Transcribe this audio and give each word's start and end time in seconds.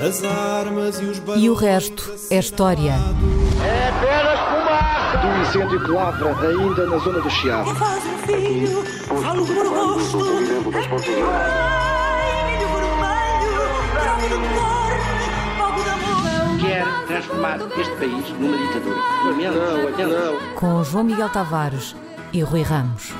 As 0.00 0.24
armas 0.24 0.98
e 0.98 1.04
os 1.04 1.20
E 1.36 1.50
o 1.50 1.52
resto 1.52 2.10
é 2.30 2.38
história. 2.38 2.94
É 3.62 3.88
apenas 3.90 4.40
fumaça! 4.48 5.18
Do 5.18 5.42
incêndio 5.42 5.84
que 5.84 5.90
lavra 5.90 6.48
ainda 6.48 6.86
na 6.86 6.96
zona 6.96 7.20
do 7.20 7.28
Chiado. 7.28 7.74
Faz 7.74 8.02
um 8.06 8.18
filho, 8.26 8.82
falo 9.06 9.44
por 9.44 9.66
amor. 9.66 10.00
Quer 16.62 16.86
transformar 17.06 17.58
este 17.78 17.96
país 17.96 18.30
numa 18.38 18.56
ditadura. 18.56 18.96
Não, 19.26 20.08
não. 20.08 20.54
Com 20.54 20.82
João 20.82 21.04
Miguel 21.04 21.28
Tavares 21.28 21.94
e 22.32 22.40
Rui 22.40 22.62
Ramos. 22.62 23.12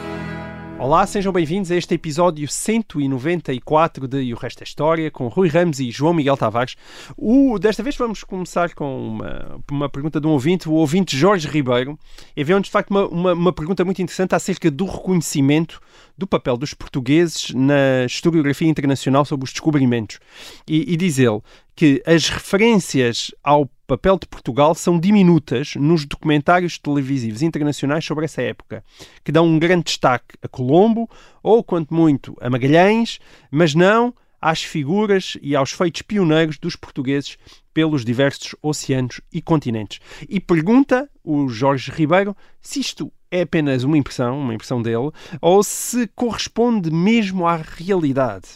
Olá, 0.82 1.06
sejam 1.06 1.30
bem-vindos 1.30 1.70
a 1.70 1.76
este 1.76 1.92
episódio 1.92 2.48
194 2.48 4.08
de 4.08 4.22
E 4.22 4.32
o 4.32 4.36
Resto 4.38 4.62
é 4.62 4.64
História, 4.64 5.10
com 5.10 5.28
Rui 5.28 5.46
Ramos 5.46 5.78
e 5.78 5.90
João 5.90 6.14
Miguel 6.14 6.38
Tavares. 6.38 6.74
O, 7.18 7.58
desta 7.58 7.82
vez 7.82 7.94
vamos 7.98 8.24
começar 8.24 8.74
com 8.74 9.08
uma, 9.08 9.60
uma 9.70 9.90
pergunta 9.90 10.18
de 10.18 10.26
um 10.26 10.30
ouvinte, 10.30 10.70
o 10.70 10.72
ouvinte 10.72 11.14
Jorge 11.14 11.46
Ribeiro, 11.46 11.98
enviou-nos 12.34 12.68
de 12.68 12.72
facto 12.72 12.92
uma, 12.92 13.06
uma, 13.08 13.32
uma 13.34 13.52
pergunta 13.52 13.84
muito 13.84 14.00
interessante 14.00 14.34
acerca 14.34 14.70
do 14.70 14.86
reconhecimento 14.86 15.82
do 16.16 16.26
papel 16.26 16.56
dos 16.56 16.72
portugueses 16.72 17.50
na 17.50 18.06
historiografia 18.06 18.66
internacional 18.68 19.26
sobre 19.26 19.44
os 19.44 19.52
descobrimentos. 19.52 20.18
E, 20.66 20.94
e 20.94 20.96
diz 20.96 21.18
ele 21.18 21.42
que 21.76 22.02
as 22.06 22.30
referências 22.30 23.32
ao 23.44 23.66
papel 23.90 24.16
de 24.20 24.28
Portugal 24.28 24.72
são 24.72 25.00
diminutas 25.00 25.74
nos 25.74 26.04
documentários 26.04 26.78
televisivos 26.78 27.42
internacionais 27.42 28.04
sobre 28.04 28.24
essa 28.24 28.40
época, 28.40 28.84
que 29.24 29.32
dão 29.32 29.44
um 29.44 29.58
grande 29.58 29.82
destaque 29.82 30.36
a 30.40 30.46
Colombo 30.46 31.10
ou, 31.42 31.64
quanto 31.64 31.92
muito, 31.92 32.36
a 32.40 32.48
Magalhães, 32.48 33.18
mas 33.50 33.74
não 33.74 34.14
às 34.40 34.62
figuras 34.62 35.36
e 35.42 35.56
aos 35.56 35.72
feitos 35.72 36.02
pioneiros 36.02 36.56
dos 36.56 36.76
portugueses 36.76 37.36
pelos 37.74 38.04
diversos 38.04 38.54
oceanos 38.62 39.20
e 39.32 39.42
continentes. 39.42 39.98
E 40.28 40.38
pergunta 40.38 41.10
o 41.24 41.48
Jorge 41.48 41.90
Ribeiro 41.90 42.36
se 42.60 42.78
isto 42.78 43.12
é 43.28 43.42
apenas 43.42 43.82
uma 43.82 43.98
impressão, 43.98 44.38
uma 44.38 44.54
impressão 44.54 44.80
dele, 44.80 45.10
ou 45.40 45.64
se 45.64 46.06
corresponde 46.14 46.92
mesmo 46.92 47.44
à 47.44 47.56
realidade. 47.56 48.50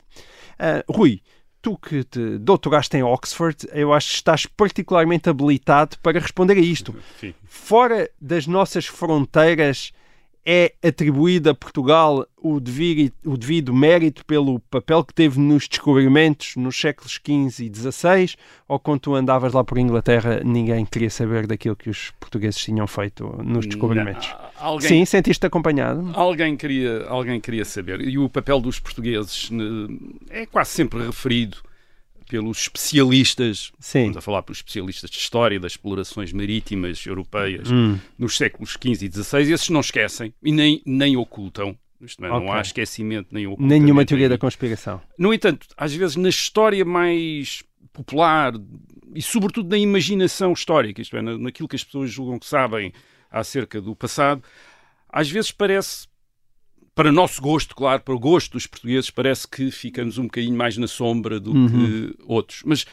Uh, 0.54 0.92
Rui, 0.92 1.20
tu 1.64 1.78
que 1.78 2.04
te 2.04 2.36
doutoraste 2.38 2.98
em 2.98 3.02
Oxford, 3.02 3.66
eu 3.72 3.94
acho 3.94 4.10
que 4.10 4.16
estás 4.16 4.44
particularmente 4.44 5.30
habilitado 5.30 5.96
para 6.02 6.20
responder 6.20 6.58
a 6.58 6.60
isto. 6.60 6.94
Fora 7.46 8.10
das 8.20 8.46
nossas 8.46 8.84
fronteiras, 8.84 9.90
é 10.46 10.74
atribuído 10.82 11.50
a 11.50 11.54
Portugal 11.54 12.26
o 12.36 12.60
devido, 12.60 13.12
o 13.24 13.36
devido 13.36 13.72
mérito 13.72 14.24
pelo 14.26 14.60
papel 14.60 15.02
que 15.02 15.14
teve 15.14 15.40
nos 15.40 15.66
descobrimentos 15.66 16.56
nos 16.56 16.78
séculos 16.78 17.12
XV 17.12 17.64
e 17.64 17.72
XVI? 17.74 18.36
Ou 18.68 18.78
quando 18.78 19.00
tu 19.00 19.14
andavas 19.14 19.54
lá 19.54 19.64
por 19.64 19.78
Inglaterra, 19.78 20.42
ninguém 20.44 20.84
queria 20.84 21.08
saber 21.08 21.46
daquilo 21.46 21.74
que 21.74 21.88
os 21.88 22.12
portugueses 22.20 22.62
tinham 22.62 22.86
feito 22.86 23.24
nos 23.42 23.66
descobrimentos? 23.66 24.28
Não, 24.28 24.68
alguém, 24.68 24.88
Sim, 24.88 25.04
sentiste 25.06 25.46
acompanhado? 25.46 26.10
Alguém 26.14 26.56
queria, 26.56 27.06
alguém 27.06 27.40
queria 27.40 27.64
saber. 27.64 28.02
E 28.02 28.18
o 28.18 28.28
papel 28.28 28.60
dos 28.60 28.78
portugueses 28.78 29.50
eh, 30.30 30.42
é 30.42 30.46
quase 30.46 30.70
sempre 30.70 31.04
referido 31.06 31.58
pelos 32.28 32.58
especialistas, 32.62 33.72
Sim. 33.78 34.02
vamos 34.02 34.16
a 34.16 34.20
falar 34.20 34.42
pelos 34.42 34.58
especialistas 34.58 35.10
de 35.10 35.16
história 35.18 35.58
das 35.60 35.72
explorações 35.72 36.32
marítimas 36.32 37.04
europeias 37.06 37.70
Hum. 37.70 37.98
nos 38.18 38.36
séculos 38.36 38.70
XV 38.72 39.06
e 39.06 39.10
XVI, 39.12 39.52
esses 39.52 39.68
não 39.70 39.80
esquecem 39.80 40.32
e 40.42 40.52
nem, 40.52 40.82
nem 40.86 41.16
ocultam. 41.16 41.76
Isto 42.00 42.24
é, 42.24 42.30
Ok. 42.30 42.46
Não 42.46 42.52
há 42.52 42.60
esquecimento 42.60 43.28
nem 43.32 43.46
ocultamento. 43.46 43.82
Nenhuma 43.82 44.04
teoria 44.04 44.28
da 44.28 44.36
conspiração. 44.36 45.00
No 45.18 45.32
entanto, 45.32 45.66
às 45.76 45.94
vezes 45.94 46.16
na 46.16 46.28
história 46.28 46.84
mais 46.84 47.62
popular 47.92 48.52
e 49.14 49.22
sobretudo 49.22 49.70
na 49.70 49.78
imaginação 49.78 50.52
histórica, 50.52 51.00
isto 51.00 51.16
é, 51.16 51.22
na- 51.22 51.38
naquilo 51.38 51.68
que 51.68 51.76
as 51.76 51.84
pessoas 51.84 52.10
julgam 52.10 52.38
que 52.38 52.46
sabem 52.46 52.92
acerca 53.30 53.80
do 53.80 53.94
passado, 53.96 54.42
às 55.08 55.30
vezes 55.30 55.50
parece, 55.52 56.06
para 56.94 57.10
nosso 57.12 57.40
gosto, 57.42 57.74
claro, 57.74 58.00
para 58.02 58.14
o 58.14 58.18
gosto 58.18 58.52
dos 58.52 58.66
portugueses, 58.66 59.10
parece 59.10 59.46
que 59.48 59.70
ficamos 59.70 60.16
um 60.18 60.24
bocadinho 60.24 60.56
mais 60.56 60.76
na 60.76 60.86
sombra 60.86 61.40
do 61.40 61.52
Uhum. 61.52 61.68
que 61.68 62.16
outros. 62.26 62.62
Mas, 62.64 62.84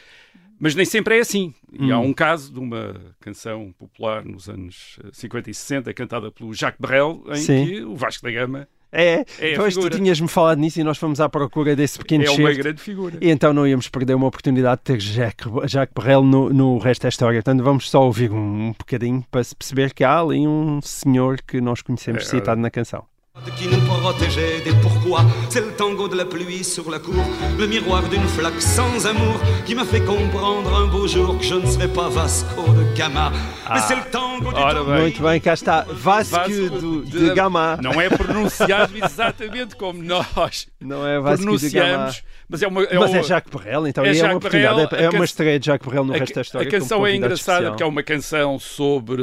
mas 0.58 0.74
nem 0.74 0.84
sempre 0.84 1.16
é 1.18 1.20
assim. 1.20 1.54
E 1.72 1.90
há 1.92 1.98
Hum. 1.98 2.06
um 2.06 2.12
caso 2.12 2.52
de 2.52 2.58
uma 2.58 2.96
canção 3.20 3.72
popular 3.78 4.24
nos 4.24 4.48
anos 4.48 4.98
eh, 5.04 5.08
50 5.12 5.50
e 5.50 5.54
60, 5.54 5.94
cantada 5.94 6.30
pelo 6.30 6.52
Jacques 6.52 6.80
Brel, 6.80 7.22
em 7.28 7.36
Sim. 7.36 7.66
que 7.66 7.82
o 7.84 7.94
Vasco 7.94 8.22
da 8.24 8.30
Gama 8.32 8.68
É, 8.94 9.24
É 9.38 9.54
pois 9.56 9.72
tu 9.74 9.80
figura. 9.82 9.96
tinhas-me 9.96 10.28
falado 10.28 10.58
nisso 10.58 10.78
e 10.78 10.84
nós 10.84 10.98
fomos 10.98 11.18
à 11.18 11.26
procura 11.26 11.74
desse 11.74 11.96
pequeno 11.98 12.24
é 12.24 12.30
uma 12.30 12.34
excerto. 12.50 12.58
grande 12.62 12.82
figura. 12.82 13.16
E 13.22 13.30
então 13.30 13.50
não 13.54 13.66
íamos 13.66 13.88
perder 13.88 14.14
uma 14.14 14.26
oportunidade 14.26 14.80
de 14.80 14.84
ter 14.84 15.00
Jacques, 15.00 15.46
Jacques 15.70 15.94
Brel 15.94 16.22
no, 16.22 16.50
no 16.52 16.76
resto 16.76 17.02
da 17.04 17.08
história. 17.08 17.38
Portanto, 17.42 17.62
vamos 17.64 17.88
só 17.88 18.02
ouvir 18.04 18.30
um, 18.30 18.66
um 18.68 18.72
bocadinho 18.78 19.24
para 19.30 19.42
se 19.42 19.56
perceber 19.56 19.94
que 19.94 20.04
há 20.04 20.20
ali 20.20 20.46
um 20.46 20.80
senhor 20.82 21.40
que 21.40 21.58
nós 21.60 21.80
conhecemos 21.80 22.24
É, 22.24 22.26
citado 22.26 22.60
na 22.60 22.68
canção. 22.68 23.06
Qui 23.56 23.66
nous 23.66 23.80
protégeait 23.86 24.60
des 24.62 24.72
pourquoi. 24.82 25.24
C'est 25.48 25.60
le 25.64 25.72
tango 25.72 26.06
de 26.06 26.14
la 26.16 26.26
pluie 26.26 26.62
sur 26.62 26.90
la 26.90 26.98
cour, 26.98 27.24
le 27.58 27.66
miroir 27.66 28.02
d'une 28.10 28.22
flaque 28.28 28.60
sans 28.60 29.06
amour 29.06 29.40
qui 29.64 29.74
m'a 29.74 29.84
fait 29.86 30.02
comprendre 30.04 30.74
un 30.76 30.86
beau 30.86 31.08
jour 31.08 31.38
que 31.38 31.44
je 31.44 31.54
ne 31.54 31.64
serais 31.66 31.88
pas 31.88 32.10
Vasco 32.10 32.62
de 32.74 32.94
Gama. 32.96 33.32
Mais 33.72 33.80
c'est 33.80 33.96
le 33.96 34.02
tango 34.10 34.50
du 34.52 34.54
ora 34.58 34.74
tango. 34.74 34.90
bem. 34.92 35.00
Muito 35.00 35.22
bem, 35.22 35.40
cá 35.40 35.54
está. 35.54 35.86
Vasco, 35.88 36.36
Vasco 36.36 36.78
do, 36.78 37.02
de- 37.06 37.28
de 37.28 37.34
Gama. 37.34 37.78
Não 37.82 37.98
é 37.98 38.10
pronunciado 38.10 38.92
exatamente 39.02 39.76
como 39.76 40.02
nós 40.02 40.66
Não 40.80 41.06
é 41.06 41.18
Vasco 41.18 41.38
de 41.56 41.70
Gama. 41.70 41.86
pronunciamos, 42.12 42.22
mas 42.50 42.62
é 42.62 42.66
uma. 42.68 42.82
É 42.84 42.98
Mas 42.98 43.10
uma- 43.10 43.18
é 43.18 43.22
Jacques 43.22 43.50
Brel, 43.62 43.86
então 43.86 44.04
é 44.04 44.14
é, 44.18 44.24
uma 44.24 44.34
oportunidade. 44.36 44.86
Brel, 44.88 45.00
é 45.00 45.06
a 45.06 45.08
uma 45.10 45.18
can- 45.20 45.24
estreia 45.24 45.58
de 45.58 45.66
Jacques 45.66 45.88
Brel 45.88 46.04
no 46.04 46.12
a, 46.12 46.18
resto 46.18 46.34
da 46.34 46.40
história. 46.42 46.68
a 46.68 46.70
canção 46.70 47.06
é 47.06 47.16
engraçada 47.16 47.34
especial. 47.52 47.70
porque 47.72 47.82
é 47.82 47.86
uma 47.86 48.02
canção 48.02 48.58
sobre 48.58 49.22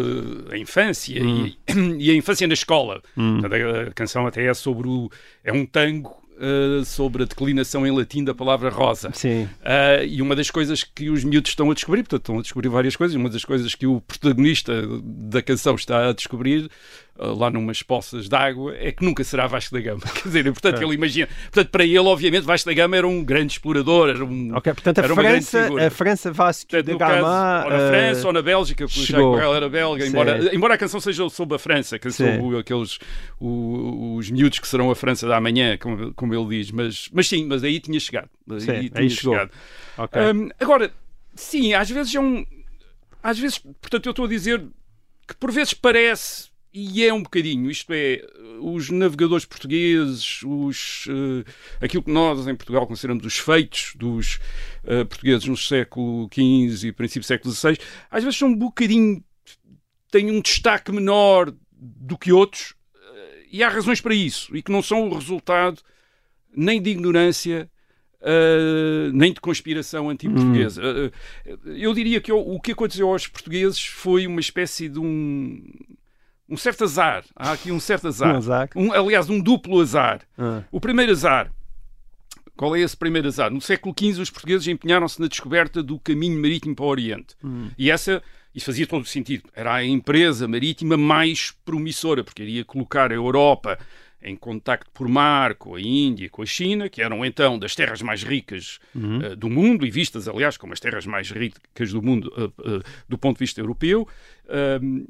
a 0.52 0.58
infância 0.58 1.22
Hum. 1.24 1.46
e, 1.46 2.08
e 2.08 2.12
a 2.12 2.16
infância 2.16 2.48
na 2.48 2.54
escola. 2.56 3.02
A 3.16 3.94
canção 4.00 4.26
até 4.26 4.46
é 4.46 4.54
sobre 4.54 4.88
o. 4.88 5.10
É 5.44 5.52
um 5.52 5.66
tango 5.66 6.16
uh, 6.40 6.84
sobre 6.86 7.24
a 7.24 7.26
declinação 7.26 7.86
em 7.86 7.92
latim 7.92 8.24
da 8.24 8.34
palavra 8.34 8.70
rosa. 8.70 9.12
Sim. 9.14 9.44
Uh, 9.44 10.06
e 10.08 10.22
uma 10.22 10.36
das 10.36 10.50
coisas 10.50 10.84
que 10.84 11.10
os 11.10 11.24
miúdos 11.24 11.52
estão 11.52 11.70
a 11.70 11.74
descobrir, 11.74 12.04
portanto, 12.04 12.22
estão 12.22 12.40
a 12.40 12.42
descobrir 12.42 12.70
várias 12.70 12.96
coisas, 12.96 13.16
uma 13.16 13.30
das 13.30 13.44
coisas 13.44 13.76
que 13.76 13.86
o 13.86 14.02
protagonista 14.02 14.74
da 15.04 15.42
canção 15.42 15.76
está 15.76 16.10
a 16.10 16.14
descobrir 16.14 16.70
uh, 17.20 17.38
lá 17.38 17.50
numas 17.50 17.84
poças 17.84 18.28
de 18.30 18.36
água 18.36 18.74
é 18.78 18.92
que 18.92 19.04
nunca 19.04 19.24
será 19.24 19.46
Vasco 19.48 19.74
da 19.76 19.82
Gama. 19.82 20.02
Quer 20.16 20.24
dizer, 20.24 20.44
portanto, 20.46 20.82
ele 20.82 20.94
imagina. 20.96 21.28
Portanto, 21.44 21.70
para 21.70 21.84
ele, 21.84 21.98
obviamente, 22.00 22.44
Vasco 22.44 22.70
da 22.70 22.74
Gama 22.74 22.98
era 22.98 23.08
um 23.08 23.24
grande 23.24 23.54
explorador, 23.54 24.10
era 24.10 24.24
um. 24.26 24.56
Ok, 24.56 24.74
portanto, 24.74 25.00
a 25.00 25.04
França, 25.10 25.70
a 25.86 25.90
França 25.90 26.32
Vasco 26.32 26.70
Portanto, 26.70 26.86
de 26.88 26.92
no 26.94 26.98
caso, 27.00 27.16
Gama. 27.16 27.64
ou 27.66 27.70
na 27.72 27.78
eh, 27.78 27.90
França 27.90 28.28
ou 28.28 28.34
na 28.34 28.42
Bélgica, 28.42 28.86
porque 28.86 29.00
o 29.00 29.04
Jacques 29.04 29.16
chegou. 29.16 29.36
Brel 29.36 29.56
era 29.56 29.70
belga, 29.70 30.04
Sim. 30.04 30.10
embora, 30.10 30.56
embora 30.56 30.74
a 30.74 30.78
canção 30.78 31.00
seja 31.00 31.30
sobre 31.30 31.56
a 31.56 31.60
França, 31.60 32.00
que 32.00 32.10
Sim. 32.12 32.26
são 32.38 32.48
o- 32.50 32.58
aqueles 32.58 33.00
o- 33.40 34.16
os 34.16 34.30
miúdos 34.30 34.60
que 34.60 34.68
serão 34.68 34.90
a 34.92 34.96
França 34.96 35.28
da 35.28 35.40
manhã, 35.40 35.78
como, 35.78 36.14
como 36.14 36.34
ele 36.34 36.58
diz, 36.58 36.72
mas, 36.72 37.10
mas 37.14 37.28
sim, 37.28 37.46
mas 37.46 37.64
aí 37.64 37.80
tinha 37.80 38.00
chegado. 38.00 38.30
Aí, 38.50 38.62
Sim, 38.62 38.72
aí 38.72 38.90
tinha 38.90 39.10
chegou. 39.10 39.34
chegado. 39.36 39.52
ok. 39.98 40.22
Hum, 40.22 40.50
agora, 40.60 40.92
sim, 41.36 41.74
às 41.74 41.90
vezes 41.90 42.14
é 42.16 42.20
um. 42.20 42.46
Às 43.22 43.38
vezes, 43.38 43.58
portanto, 43.60 44.06
eu 44.06 44.12
estou 44.12 44.26
a 44.26 44.28
dizer 44.30 44.64
que 45.28 45.36
por 45.36 45.52
vezes 45.52 45.74
parece, 45.74 46.49
e 46.74 47.04
é 47.04 47.12
um 47.12 47.24
bocadinho, 47.24 47.70
isto 47.70 47.92
é, 47.92 48.22
os 48.62 48.92
navegadores 48.92 49.46
portugueses, 49.46 50.42
os, 50.44 51.08
eh, 51.10 51.52
aquilo 51.84 52.04
que 52.04 52.12
nós 52.12 52.48
em 52.48 52.56
Portugal 52.56 52.86
consideramos 52.86 53.26
os 53.26 53.40
feitos 53.40 53.94
dos 53.96 54.40
eh, 54.84 55.04
portugueses 55.04 55.48
no 55.48 55.58
século 55.58 56.30
XV 56.32 56.88
e 56.88 56.92
princípio 56.92 57.22
do 57.22 57.26
século 57.26 57.54
XVI, 57.54 57.78
às 58.12 58.24
vezes 58.24 58.38
são 58.38 58.50
um 58.50 58.56
bocadinho. 58.56 59.24
têm 60.12 60.30
um 60.30 60.42
destaque 60.42 60.92
menor 60.92 61.52
do 61.72 62.18
que 62.18 62.32
outros, 62.32 62.76
eh, 62.96 63.46
e 63.52 63.64
há 63.64 63.70
razões 63.70 64.00
para 64.00 64.14
isso, 64.14 64.56
e 64.56 64.62
que 64.62 64.72
não 64.72 64.84
são 64.84 65.10
o 65.10 65.14
resultado 65.14 65.82
nem 66.56 66.82
de 66.82 66.92
ignorância. 66.92 67.70
Uh, 68.22 69.14
nem 69.14 69.32
de 69.32 69.40
conspiração 69.40 70.10
anti-portuguesa. 70.10 70.82
Uh, 70.84 71.08
uh, 71.54 71.70
eu 71.70 71.94
diria 71.94 72.20
que 72.20 72.34
o, 72.34 72.38
o 72.38 72.60
que 72.60 72.74
aconteceu 72.74 73.08
aos 73.08 73.28
portugueses 73.28 73.82
foi 73.82 74.28
uma 74.28 74.42
espécie 74.42 74.90
de 74.90 75.00
um, 75.00 75.64
um 76.50 76.58
certo 76.58 76.84
azar. 76.84 77.24
Há 77.36 77.52
aqui 77.52 77.72
um 77.72 77.80
certo 77.80 78.08
azar. 78.08 78.34
Um 78.34 78.38
azar. 78.38 78.70
Um- 78.76 78.92
aliás, 78.94 79.30
um 79.30 79.40
duplo 79.40 79.80
azar. 79.82 80.22
Ah. 80.38 80.64
O 80.72 80.80
primeiro 80.80 81.12
azar. 81.12 81.52
Qual 82.56 82.76
é 82.76 82.82
esse 82.82 82.98
primeiro 82.98 83.28
azar? 83.28 83.50
No 83.50 83.62
século 83.62 83.96
XV, 83.98 84.22
os 84.22 84.30
portugueses 84.30 84.68
empenharam-se 84.68 85.22
na 85.22 85.28
descoberta 85.28 85.82
do 85.82 85.98
caminho 86.00 86.42
marítimo 86.42 86.76
para 86.76 86.84
o 86.84 86.90
Oriente. 86.90 87.34
E 87.78 87.90
essa, 87.90 88.22
isso 88.54 88.66
fazia 88.66 88.86
todo 88.86 89.04
o 89.04 89.08
sentido. 89.08 89.44
Era 89.56 89.76
a 89.76 89.86
empresa 89.86 90.46
marítima 90.46 90.98
mais 90.98 91.52
promissora, 91.64 92.22
porque 92.22 92.44
iria 92.44 92.66
colocar 92.66 93.12
a 93.12 93.16
Europa 93.16 93.80
em 94.22 94.36
contacto 94.36 94.92
por 94.92 95.08
mar 95.08 95.56
com 95.56 95.76
a 95.76 95.82
Índia 95.82 96.30
com 96.30 96.42
a 96.42 96.46
China, 96.46 96.90
que 96.90 97.02
eram 97.02 97.26
então 97.26 97.58
das 97.58 97.76
terras 97.76 98.02
mais 98.02 98.24
ricas 98.24 98.80
uh, 98.96 99.36
do 99.36 99.50
mundo 99.50 99.86
e 99.86 99.92
vistas, 99.92 100.28
aliás, 100.28 100.58
como 100.58 100.74
as 100.74 100.80
terras 100.80 101.06
mais 101.06 101.32
ricas 101.32 101.92
do 101.92 102.02
mundo 102.02 102.32
uh, 102.38 102.78
uh, 102.78 102.84
do 103.08 103.18
ponto 103.18 103.38
de 103.38 103.40
vista 103.40 103.62
europeu. 103.62 104.08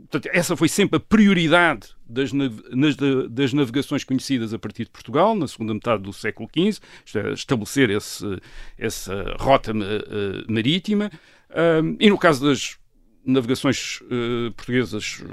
portanto, 0.01 0.29
essa 0.31 0.55
foi 0.55 0.67
sempre 0.67 0.97
a 0.97 0.99
prioridade 0.99 1.89
das, 2.07 2.31
nas, 2.33 2.95
das, 3.29 3.53
navegações 3.53 4.03
conhecidas 4.03 4.53
a 4.53 4.59
partir 4.59 4.85
de 4.85 4.91
Portugal, 4.91 5.35
na 5.35 5.47
segunda 5.47 5.73
metade 5.73 6.03
do 6.03 6.13
século 6.13 6.49
XV, 6.49 6.79
é, 7.15 7.33
estabelecer 7.33 7.89
esse, 7.89 8.25
essa 8.77 9.35
rota 9.39 9.73
marítima. 10.47 11.11
e 11.99 12.09
no 12.09 12.17
caso 12.17 12.45
das 12.45 12.77
navegações 13.23 14.01
portuguesas 14.55 15.23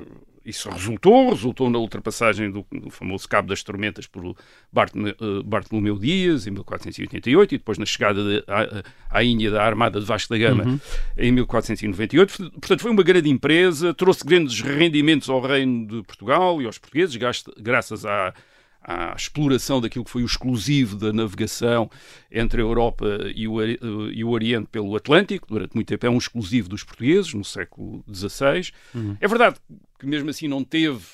isso 0.47 0.71
resultou, 0.71 1.31
resultou 1.31 1.69
na 1.69 1.79
ultrapassagem 1.79 2.51
do, 2.51 2.65
do 2.71 2.89
famoso 2.89 3.29
Cabo 3.29 3.49
das 3.49 3.63
Tormentas 3.65 4.07
por 4.07 4.25
uh, 4.25 4.37
Bartolomeu 5.45 5.99
Dias 5.99 6.47
em 6.47 6.53
1488 6.53 7.55
e 7.55 7.59
depois 7.59 7.79
na 7.79 7.85
chegada 7.85 8.23
de, 8.23 8.45
à, 8.47 8.85
à 9.11 9.25
Índia 9.25 9.51
da 9.51 9.65
Armada 9.65 9.99
de 9.99 10.07
Vasco 10.07 10.33
da 10.33 10.39
Gama 10.39 10.65
uhum. 10.65 10.81
em 11.19 11.33
1498. 11.33 12.53
Portanto, 12.53 12.81
foi 12.81 12.91
uma 12.93 13.03
grande 13.03 13.29
empresa, 13.29 13.93
trouxe 13.93 14.25
grandes 14.25 14.61
rendimentos 14.61 15.29
ao 15.29 15.41
reino 15.41 15.87
de 15.87 16.03
Portugal 16.05 16.63
e 16.63 16.67
aos 16.67 16.79
portugueses, 16.79 17.17
graças 17.59 18.07
à 18.07 18.33
à 18.87 19.15
exploração 19.17 19.81
daquilo 19.81 20.05
que 20.05 20.11
foi 20.11 20.23
o 20.23 20.27
exclusivo 20.27 20.95
da 20.97 21.13
navegação 21.13 21.91
entre 22.31 22.61
a 22.61 22.65
Europa 22.65 23.05
e 23.35 23.49
o, 23.49 23.61
e 24.13 24.23
o 24.23 24.31
Oriente 24.31 24.69
pelo 24.71 24.95
Atlântico, 24.95 25.49
durante 25.49 25.75
muito 25.75 25.89
tempo 25.89 26.07
é 26.07 26.11
um 26.11 26.17
exclusivo 26.17 26.69
dos 26.69 26.85
portugueses, 26.85 27.35
no 27.35 27.45
século 27.45 28.05
XVI. 28.09 28.71
Uhum. 28.95 29.17
É 29.21 29.27
verdade 29.27 29.57
que 29.99 30.07
mesmo 30.07 30.31
assim 30.31 30.49
não 30.49 30.63
teve 30.63 31.05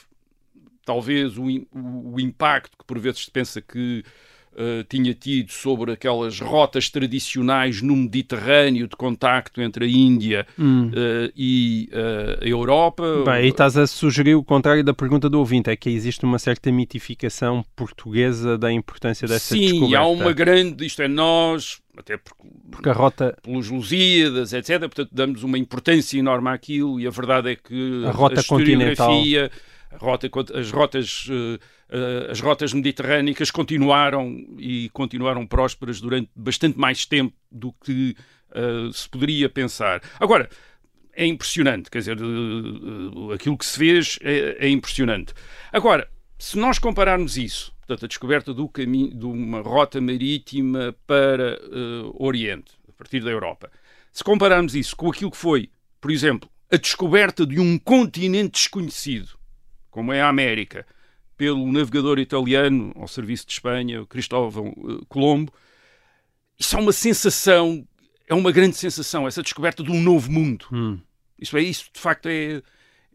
talvez 0.84 1.37
o, 1.38 1.44
o, 1.73 2.20
impacto 2.20 2.76
que 2.76 2.84
por 2.84 2.99
vezes 2.99 3.25
se 3.25 3.31
pensa 3.31 3.61
que 3.61 4.05
uh, 4.53 4.85
tinha 4.89 5.15
tido 5.15 5.51
sobre 5.51 5.93
aquelas 5.93 6.41
rotas 6.41 6.89
tradicionais 6.91 7.83
no 7.83 7.97
Mediterrâneo 7.97 8.87
de 8.87 8.97
contacto 8.97 9.61
entre 9.61 9.85
a 9.85 9.89
Índia 9.89 10.47
hum. 10.59 10.89
uh, 10.89 11.33
e 11.37 11.89
uh, 11.93 12.45
a 12.45 12.47
Europa. 12.47 13.23
Bem, 13.25 13.35
aí 13.35 13.49
estás 13.49 13.77
a 13.77 13.87
sugerir 13.87 14.35
o 14.35 14.45
contrário 14.45 14.85
da 14.85 14.95
pergunta 14.95 15.29
do 15.29 15.39
ouvinte, 15.39 15.71
é 15.71 15.77
que 15.77 15.91
existe 15.91 16.25
uma 16.25 16.39
certa 16.39 16.71
mitificação 16.71 17.65
portuguesa 17.75 18.59
da 18.59 18.73
importância 18.73 19.27
dessa 19.27 19.55
Sim, 19.55 19.61
descoberta. 19.61 19.89
Sim, 19.89 19.95
há 19.95 20.07
uma 20.07 20.33
grande, 20.33 20.87
isto 20.87 21.03
é, 21.03 21.09
nós, 21.09 21.81
até 21.97 22.17
porque, 22.17 22.43
porque 22.71 22.89
a 22.89 22.93
rota... 22.93 23.37
pelos 23.43 23.69
Lusíadas, 23.69 24.53
etc., 24.53 24.81
portanto 24.81 25.11
damos 25.13 25.43
uma 25.43 25.59
importância 25.59 26.19
enorme 26.19 26.49
àquilo 26.51 27.01
e 27.01 27.07
a 27.07 27.11
verdade 27.11 27.51
é 27.51 27.57
que 27.57 28.05
a 28.07 28.11
rota 28.11 28.41
a 28.41 28.45
continental 28.45 29.13
a 29.13 29.72
rota, 29.99 30.31
as 30.55 30.71
rotas 30.71 31.27
uh, 31.29 32.31
as 32.31 32.41
rotas 32.41 32.73
mediterrânicas 32.73 33.50
continuaram 33.50 34.47
e 34.59 34.89
continuaram 34.91 35.47
prósperas 35.47 36.00
durante 36.00 36.31
bastante 36.35 36.79
mais 36.79 37.05
tempo 37.05 37.37
do 37.50 37.73
que 37.73 38.17
uh, 38.50 38.93
se 38.93 39.09
poderia 39.09 39.49
pensar. 39.49 40.03
Agora, 40.19 40.49
é 41.15 41.27
impressionante, 41.27 41.91
quer 41.91 41.99
dizer, 41.99 42.19
uh, 42.19 43.33
aquilo 43.33 43.59
que 43.59 43.67
se 43.67 43.79
fez 43.79 44.19
é, 44.23 44.67
é, 44.67 44.69
impressionante. 44.69 45.35
Agora, 45.71 46.09
se 46.39 46.59
nós 46.59 46.79
compararmos 46.79 47.37
isso, 47.37 47.73
portanto, 47.81 48.05
a 48.05 48.09
descoberta 48.09 48.55
do 48.55 48.69
caminho, 48.69 49.15
de 49.15 49.27
uma 49.27 49.61
rota 49.61 50.00
marítima 50.00 50.97
para 51.06 51.61
o 52.15 52.27
Oriente, 52.27 52.73
a 52.89 52.93
partir 52.93 53.21
da 53.21 53.31
Europa, 53.31 53.71
se 54.11 54.25
compararmos 54.25 54.75
isso 54.75 54.97
com 54.97 55.11
aquilo 55.11 55.31
que 55.31 55.37
foi, 55.37 55.71
por 56.00 56.11
exemplo, 56.11 56.50
a 56.73 56.77
descoberta 56.77 57.47
de 57.47 57.61
um 57.61 57.79
continente 57.79 58.53
desconhecido, 58.53 59.39
como 59.93 60.12
é 60.12 60.21
a 60.21 60.29
América, 60.29 60.85
pelo 61.37 61.71
navegador 61.71 62.19
italiano 62.19 62.93
ao 62.97 63.06
serviço 63.06 63.47
de 63.47 63.53
Espanha, 63.53 64.05
Cristóvão 64.06 64.69
eh, 64.69 65.05
Colombo. 65.09 65.53
Isso 66.59 66.77
é 66.77 66.81
uma 66.81 66.93
sensação, 66.93 67.87
é 68.27 68.35
uma 68.35 68.50
grande 68.50 68.77
sensação, 68.77 69.29
essa 69.29 69.43
descoberta 69.43 69.83
de 69.83 69.93
um 69.93 70.00
novo 70.00 70.33
mundo. 70.33 70.67
Hum. 70.73 70.99
Isso 71.39 71.56
é 71.56 71.62
isso, 71.62 71.91
de 71.93 72.00
facto, 72.00 72.27
é, 72.27 72.62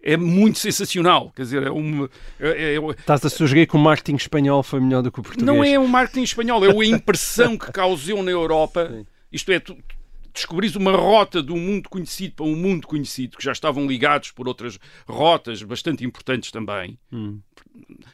é 0.03 0.15
muito 0.15 0.59
sensacional. 0.59 1.31
Quer 1.35 1.41
dizer, 1.43 1.63
é 1.63 1.71
uma. 1.71 2.09
É, 2.39 2.49
é, 2.49 2.75
é 2.75 2.91
Estás 2.91 3.25
a 3.25 3.29
sugerir 3.29 3.65
que 3.65 3.75
o 3.75 3.79
marketing 3.79 4.17
espanhol 4.17 4.61
foi 4.61 4.79
melhor 4.79 5.01
do 5.01 5.11
que 5.11 5.19
o 5.19 5.23
português? 5.23 5.45
Não 5.45 5.63
é 5.63 5.79
o 5.79 5.87
marketing 5.87 6.23
espanhol, 6.23 6.63
é 6.63 6.69
a 6.69 6.85
impressão 6.85 7.57
que 7.57 7.71
causou 7.71 8.21
na 8.21 8.31
Europa. 8.31 8.87
Sim. 8.91 9.05
Isto 9.31 9.51
é, 9.51 9.59
tu, 9.59 9.75
descobris 10.37 10.75
uma 10.75 10.91
rota 10.91 11.41
de 11.41 11.51
um 11.51 11.59
mundo 11.59 11.89
conhecido 11.89 12.35
para 12.35 12.45
um 12.45 12.55
mundo 12.55 12.87
conhecido, 12.87 13.37
que 13.37 13.43
já 13.43 13.51
estavam 13.51 13.87
ligados 13.87 14.31
por 14.31 14.47
outras 14.47 14.79
rotas 15.07 15.61
bastante 15.63 16.05
importantes 16.05 16.51
também. 16.51 16.97
Hum. 17.11 17.39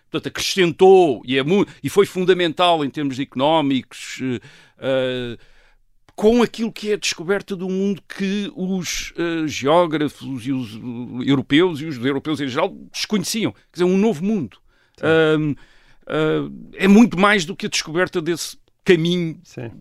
Portanto, 0.10 0.28
acrescentou 0.28 1.22
e, 1.26 1.38
é 1.38 1.44
muito, 1.44 1.72
e 1.84 1.90
foi 1.90 2.06
fundamental 2.06 2.84
em 2.84 2.90
termos 2.90 3.20
económicos. 3.20 4.20
Uh, 4.22 5.38
com 6.16 6.44
aquilo 6.44 6.72
que 6.72 6.92
é 6.92 6.94
a 6.94 6.98
descoberta 6.98 7.56
do 7.56 7.68
mundo 7.68 8.02
que 8.08 8.52
os 8.56 9.12
uh, 9.18 9.48
geógrafos 9.48 10.46
e 10.46 10.52
os 10.52 10.76
uh, 10.76 11.24
europeus 11.24 11.82
e 11.82 11.86
os 11.86 11.98
europeus 11.98 12.40
em 12.40 12.48
geral 12.48 12.70
desconheciam. 12.92 13.52
Quer 13.52 13.82
dizer, 13.82 13.86
um 13.86 13.98
novo 13.98 14.24
mundo. 14.24 14.58
Uh, 15.00 15.56
é 16.74 16.88
muito 16.88 17.18
mais 17.18 17.46
do 17.46 17.56
que 17.56 17.66
a 17.66 17.70
descoberta 17.70 18.22
desse 18.22 18.58
caminho 18.84 19.40
Sim 19.44 19.72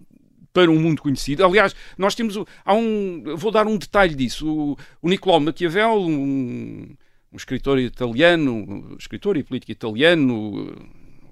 para 0.53 0.71
um 0.71 0.79
mundo 0.79 1.03
conhecido. 1.03 1.45
Aliás, 1.45 1.75
nós 1.97 2.15
temos. 2.15 2.37
Há 2.65 2.75
um, 2.75 3.37
vou 3.37 3.51
dar 3.51 3.67
um 3.67 3.77
detalhe 3.77 4.15
disso. 4.15 4.47
O, 4.49 4.79
o 5.01 5.09
Nicolau 5.09 5.41
Maquiavel, 5.41 6.01
um, 6.01 6.95
um 7.33 7.37
escritor 7.37 7.79
italiano, 7.79 8.53
um 8.55 8.97
escritor 8.99 9.37
e 9.37 9.43
político 9.43 9.73
italiano, 9.73 10.77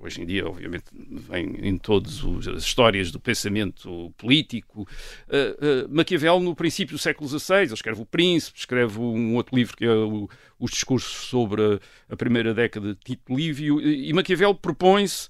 hoje 0.00 0.22
em 0.22 0.26
dia, 0.26 0.46
obviamente, 0.46 0.84
vem 0.94 1.56
em 1.62 1.76
todas 1.76 2.24
as 2.48 2.62
histórias 2.62 3.10
do 3.10 3.20
pensamento 3.20 4.12
político. 4.16 4.82
Uh, 5.28 5.86
uh, 5.86 5.94
Maquiavel, 5.94 6.40
no 6.40 6.56
princípio 6.56 6.96
do 6.96 6.98
século 6.98 7.28
XVI, 7.28 7.72
escreve 7.72 8.00
O 8.00 8.06
Príncipe, 8.06 8.58
escreve 8.58 8.98
um 8.98 9.34
outro 9.36 9.54
livro 9.54 9.76
que 9.76 9.84
é 9.84 9.92
o, 9.92 10.28
Os 10.58 10.70
Discursos 10.70 11.28
sobre 11.28 11.62
a, 11.62 11.80
a 12.08 12.16
Primeira 12.16 12.54
Década 12.54 12.94
de 12.94 13.00
Tito 13.00 13.34
Livio, 13.34 13.80
e 13.80 14.10
Maquiavel 14.12 14.54
propõe-se 14.54 15.28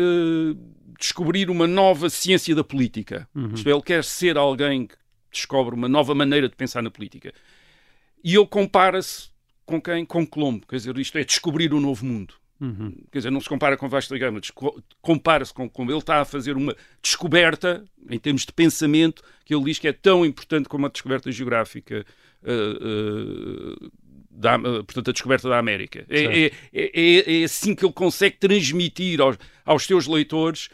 uh, 0.00 0.58
descobrir 0.98 1.50
uma 1.50 1.66
nova 1.66 2.08
ciência 2.10 2.54
da 2.54 2.64
política. 2.64 3.28
Uhum. 3.34 3.54
Isto 3.54 3.68
é, 3.68 3.72
ele 3.72 3.82
quer 3.82 4.04
ser 4.04 4.36
alguém 4.36 4.86
que 4.86 4.96
descobre 5.32 5.74
uma 5.74 5.88
nova 5.88 6.14
maneira 6.14 6.48
de 6.48 6.56
pensar 6.56 6.82
na 6.82 6.90
política. 6.90 7.32
E 8.22 8.34
ele 8.34 8.46
compara-se 8.46 9.30
com 9.64 9.80
quem? 9.80 10.04
Com 10.04 10.26
Colombo. 10.26 10.66
Quer 10.66 10.76
dizer, 10.76 10.98
isto 10.98 11.16
é 11.16 11.24
descobrir 11.24 11.72
um 11.72 11.80
novo 11.80 12.04
mundo. 12.04 12.34
Uhum. 12.60 12.92
Quer 13.10 13.20
dizer, 13.20 13.30
não 13.30 13.40
se 13.40 13.48
compara 13.48 13.76
com 13.76 13.88
Vasco 13.88 14.12
da 14.12 14.18
Gama, 14.18 14.40
compara-se 15.00 15.54
com 15.54 15.68
como 15.68 15.90
ele 15.90 15.98
está 15.98 16.20
a 16.20 16.24
fazer 16.26 16.56
uma 16.56 16.76
descoberta 17.00 17.82
em 18.08 18.18
termos 18.18 18.44
de 18.44 18.52
pensamento 18.52 19.22
que 19.46 19.54
ele 19.54 19.64
diz 19.64 19.78
que 19.78 19.88
é 19.88 19.92
tão 19.92 20.26
importante 20.26 20.68
como 20.68 20.84
a 20.84 20.90
descoberta 20.90 21.32
geográfica 21.32 22.04
uh, 22.42 23.86
uh, 23.86 23.92
da, 24.30 24.58
portanto, 24.58 25.10
a 25.10 25.12
descoberta 25.12 25.48
da 25.48 25.58
América. 25.58 26.06
É, 26.08 26.46
é, 26.46 26.52
é, 26.72 27.40
é, 27.40 27.44
assim 27.44 27.74
que 27.74 27.84
ele 27.84 27.92
consegue 27.92 28.36
transmitir 28.36 29.20
aos, 29.20 29.36
aos 29.64 29.84
seus 29.84 30.06
leitores 30.06 30.68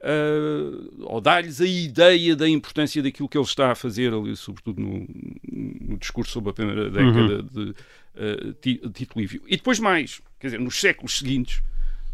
uh, 0.00 1.04
ou 1.06 1.20
dar-lhes 1.20 1.60
a 1.60 1.66
ideia 1.66 2.36
da 2.36 2.48
importância 2.48 3.02
daquilo 3.02 3.28
que 3.28 3.36
ele 3.36 3.44
está 3.44 3.72
a 3.72 3.74
fazer 3.74 4.14
ali, 4.14 4.36
sobretudo 4.36 4.80
no, 4.80 5.06
no 5.50 5.98
discurso 5.98 6.32
sobre 6.32 6.50
a 6.50 6.52
primeira 6.52 6.90
década 6.90 7.44
uhum. 7.54 7.74
de 8.62 8.80
uh, 8.80 8.90
Tito 8.92 9.18
Livio. 9.18 9.42
E 9.46 9.56
depois 9.56 9.78
mais, 9.78 10.20
quer 10.38 10.48
dizer, 10.48 10.60
nos 10.60 10.78
séculos 10.78 11.18
seguintes, 11.18 11.62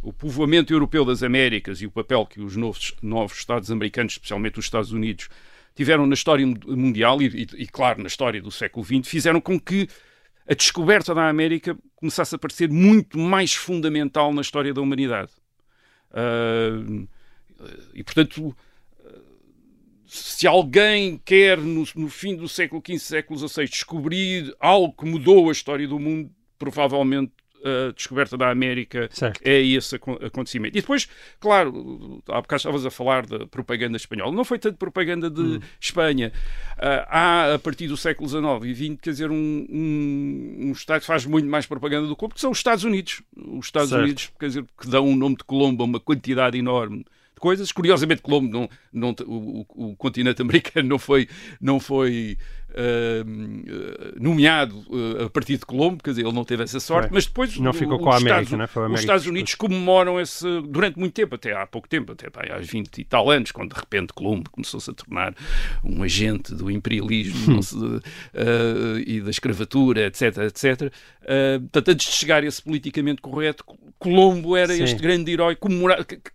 o 0.02 0.12
povoamento 0.12 0.72
europeu 0.72 1.04
das 1.04 1.22
Américas 1.22 1.82
e 1.82 1.86
o 1.86 1.90
papel 1.90 2.24
que 2.26 2.40
os 2.40 2.56
novos, 2.56 2.94
novos 3.02 3.38
Estados 3.38 3.70
americanos, 3.70 4.14
especialmente 4.14 4.58
os 4.58 4.64
Estados 4.64 4.92
Unidos, 4.92 5.28
tiveram 5.74 6.06
na 6.06 6.14
história 6.14 6.46
mundial 6.46 7.20
e, 7.20 7.26
e, 7.26 7.62
e, 7.62 7.66
claro, 7.66 8.00
na 8.00 8.06
história 8.06 8.40
do 8.40 8.50
século 8.50 8.84
XX, 8.84 9.06
fizeram 9.06 9.40
com 9.40 9.60
que 9.60 9.88
a 10.48 10.54
descoberta 10.54 11.14
da 11.14 11.28
América 11.28 11.76
começasse 11.94 12.34
a 12.34 12.38
parecer 12.38 12.70
muito 12.70 13.18
mais 13.18 13.54
fundamental 13.54 14.32
na 14.32 14.40
história 14.40 14.72
da 14.72 14.80
humanidade. 14.80 15.32
Uh, 16.10 17.08
e, 17.94 18.02
portanto, 18.04 18.56
se 20.06 20.46
alguém 20.46 21.20
quer, 21.24 21.58
no, 21.58 21.84
no, 21.96 22.08
fim 22.08 22.36
do 22.36 22.48
século 22.48 22.82
XV, 22.84 22.98
século 22.98 23.48
XVI, 23.48 23.64
descobrir 23.66 24.54
algo 24.60 24.92
que 24.92 25.04
mudou 25.04 25.48
a 25.48 25.52
história 25.52 25.86
do 25.86 25.98
mundo, 25.98 26.30
provavelmente 26.58 27.32
a 27.66 27.92
descoberta 27.92 28.36
da 28.36 28.50
América 28.50 29.08
certo. 29.10 29.40
é 29.44 29.60
esse 29.60 29.96
acontecimento. 29.96 30.76
E 30.76 30.80
depois, 30.80 31.08
claro, 31.40 32.22
há 32.28 32.40
bocado 32.40 32.58
estavas 32.58 32.86
a 32.86 32.90
falar 32.90 33.26
da 33.26 33.46
propaganda 33.46 33.96
espanhola. 33.96 34.32
Não 34.32 34.44
foi 34.44 34.58
tanto 34.58 34.76
propaganda 34.76 35.30
de 35.30 35.40
hum. 35.40 35.60
Espanha. 35.80 36.32
Uh, 36.76 37.06
há, 37.08 37.54
a 37.54 37.58
partir 37.58 37.88
do 37.88 37.96
século 37.96 38.28
XIX 38.28 38.44
e 38.64 38.74
XX, 38.74 39.00
quer 39.00 39.10
dizer, 39.10 39.30
um, 39.30 39.66
um, 39.68 40.56
um 40.68 40.72
Estado 40.72 41.00
que 41.00 41.06
faz 41.06 41.24
muito 41.26 41.48
mais 41.48 41.66
propaganda 41.66 42.06
do 42.06 42.14
que 42.14 42.26
que 42.28 42.40
são 42.40 42.50
os 42.50 42.58
Estados 42.58 42.84
Unidos. 42.84 43.22
Os 43.36 43.66
Estados 43.66 43.90
certo. 43.90 44.02
Unidos, 44.02 44.30
quer 44.38 44.46
dizer, 44.46 44.64
que 44.78 44.88
dão 44.88 45.08
o 45.08 45.16
nome 45.16 45.36
de 45.36 45.44
Colombo 45.44 45.82
a 45.82 45.86
uma 45.86 46.00
quantidade 46.00 46.58
enorme 46.58 46.98
de 46.98 47.40
coisas. 47.40 47.70
Curiosamente, 47.72 48.22
Colombo, 48.22 48.50
não, 48.52 48.68
não, 48.92 49.14
o, 49.26 49.66
o, 49.74 49.96
continente 49.96 50.40
americano 50.42 50.88
não 50.88 50.98
foi, 50.98 51.28
não 51.60 51.78
foi 51.78 52.36
uh, 52.76 54.20
nomeado 54.20 54.76
uh, 54.88 55.24
a 55.26 55.30
partir 55.30 55.56
de 55.58 55.66
Colombo, 55.66 56.02
quer 56.02 56.10
dizer, 56.10 56.22
ele 56.24 56.32
não 56.32 56.44
teve 56.44 56.62
essa 56.64 56.78
sorte, 56.80 57.10
mas 57.12 57.26
depois 57.26 57.56
Não 57.58 57.70
o- 57.70 57.74
ficou 57.74 57.96
os 57.98 58.02
com 58.04 58.10
a 58.10 58.16
América, 58.16 58.42
Estados, 58.42 58.58
né? 58.58 58.66
Foi 58.66 58.82
a 58.82 58.84
os 58.84 58.86
América 58.86 59.00
Estados 59.02 59.22
que 59.24 59.30
Unidos 59.30 59.54
comemoram 59.54 60.20
esse 60.20 60.44
durante 60.62 60.98
muito 60.98 61.12
tempo, 61.14 61.34
até 61.34 61.52
há 61.56 61.66
pouco 61.66 61.88
tempo, 61.88 62.12
até 62.12 62.26
há 62.52 62.58
20 62.58 62.98
e 62.98 63.04
tal 63.04 63.30
anos, 63.30 63.50
quando 63.52 63.74
de 63.74 63.80
repente 63.80 64.12
Colombo 64.12 64.50
começou-se 64.50 64.90
a 64.90 64.94
tornar 64.94 65.34
um 65.84 66.02
agente 66.02 66.54
do 66.54 66.70
imperialismo 66.70 67.54
não 67.54 67.62
se- 67.62 67.76
uh, 67.76 68.00
e 69.06 69.20
da 69.20 69.30
escravatura, 69.30 70.06
etc, 70.06 70.36
etc. 70.38 70.92
Uh, 71.22 71.60
portanto, 71.62 71.88
antes 71.90 72.06
de 72.06 72.12
chegar 72.12 72.42
a 72.42 72.46
esse 72.46 72.62
politicamente 72.62 73.20
correto, 73.20 73.64
Colombo 73.98 74.56
era 74.56 74.74
Sim. 74.74 74.84
este 74.84 75.00
grande 75.00 75.32
herói 75.32 75.56
comemorado 75.56 76.04
que, 76.04 76.16
que- 76.16 76.30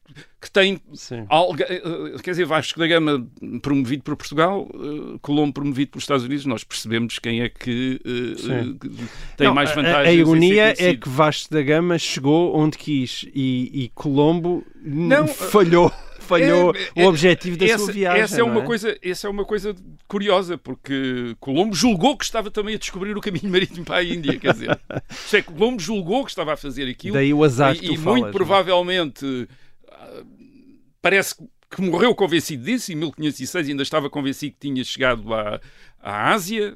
tem 0.51 0.81
eh, 0.99 2.15
quer 2.23 2.31
dizer, 2.31 2.45
Vasco 2.45 2.79
da 2.79 2.87
Gama 2.87 3.25
promovido 3.61 4.03
por 4.03 4.15
Portugal, 4.17 4.67
eh, 4.73 5.17
Colombo 5.21 5.53
promovido 5.53 5.91
pelos 5.91 6.03
Estados 6.03 6.23
Unidos, 6.25 6.30
nós 6.45 6.63
percebemos 6.63 7.19
quem 7.19 7.41
é 7.41 7.49
que 7.49 7.99
eh, 8.05 8.51
eh, 8.51 8.73
que 8.79 8.89
tem 9.37 9.47
Não, 9.47 9.53
mais 9.53 9.73
vantagens. 9.73 10.07
A, 10.07 10.09
a 10.09 10.13
ironia 10.13 10.73
é 10.77 10.95
que 10.95 11.09
Vasco 11.09 11.53
da 11.53 11.61
Gama 11.61 11.97
chegou 11.97 12.55
onde 12.55 12.77
quis 12.77 13.25
e, 13.33 13.83
e 13.83 13.91
Colombo 13.93 14.65
Não, 14.83 15.27
falhou, 15.27 15.91
falhou 16.19 16.73
É, 16.95 17.03
o 17.03 17.09
objetivo 17.09 17.57
da 17.57 17.65
essa, 17.65 17.77
sua 17.79 17.93
viagem. 17.93 18.21
Essa 18.21 18.39
é, 18.39 18.43
uma 18.43 18.53
não 18.55 18.65
Coisa, 18.65 18.97
essa 19.01 19.27
é 19.27 19.29
uma 19.29 19.45
coisa 19.45 19.75
curiosa, 20.07 20.57
porque 20.57 21.35
Colombo 21.39 21.75
julgou 21.75 22.17
que 22.17 22.23
estava 22.23 22.49
também 22.49 22.75
a 22.75 22.77
descobrir 22.77 23.15
o 23.17 23.21
caminho 23.21 23.49
marítimo 23.49 23.85
para 23.85 23.97
a 23.97 24.03
Índia, 24.03 24.37
quer 24.37 24.53
dizer. 24.53 24.79
É, 25.33 25.41
Colombo 25.41 25.81
julgou 25.81 26.23
que 26.25 26.31
estava 26.31 26.53
a 26.53 26.57
fazer 26.57 26.89
aquilo. 26.89 27.13
Daí 27.13 27.33
o 27.33 27.43
azar 27.43 27.75
que 27.75 27.85
e, 27.85 27.87
tu 27.87 27.93
e 27.93 27.97
falas, 27.97 28.19
muito 28.19 28.29
é? 28.29 28.31
provavelmente 28.31 29.47
ah, 29.89 30.23
parece 31.01 31.35
que 31.69 31.81
morreu 31.81 32.13
convencido 32.13 32.65
disso. 32.65 32.91
Em 32.91 32.95
1506 32.95 33.69
ainda 33.69 33.83
estava 33.83 34.09
convencido 34.09 34.53
que 34.53 34.67
tinha 34.67 34.83
chegado 34.83 35.33
à, 35.33 35.59
à 36.01 36.31
Ásia. 36.33 36.75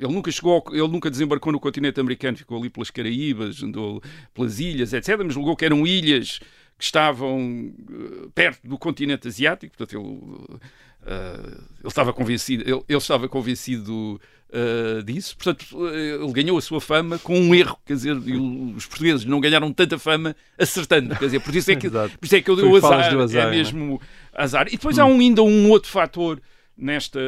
Ele 0.00 0.12
nunca 0.12 0.30
chegou, 0.32 0.54
ao- 0.66 0.74
ele 0.74 0.88
nunca 0.88 1.08
desembarcou 1.10 1.52
no 1.52 1.60
continente 1.60 2.00
americano, 2.00 2.36
ficou 2.36 2.58
ali 2.58 2.68
pelas 2.68 2.90
Caraíbas, 2.90 3.62
andou 3.62 4.02
pelas 4.34 4.58
ilhas, 4.58 4.92
etc. 4.92 5.16
Mas 5.24 5.34
julgou 5.34 5.54
que 5.56 5.64
eram 5.64 5.86
ilhas 5.86 6.40
que 6.76 6.84
estavam 6.84 7.72
eh, 7.90 8.28
perto 8.34 8.66
do 8.66 8.76
continente 8.76 9.28
asiático. 9.28 9.76
Portanto, 9.76 10.00
ele, 10.00 10.58
eh, 11.06 11.58
ele 11.80 11.88
estava 11.88 12.12
convencido, 12.12 12.62
ele, 12.64 12.82
ele 12.88 12.98
estava 12.98 13.28
convencido 13.28 14.20
eh, 14.52 15.02
disso. 15.04 15.36
Portanto, 15.36 15.64
eh, 15.88 16.18
ele 16.20 16.32
ganhou 16.32 16.58
a 16.58 16.60
sua 16.60 16.80
fama 16.80 17.18
com 17.18 17.38
um 17.38 17.54
erro. 17.54 17.78
Quer 17.86 17.94
dizer, 17.94 18.16
os 18.16 18.86
portugueses 18.86 19.24
não 19.24 19.40
ganharam 19.40 19.72
tanta 19.72 19.98
fama 19.98 20.34
acertando. 20.58 21.14
Quer 21.16 21.26
dizer, 21.26 21.40
por 21.40 21.54
isso 21.54 21.70
é 21.70 21.76
que, 21.76 21.88
por 22.18 22.24
isso 22.24 22.36
é 22.36 22.40
que 22.42 22.50
eu 22.50 22.56
dei 22.56 22.64
o 22.64 22.76
azar. 22.76 23.14
azar, 23.16 23.44
é 23.44 23.48
é? 23.48 23.50
mesmo 23.50 24.00
azar. 24.32 24.66
E 24.68 24.72
depois 24.72 24.98
há 24.98 25.04
um, 25.04 25.20
ainda 25.20 25.42
um 25.42 25.70
outro 25.70 25.90
fator 25.90 26.40
nesta. 26.76 27.20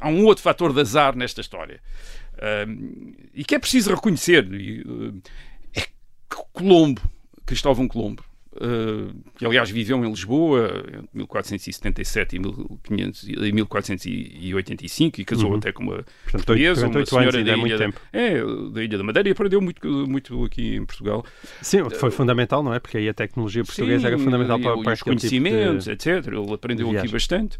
Há 0.00 0.08
um 0.08 0.24
outro 0.24 0.42
fator 0.42 0.72
de 0.72 0.80
azar 0.80 1.16
nesta 1.16 1.40
história. 1.40 1.80
E 3.34 3.44
que 3.44 3.54
é 3.54 3.58
preciso 3.58 3.94
reconhecer. 3.94 4.46
Eh, 4.52 5.80
é 5.80 5.86
Colombo, 6.52 7.00
Cristóvão 7.46 7.88
Colombo, 7.88 8.22
eh, 8.60 9.10
que 9.38 9.46
aliás 9.46 9.70
viveu 9.70 10.02
em 10.04 10.08
Lisboa 10.10 10.84
entre 10.88 11.08
1477 11.14 12.36
e 12.36 12.38
1500 12.38 13.22
e 13.24 13.52
1485 13.52 15.20
e 15.20 15.24
casou 15.24 15.54
até 15.56 15.72
com 15.72 15.82
uma 15.82 15.96
Portanto, 16.24 16.44
portuguesa, 16.44 16.86
uma 16.86 17.06
senhora 17.06 17.42
da 17.44 17.52
é 17.52 17.58
ilha, 17.58 17.78
tempo. 17.78 18.00
é, 18.12 18.34
da 18.72 18.84
Ilha 18.84 18.98
da 18.98 19.04
Madeira 19.04 19.28
e 19.28 19.32
aprendeu 19.32 19.60
muito, 19.60 19.86
muito 20.08 20.44
aqui 20.44 20.76
em 20.76 20.84
Portugal. 20.84 21.24
Sim, 21.62 21.88
foi 21.90 22.10
fundamental, 22.10 22.62
não 22.62 22.74
é? 22.74 22.78
Porque 22.78 22.98
aí 22.98 23.08
a 23.08 23.14
tecnologia 23.14 23.64
portuguesa 23.64 24.08
era 24.08 24.18
Sim, 24.18 24.24
fundamental 24.24 24.58
e- 24.58 24.62
para, 24.62 24.72
para 24.72 24.92
os 24.92 25.00
aquele 25.00 25.16
tipo 25.16 25.30
conhecimentos, 25.30 25.84
de... 25.84 25.90
etc. 25.92 26.26
Ele 26.26 26.52
aprendeu 26.52 26.90
de 26.90 26.98
aqui 26.98 27.08
bastante. 27.08 27.58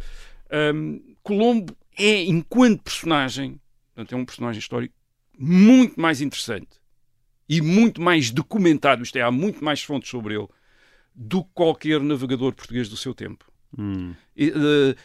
Ahm, 0.50 0.98
Colombo 1.22 1.76
é, 1.98 2.24
enquanto 2.24 2.82
personagem, 2.82 3.60
portanto, 3.94 4.14
é 4.14 4.16
um 4.16 4.24
personagem 4.24 4.58
histórico 4.58 4.94
muito 5.38 6.00
mais 6.00 6.20
interessante 6.20 6.80
e 7.48 7.60
muito 7.60 8.00
mais 8.00 8.30
documentado, 8.30 9.02
isto 9.02 9.16
é, 9.16 9.22
há 9.22 9.30
muito 9.30 9.64
mais 9.64 9.82
fontes 9.82 10.10
sobre 10.10 10.34
ele, 10.34 10.48
do 11.14 11.42
que 11.44 11.50
qualquer 11.54 12.00
navegador 12.00 12.52
português 12.52 12.88
do 12.88 12.96
seu 12.96 13.14
tempo. 13.14 13.50
Hum. 13.78 14.14
E, 14.36 14.48
eh, 14.48 14.96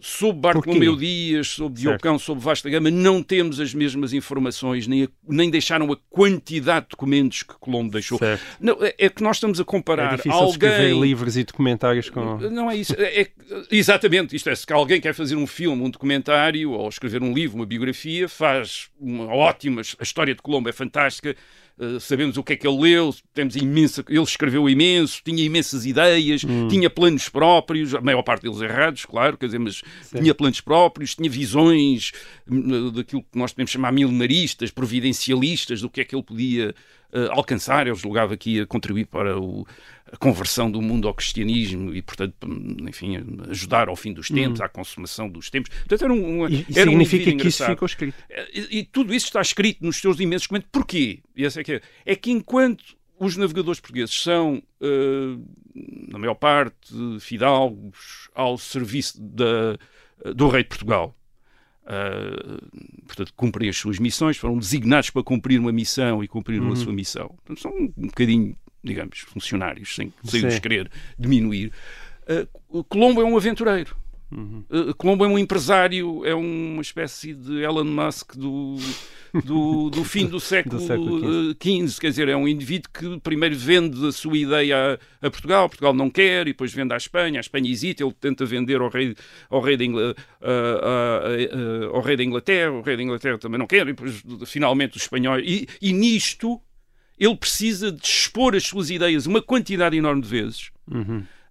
sobre 0.00 0.40
Bartolomeu 0.40 0.94
Dias, 0.96 1.48
sobre. 1.48 1.80
Diocão, 1.80 2.18
sobre 2.18 2.44
Vasta 2.44 2.68
Gama, 2.70 2.90
não 2.90 3.22
temos 3.22 3.58
as 3.60 3.72
mesmas 3.74 4.12
informações, 4.12 4.86
nem, 4.86 5.04
a- 5.04 5.08
nem 5.28 5.50
deixaram 5.50 5.90
a 5.92 5.96
quantidade 6.10 6.86
de 6.86 6.90
documentos 6.90 7.42
que 7.42 7.54
Colombo 7.58 7.90
deixou. 7.92 8.20
Não, 8.60 8.76
é, 8.84 8.94
é 8.98 9.08
que 9.08 9.22
nós 9.22 9.36
estamos 9.36 9.58
a 9.58 9.64
comparar 9.64 10.14
É 10.14 10.16
difícil 10.16 10.44
escrever 10.48 10.92
alguém... 10.92 11.00
livros 11.00 11.36
e 11.36 11.44
documentários 11.44 12.10
com... 12.10 12.36
Não 12.38 12.70
é 12.70 12.76
isso. 12.76 12.94
É, 12.98 13.22
é- 13.22 13.30
exatamente. 13.70 14.34
Isto 14.36 14.50
é, 14.50 14.54
se 14.54 14.66
alguém 14.72 15.00
quer 15.00 15.14
fazer 15.14 15.36
um 15.36 15.46
filme, 15.46 15.82
um 15.82 15.90
documentário, 15.90 16.70
ou 16.72 16.88
escrever 16.88 17.22
um 17.22 17.32
livro, 17.32 17.56
uma 17.56 17.66
biografia, 17.66 18.28
faz 18.28 18.88
uma 19.00 19.26
ótima. 19.34 19.80
A 19.98 20.02
história 20.02 20.34
de 20.34 20.42
Colombo 20.42 20.68
é 20.68 20.72
fantástica. 20.72 21.34
eh, 21.78 21.98
sabemos 22.00 22.38
o 22.38 22.42
que 22.42 22.54
é 22.54 22.56
que 22.56 22.66
ele 22.66 22.80
leu, 22.80 23.14
temos 23.34 23.54
imensa. 23.54 24.02
Ele 24.08 24.22
escreveu 24.22 24.66
imenso, 24.66 25.20
tinha 25.22 25.44
imensas 25.44 25.84
ideias, 25.84 26.42
Hum. 26.42 26.68
tinha 26.68 26.88
planos 26.88 27.28
próprios, 27.28 27.94
a 27.94 28.00
maior 28.00 28.22
parte 28.22 28.44
deles 28.44 28.62
errados, 28.62 29.04
claro, 29.16 29.36
quer 29.38 29.46
dizer, 29.46 29.58
mas 29.58 29.82
tinha 30.14 30.34
planos 30.34 30.60
próprios, 30.60 31.14
tinha 31.14 31.30
visões 31.30 32.12
hum, 32.46 32.90
daquilo 32.90 33.22
que 33.22 33.38
nós 33.38 33.52
podemos 33.52 33.70
chamar 33.70 33.90
milenaristas, 33.92 34.70
providencialistas, 34.70 35.80
do 35.80 35.88
que 35.88 36.00
é 36.00 36.04
que 36.04 36.14
ele 36.14 36.22
podia 36.22 36.74
eh, 37.12 37.28
alcançar. 37.30 37.86
Ele 37.86 37.96
julgava 37.96 38.36
que 38.36 38.50
ia 38.56 38.66
contribuir 38.66 39.06
para 39.06 39.38
o- 39.40 39.66
a 40.12 40.16
conversão 40.18 40.70
do 40.70 40.80
mundo 40.82 41.08
ao 41.08 41.14
cristianismo 41.14 41.94
e, 41.94 42.02
portanto, 42.02 42.34
hum, 42.44 42.76
enfim, 42.88 43.16
ajudar 43.48 43.88
ao 43.88 43.96
fim 43.96 44.12
dos 44.12 44.28
tempos, 44.28 44.60
à 44.60 44.68
consumação 44.68 45.28
dos 45.28 45.48
tempos. 45.48 45.70
Portanto, 45.70 46.04
era 46.04 46.12
um, 46.12 46.42
um- 46.42 46.48
E, 46.48 46.66
era 46.74 46.90
um 46.90 46.92
significa 46.92 47.22
indivíduo 47.22 47.40
que 47.42 47.48
isso 47.48 47.64
ficou 47.64 47.86
escrito. 47.86 48.14
E, 48.52 48.78
e 48.80 48.84
tudo 48.84 49.14
isso 49.14 49.26
está 49.26 49.40
escrito 49.40 49.84
nos 49.84 49.96
seus 49.96 50.20
imensos 50.20 50.42
documentos. 50.46 50.68
Porquê? 50.70 51.20
E 51.34 51.44
essa 51.44 51.60
é, 51.60 51.64
que 51.64 51.72
é. 51.72 51.80
é 52.04 52.14
que 52.16 52.30
enquanto 52.30 52.95
os 53.18 53.36
navegadores 53.36 53.80
portugueses 53.80 54.14
são, 54.14 54.62
eh, 54.80 55.36
na 56.08 56.18
maior 56.18 56.34
parte, 56.34 56.94
fidalgos 57.20 58.28
ao 58.34 58.58
serviço 58.58 59.20
da, 59.20 59.78
do 60.34 60.48
rei 60.48 60.62
de 60.62 60.68
Portugal, 60.68 61.14
eh, 61.86 62.58
portanto, 63.06 63.32
cumprem 63.34 63.68
as 63.68 63.76
suas 63.76 63.98
missões, 63.98 64.36
foram 64.36 64.58
designados 64.58 65.10
para 65.10 65.22
cumprir 65.22 65.60
uma 65.60 65.72
missão 65.72 66.22
e 66.22 66.28
cumpriram 66.28 66.72
a 66.72 66.76
sua 66.76 66.92
missão. 66.92 67.28
Portanto, 67.28 67.60
são 67.60 67.72
um 67.72 68.06
bocadinho, 68.06 68.56
digamos, 68.82 69.20
funcionários, 69.20 69.94
sem, 69.94 70.12
sem 70.24 70.46
os 70.46 70.58
querer 70.58 70.90
diminuir. 71.18 71.72
Eh, 72.26 72.46
Colombo 72.88 73.20
é 73.20 73.24
um 73.24 73.36
aventureiro. 73.36 73.96
Uh, 74.32 74.92
Colombo 74.96 75.24
é 75.24 75.28
um 75.28 75.38
empresário, 75.38 76.24
é 76.24 76.34
uma 76.34 76.82
espécie 76.82 77.32
de 77.32 77.62
Elon 77.62 77.84
Musk 77.84 78.34
do, 78.34 78.76
do, 79.44 79.88
do 79.88 80.02
fim 80.04 80.26
do 80.26 80.40
século, 80.40 80.80
século 80.80 81.54
XV. 81.62 82.00
Quer 82.00 82.10
dizer, 82.10 82.28
é 82.28 82.36
um 82.36 82.48
indivíduo 82.48 82.90
que 82.92 83.20
primeiro 83.20 83.54
vende 83.56 84.04
a 84.04 84.10
sua 84.10 84.36
ideia 84.36 84.98
a, 85.22 85.26
a 85.26 85.30
Portugal, 85.30 85.68
Portugal 85.68 85.94
não 85.94 86.10
quer, 86.10 86.42
e 86.42 86.50
depois 86.50 86.72
vende 86.72 86.92
à 86.92 86.96
Espanha, 86.96 87.38
a 87.38 87.40
Espanha 87.40 87.70
hesita, 87.70 88.02
ele 88.02 88.12
tenta 88.20 88.44
vender 88.44 88.80
ao 88.80 88.88
rei, 88.88 89.14
ao 89.48 89.60
rei, 89.60 89.76
da, 89.76 89.84
Ingla- 89.84 90.14
uh, 90.42 90.44
uh, 90.44 91.88
uh, 91.90 91.94
ao 91.94 92.02
rei 92.02 92.16
da 92.16 92.24
Inglaterra, 92.24 92.72
o 92.72 92.82
rei 92.82 92.96
da 92.96 93.02
Inglaterra 93.04 93.38
também 93.38 93.58
não 93.58 93.66
quer, 93.66 93.82
e 93.86 93.92
depois 93.92 94.24
finalmente 94.46 94.96
os 94.96 95.02
espanhóis. 95.02 95.44
E, 95.46 95.68
e 95.80 95.92
nisto 95.92 96.60
ele 97.18 97.36
precisa 97.36 97.92
de 97.92 98.04
expor 98.04 98.54
as 98.56 98.64
suas 98.64 98.90
ideias 98.90 99.24
uma 99.24 99.40
quantidade 99.40 99.96
enorme 99.96 100.20
de 100.20 100.28
vezes 100.28 100.70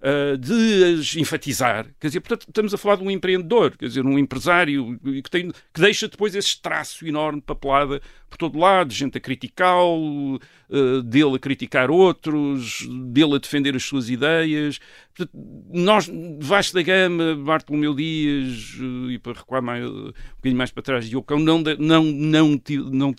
uh, 0.06 0.38
de 0.38 1.00
as 1.00 1.16
enfatizar. 1.16 1.88
Quer 2.00 2.08
dizer, 2.08 2.20
portanto, 2.22 2.48
estamos 2.48 2.74
a 2.74 2.78
falar 2.78 2.98
de 2.98 3.04
um 3.04 3.12
empreendedor, 3.12 3.76
quer 3.76 3.88
dizer, 3.88 4.06
um 4.06 4.20
empresário 4.20 5.00
que, 5.24 5.30
tem, 5.30 5.52
que 5.52 5.82
deixa 5.82 6.08
depois 6.08 6.36
esse 6.36 6.62
traço 6.62 7.06
enorme 7.08 7.42
papelada 7.42 8.02
por 8.30 8.38
todo 8.38 8.60
lado, 8.60 8.94
gente 8.94 9.18
a 9.18 9.22
criticá-lo, 9.22 10.36
uh, 10.36 11.02
dele 11.04 11.36
a 11.36 11.40
criticar 11.40 11.90
outros, 11.90 12.88
dele 13.08 13.36
a 13.36 13.38
defender 13.40 13.76
as 13.76 13.84
suas 13.84 14.10
ideias. 14.10 14.80
Portanto, 15.16 15.32
nós, 15.72 16.10
Vasco 16.40 16.76
da 16.76 16.82
Gama, 16.82 17.36
Bartolomeu 17.36 17.96
Dias, 17.96 18.76
uh, 18.80 19.12
e 19.12 19.18
para 19.18 19.34
recuar 19.34 19.62
mais, 19.62 19.86
um 19.86 20.12
bocadinho 20.36 20.58
mais 20.58 20.72
para 20.72 20.84
trás, 20.84 21.10
Diocão, 21.10 21.40
não, 21.40 21.64
de- 21.64 21.78
não, 21.78 22.04
não, 22.04 22.62
não, 22.92 23.16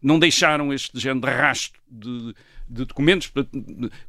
não 0.00 0.18
deixaram 0.18 0.72
este 0.72 0.98
género 0.98 1.26
de 1.26 1.32
rastro 1.32 1.80
de, 1.90 2.34
de 2.70 2.84
documentos. 2.84 3.32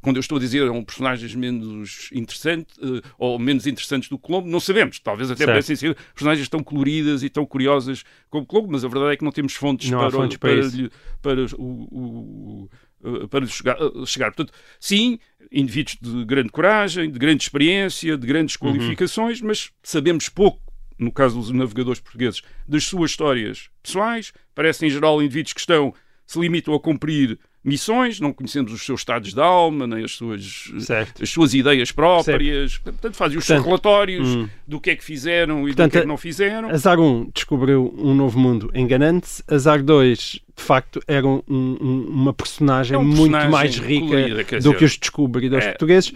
Quando 0.00 0.16
eu 0.16 0.20
estou 0.20 0.36
a 0.38 0.40
dizer 0.40 0.66
são 0.66 0.84
personagens 0.84 1.34
menos 1.34 2.08
interessantes 2.12 2.76
eh, 2.80 3.02
ou 3.18 3.38
menos 3.38 3.66
interessantes 3.66 4.08
do 4.08 4.16
Colombo, 4.18 4.48
não 4.48 4.60
sabemos. 4.60 4.98
Talvez 5.00 5.30
até 5.30 5.44
pudessem 5.46 5.74
ser 5.76 5.96
personagens 6.14 6.48
tão 6.48 6.62
coloridas 6.62 7.22
e 7.22 7.28
tão 7.28 7.44
curiosas 7.44 8.04
como 8.30 8.46
Colombo, 8.46 8.72
mas 8.72 8.84
a 8.84 8.88
verdade 8.88 9.14
é 9.14 9.16
que 9.16 9.24
não 9.24 9.32
temos 9.32 9.54
fontes 9.54 9.90
Não 9.90 9.98
para, 9.98 10.10
fontes 10.12 10.36
para 10.36 10.50
para, 10.60 10.68
lhe- 10.68 10.90
para 11.20 11.44
o- 11.56 11.88
o- 11.90 12.68
o- 13.02 13.28
para 13.28 13.40
lhe 13.40 13.48
chegar, 13.50 13.76
chegar. 14.06 14.32
Portanto, 14.32 14.52
sim, 14.78 15.18
indivíduos 15.50 15.98
de 16.00 16.24
grande 16.24 16.50
coragem, 16.50 17.10
de 17.10 17.18
grande 17.18 17.42
experiência, 17.42 18.16
de 18.16 18.26
grandes 18.26 18.54
Uhum. 18.56 18.68
qualificações, 18.72 19.40
mas 19.40 19.70
sabemos 19.82 20.28
pouco, 20.28 20.62
no 20.98 21.10
caso 21.10 21.40
dos 21.40 21.50
navegadores 21.50 22.00
portugueses, 22.00 22.42
das 22.68 22.84
suas 22.84 23.10
histórias 23.10 23.68
pessoais. 23.82 24.32
Parecem, 24.54 24.88
em 24.88 24.92
geral, 24.92 25.20
indivíduos 25.20 25.52
que 25.52 25.60
estão, 25.60 25.92
se 26.24 26.38
limitam 26.38 26.72
a 26.74 26.80
cumprir 26.80 27.38
missões, 27.64 28.18
não 28.18 28.32
conhecemos 28.32 28.72
os 28.72 28.84
seus 28.84 29.00
estados 29.00 29.32
de 29.32 29.40
alma, 29.40 29.86
nem 29.86 30.04
as 30.04 30.12
suas, 30.12 30.72
Certo. 30.80 31.22
as 31.22 31.30
suas 31.30 31.54
ideias 31.54 31.92
próprias. 31.92 32.78
Portanto, 32.78 33.14
fazem 33.14 33.38
os 33.38 33.44
seus 33.44 33.64
relatórios 33.64 34.28
hum. 34.28 34.48
do 34.66 34.80
que 34.80 34.90
é 34.90 34.96
que 34.96 35.04
fizeram 35.04 35.60
e 35.60 35.66
Portanto, 35.68 35.90
do 35.90 35.92
que 35.92 35.98
é 35.98 36.00
que 36.02 36.06
não 36.08 36.16
fizeram. 36.16 36.68
Azar 36.70 36.98
1 36.98 37.30
descobriu 37.34 37.94
um 37.96 38.14
novo 38.14 38.38
mundo 38.38 38.70
enganante. 38.74 39.42
Azar 39.48 39.82
2, 39.82 40.18
de 40.56 40.62
facto, 40.62 41.00
era 41.06 41.26
um- 41.26 41.42
um- 41.48 42.06
uma 42.10 42.32
personagem 42.32 42.94
É 42.94 42.98
um 42.98 43.04
muito 43.04 43.18
personagem 43.32 43.50
mais 43.50 43.76
rica 43.78 44.06
colorida, 44.06 44.44
do 44.44 44.58
dizer, 44.58 44.76
que 44.76 44.84
os 44.84 44.96
descobridores 44.98 45.64
é- 45.64 45.68
portugueses. 45.70 46.12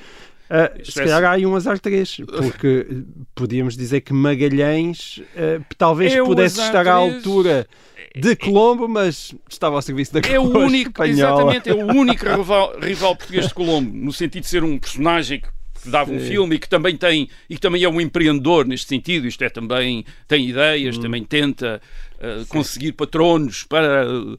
Isto 0.81 0.93
se 0.93 1.01
é 1.01 1.05
calhar 1.05 1.25
há 1.25 1.31
aí 1.33 1.47
um 1.47 1.57
azar 1.57 1.79
3, 1.79 2.19
porque 2.39 2.87
podíamos 3.35 3.77
dizer 3.77 4.01
que 4.01 4.13
Magalhães 4.13 5.21
ah, 5.37 5.61
talvez 5.77 6.13
É 6.15 6.23
pudesse 6.23 6.61
estar 6.61 6.87
à 6.87 6.95
altura 6.95 7.67
de 8.15 8.35
Colombo, 8.37 8.89
mas 8.89 9.35
estava 9.49 9.75
ao 9.77 9.83
serviço 9.83 10.13
da 10.15 10.21
É 10.21 10.39
o 10.39 10.45
único, 10.45 10.91
espanhola. 10.91 11.53
exatamente, 11.53 11.69
é 11.69 11.75
o 11.75 11.87
único 11.87 12.25
rival, 12.29 12.79
rival 12.81 13.17
português 13.17 13.49
de 13.49 13.55
Colombo, 13.55 13.93
no 13.95 14.13
sentido 14.13 14.43
de 14.43 14.49
ser 14.49 14.63
um 14.65 14.79
personagem 14.79 15.41
que 15.41 15.49
dava 15.91 16.13
um 16.13 16.21
filme 16.21 16.57
e 16.57 16.59
que 16.59 16.69
também 16.69 16.97
tem 16.97 17.29
e 17.49 17.55
que 17.55 17.61
também 17.61 17.83
é 17.83 17.89
um 17.89 18.01
empreendedor 18.01 18.67
neste 18.67 18.89
sentido, 18.89 19.27
isto 19.27 19.43
é 19.43 19.49
também 19.49 20.05
tem 20.29 20.49
ideias, 20.49 20.99
também 20.99 21.25
tenta 21.25 21.81
uh, 22.15 22.47
conseguir 22.47 22.93
patronos 22.93 23.65
para 23.65 24.07
uh, 24.11 24.39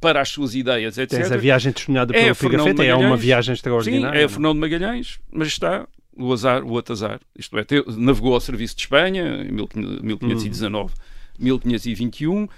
para 0.00 0.20
as 0.20 0.28
suas 0.28 0.54
ideias, 0.54 0.98
etc. 0.98 1.18
Tens 1.18 1.32
a 1.32 1.36
viagem 1.36 1.72
testemunhada 1.72 2.16
É 2.16 2.22
pelo 2.22 2.34
Fernando 2.34 2.76
Pigafetta, 2.76 2.84
é 2.84 2.94
uma 2.94 3.16
viagem 3.16 3.54
Sim, 3.54 3.58
extraordinária. 3.58 4.18
é 4.18 4.28
Fernando 4.28 4.58
Magalhães, 4.58 5.18
mas 5.32 5.48
está 5.48 5.86
o 6.16 6.32
azar, 6.32 6.62
o 6.64 6.70
outro 6.70 6.92
azar. 6.92 7.20
Isto 7.36 7.58
é, 7.58 7.64
te- 7.64 7.84
navegou 7.96 8.34
ao 8.34 8.40
serviço 8.40 8.76
de 8.76 8.82
Espanha 8.82 9.44
em 9.44 9.52
1519. 9.52 10.94
1521 11.36 12.44
uh, 12.44 12.48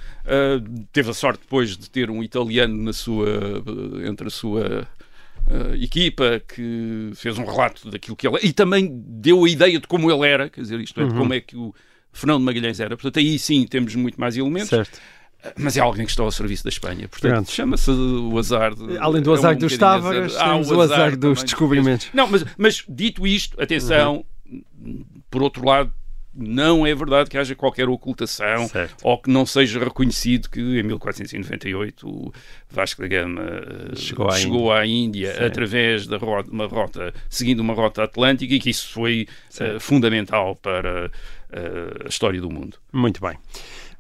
teve 0.93 1.11
a 1.11 1.15
sorte 1.15 1.41
depois 1.41 1.77
de 1.79 1.89
ter 1.89 2.11
um 2.11 2.23
italiano 2.23 2.77
na 2.77 2.93
sua 2.93 3.27
entre 4.07 4.27
a 4.27 4.31
sua 4.31 4.87
uh, 5.49 5.75
equipa 5.75 6.41
que 6.47 7.11
fez 7.15 7.39
um 7.39 7.45
relato 7.45 7.91
daquilo 7.91 8.17
que 8.17 8.27
ele 8.27 8.39
e 8.43 8.53
também 8.53 8.89
deu 9.07 9.45
a 9.45 9.49
ideia 9.49 9.79
de 9.81 9.87
como 9.87 10.11
ele 10.11 10.27
era, 10.29 10.49
quer 10.49 10.61
dizer, 10.61 10.81
isto 10.81 11.01
é, 11.01 11.05
de 11.07 11.15
como 11.15 11.33
é 11.35 11.41
que 11.41 11.57
o 11.57 11.75
Fernando 12.13 12.43
Magalhães 12.43 12.81
era. 12.81 12.97
Portanto, 12.97 13.19
aí 13.19 13.39
sim 13.39 13.67
temos 13.67 13.95
muito 13.95 14.19
mais 14.21 14.37
elementos, 14.37 14.69
Certo. 14.71 14.99
mas 15.59 15.77
é 15.77 15.81
alguém 15.81 16.05
que 16.05 16.11
está 16.11 16.23
ao 16.23 16.31
serviço 16.33 16.65
da 16.65 16.71
Espanha. 16.71 17.09
Portanto, 17.09 17.51
chama-se 17.51 17.91
o 17.91 18.39
azar. 18.39 18.75
de- 18.75 18.97
Além 18.99 19.23
do 19.23 19.31
é 19.33 19.35
azar 19.35 19.55
um 19.55 19.59
dos 19.59 19.77
Távaras, 19.77 20.35
azar. 20.35 20.49
Há 20.49 20.57
o 20.57 20.81
azar 20.81 21.11
dos 21.17 21.21
também 21.39 21.45
descobrimentos. 21.45 22.09
Não, 22.15 22.27
mas, 22.27 22.45
mas 22.57 22.85
dito 22.89 23.27
isto, 23.27 23.61
atenção, 23.61 24.25
por 25.31 25.43
outro 25.43 25.65
lado, 25.65 25.93
não 26.37 26.87
é 26.87 26.95
verdade 26.95 27.31
que 27.31 27.39
haja 27.39 27.55
qualquer 27.55 27.89
ocultação 27.89 28.69
Certo. 28.69 28.97
ou 29.03 29.19
que 29.19 29.31
não 29.31 29.47
seja 29.47 29.79
reconhecido 29.79 30.51
que 30.51 30.61
em 30.61 30.83
1498 30.83 32.09
o 32.09 32.33
Vasco 32.71 33.01
da 33.01 33.09
Gama 33.09 33.43
eh, 33.43 33.97
Chegou 33.97 34.29
à 34.29 34.33
chegou 34.33 34.73
à 34.73 34.87
Índia 34.87 35.47
através 35.47 36.07
de 36.07 36.17
uma 36.51 36.67
rota, 36.67 37.15
seguindo 37.29 37.61
uma 37.61 37.73
rota 37.73 38.05
atlântica 38.05 38.55
e 38.55 38.61
que 38.61 38.71
isso 38.71 38.93
foi 38.93 39.27
eh, 39.59 39.79
fundamental 39.79 40.57
para 40.57 41.11
eh, 41.53 42.05
a 42.05 42.09
história 42.09 42.41
do 42.41 42.51
mundo. 42.51 42.77
Muito 42.93 43.21
bem. 43.21 43.37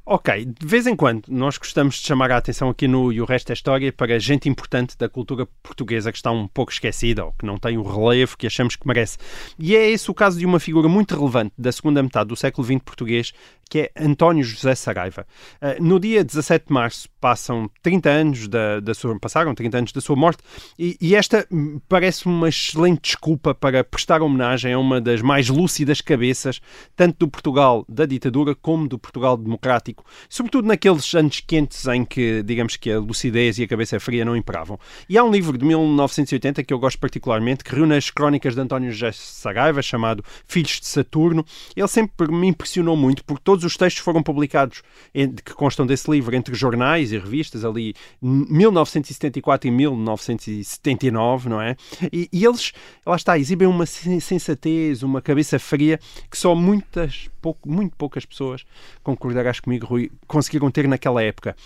Ok, 0.08 0.44
de 0.44 0.64
vez 0.64 0.86
em 0.86 0.94
quando 0.94 1.24
nós 1.26 1.58
gostamos 1.58 1.96
de 1.96 2.06
chamar 2.06 2.30
a 2.30 2.36
atenção 2.36 2.70
aqui 2.70 2.86
no 2.86 3.12
E 3.12 3.20
o 3.20 3.24
Resto 3.24 3.50
é 3.50 3.54
História 3.54 3.92
para 3.92 4.20
gente 4.20 4.48
importante 4.48 4.96
da 4.96 5.08
cultura 5.08 5.48
portuguesa 5.64 6.12
que 6.12 6.18
está 6.18 6.30
um 6.30 6.46
pouco 6.46 6.70
esquecida 6.70 7.24
ou 7.24 7.32
que 7.32 7.44
não 7.44 7.58
tem 7.58 7.76
o 7.76 7.82
relevo 7.82 8.38
que 8.38 8.46
achamos 8.46 8.76
que 8.76 8.86
merece. 8.86 9.18
E 9.58 9.74
é 9.74 9.90
esse 9.90 10.08
o 10.08 10.14
caso 10.14 10.38
de 10.38 10.46
uma 10.46 10.60
figura 10.60 10.88
muito 10.88 11.16
relevante 11.18 11.54
da 11.58 11.72
segunda 11.72 12.00
metade 12.04 12.28
do 12.28 12.36
século 12.36 12.64
XX 12.64 12.78
português, 12.84 13.32
que 13.68 13.80
é 13.80 13.90
António 13.96 14.44
José 14.44 14.76
Saraiva. 14.76 15.26
Uh, 15.60 15.82
no 15.82 15.98
dia 15.98 16.22
17 16.22 16.66
de 16.68 16.72
março 16.72 17.08
passam 17.26 17.68
30 17.82 18.08
anos 18.08 18.46
da, 18.46 18.78
da 18.78 18.94
sua, 18.94 19.18
passaram 19.18 19.52
30 19.52 19.78
anos 19.78 19.92
da 19.92 20.00
sua 20.00 20.14
morte 20.14 20.44
e, 20.78 20.96
e 21.00 21.16
esta 21.16 21.44
parece 21.88 22.24
uma 22.24 22.48
excelente 22.48 23.00
desculpa 23.02 23.52
para 23.52 23.82
prestar 23.82 24.22
homenagem 24.22 24.72
a 24.72 24.78
uma 24.78 25.00
das 25.00 25.20
mais 25.22 25.48
lúcidas 25.48 26.00
cabeças, 26.00 26.60
tanto 26.94 27.18
do 27.18 27.28
Portugal 27.28 27.84
da 27.88 28.06
ditadura 28.06 28.54
como 28.54 28.86
do 28.86 28.96
Portugal 28.96 29.36
democrático, 29.36 30.04
sobretudo 30.28 30.68
naqueles 30.68 31.12
anos 31.16 31.40
quentes 31.40 31.84
em 31.88 32.04
que, 32.04 32.44
digamos 32.44 32.76
que 32.76 32.92
a 32.92 33.00
lucidez 33.00 33.58
e 33.58 33.64
a 33.64 33.66
cabeça 33.66 33.98
fria 33.98 34.24
não 34.24 34.36
imperavam. 34.36 34.78
E 35.08 35.18
há 35.18 35.24
um 35.24 35.32
livro 35.32 35.58
de 35.58 35.64
1980 35.64 36.62
que 36.62 36.72
eu 36.72 36.78
gosto 36.78 37.00
particularmente, 37.00 37.64
que 37.64 37.74
reúne 37.74 37.96
as 37.96 38.08
crónicas 38.08 38.54
de 38.54 38.60
António 38.60 38.92
José 38.92 39.10
Saraiva, 39.10 39.82
chamado 39.82 40.22
Filhos 40.46 40.78
de 40.78 40.86
Saturno. 40.86 41.44
Ele 41.74 41.88
sempre 41.88 42.30
me 42.30 42.46
impressionou 42.46 42.96
muito, 42.96 43.24
porque 43.24 43.42
todos 43.42 43.64
os 43.64 43.76
textos 43.76 44.04
foram 44.04 44.22
publicados, 44.22 44.84
que 45.12 45.54
constam 45.54 45.84
desse 45.84 46.08
livro, 46.08 46.36
entre 46.36 46.54
jornais 46.54 47.15
e 47.16 47.20
revistas, 47.20 47.64
ali 47.64 47.94
em 48.22 48.46
1974 48.48 49.68
e 49.68 49.70
1979, 49.70 51.48
não 51.48 51.60
é? 51.60 51.76
E, 52.12 52.28
e 52.32 52.44
eles, 52.44 52.72
lá 53.04 53.16
está, 53.16 53.38
exibem 53.38 53.66
uma 53.68 53.86
sen- 53.86 54.20
sensatez, 54.20 55.02
uma 55.02 55.20
cabeça 55.22 55.58
fria, 55.58 55.98
que 56.30 56.36
só 56.38 56.54
muitas, 56.54 57.28
pouco, 57.40 57.68
muito 57.68 57.96
poucas 57.96 58.24
pessoas, 58.24 58.64
concordarás 59.02 59.60
comigo, 59.60 59.86
Rui, 59.86 60.10
conseguiram 60.26 60.70
ter 60.70 60.88
naquela 60.88 61.22
época. 61.22 61.56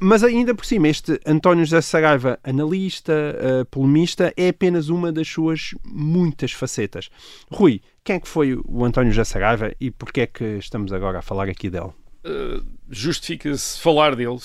Mas 0.00 0.22
ainda 0.22 0.54
por 0.54 0.64
cima, 0.64 0.88
este 0.88 1.20
António 1.26 1.64
José 1.64 1.80
Saraiva, 1.80 2.38
analista, 2.44 3.12
eh, 3.12 3.64
polemista, 3.70 4.32
é 4.36 4.48
apenas 4.48 4.88
uma 4.88 5.10
das 5.12 5.28
suas 5.28 5.70
muitas 5.84 6.52
facetas. 6.52 7.08
Rui, 7.50 7.80
quem 8.04 8.16
é 8.16 8.20
que 8.20 8.28
foi 8.28 8.54
o 8.64 8.84
António 8.84 9.12
José 9.12 9.24
Saraiva 9.24 9.72
e 9.80 9.90
porquê 9.90 10.22
é 10.22 10.26
que 10.26 10.44
estamos 10.58 10.92
agora 10.92 11.18
a 11.20 11.22
falar 11.22 11.48
aqui 11.48 11.70
dele? 11.70 11.90
Uh, 12.24 12.64
justifica-se 12.88 13.80
falar 13.80 14.14
dele 14.14 14.36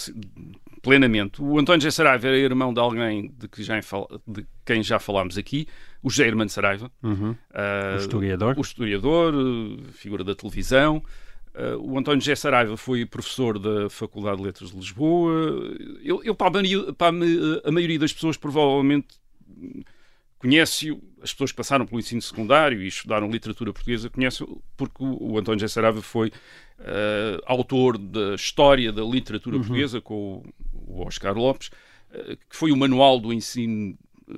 plenamente. 0.81 1.41
O 1.41 1.59
António 1.59 1.81
José 1.81 1.91
Saraiva 1.91 2.27
era 2.27 2.37
irmão 2.37 2.73
de 2.73 2.79
alguém 2.79 3.31
de, 3.37 3.47
que 3.47 3.61
já, 3.61 3.79
de 4.25 4.45
quem 4.65 4.81
já 4.81 4.97
falámos 4.99 5.37
aqui, 5.37 5.67
o 6.01 6.09
Hermano 6.21 6.49
Saraiva, 6.49 6.91
Uhum. 7.03 7.31
uh, 7.31 7.95
O 7.95 7.97
historiador. 7.97 8.55
o 8.57 8.61
historiador, 8.61 9.33
uh, 9.35 9.77
figura 9.91 10.23
da 10.23 10.33
televisão. 10.33 11.03
Uh, 11.53 11.77
o 11.93 11.97
António 11.97 12.21
José 12.21 12.35
Saraiva 12.35 12.77
foi 12.77 13.05
professor 13.05 13.57
da 13.59 13.89
Faculdade 13.89 14.37
de 14.37 14.43
Letras 14.43 14.71
de 14.71 14.77
Lisboa. 14.77 15.73
Ele, 16.03 16.33
para, 16.35 16.47
a 16.47 16.51
maioria, 16.51 16.93
para 16.93 17.07
a 17.65 17.71
maioria 17.71 17.99
das 17.99 18.13
pessoas, 18.13 18.37
provavelmente 18.37 19.07
conhece-o, 20.37 21.01
as 21.21 21.31
pessoas 21.31 21.51
que 21.51 21.57
passaram 21.57 21.85
pelo 21.85 21.99
ensino 21.99 22.21
secundário 22.21 22.81
e 22.81 22.87
estudaram 22.87 23.29
literatura 23.29 23.73
portuguesa 23.73 24.09
conhecem-o 24.09 24.61
porque 24.75 25.03
o, 25.03 25.31
o 25.31 25.37
António 25.37 25.59
José 25.59 25.73
Saraiva 25.73 26.01
foi 26.01 26.31
eh, 26.79 27.39
autor 27.45 27.97
da 27.97 28.35
história 28.35 28.91
da 28.91 29.03
literatura 29.03 29.57
portuguesa 29.57 29.99
com 29.99 30.43
o, 30.73 30.99
o 30.99 31.05
Oscar 31.05 31.35
Lopes, 31.35 31.69
eh, 32.11 32.37
que 32.49 32.55
foi 32.55 32.71
o 32.71 32.77
manual 32.77 33.19
do 33.19 33.33
ensino 33.33 33.97
eh, 34.29 34.33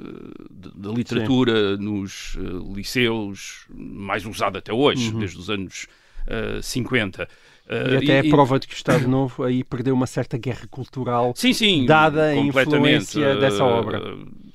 da 0.75 0.89
literatura 0.91 1.75
nos 1.77 2.37
eh, 2.37 2.73
liceus 2.75 3.65
mais 3.69 4.25
usado 4.25 4.57
até 4.57 4.71
hoje, 4.73 5.11
desde 5.13 5.37
os 5.37 5.49
anos 5.49 5.87
eh, 6.27 6.59
50. 6.61 7.23
E 7.23 7.49
Eh, 7.69 7.97
até 7.97 8.17
é 8.17 8.29
prova 8.29 8.59
de 8.59 8.67
que 8.67 8.73
o 8.73 8.75
Estado 8.75 9.07
Novo 9.07 9.43
aí 9.43 9.63
perdeu 9.63 9.93
uma 9.93 10.07
certa 10.07 10.39
guerra 10.39 10.65
cultural 10.71 11.33
Sim, 11.35 11.53
sim. 11.53 11.85
dada 11.85 12.25
a 12.25 12.35
influência 12.35 13.35
dessa 13.35 13.63
obra. 13.63 14.01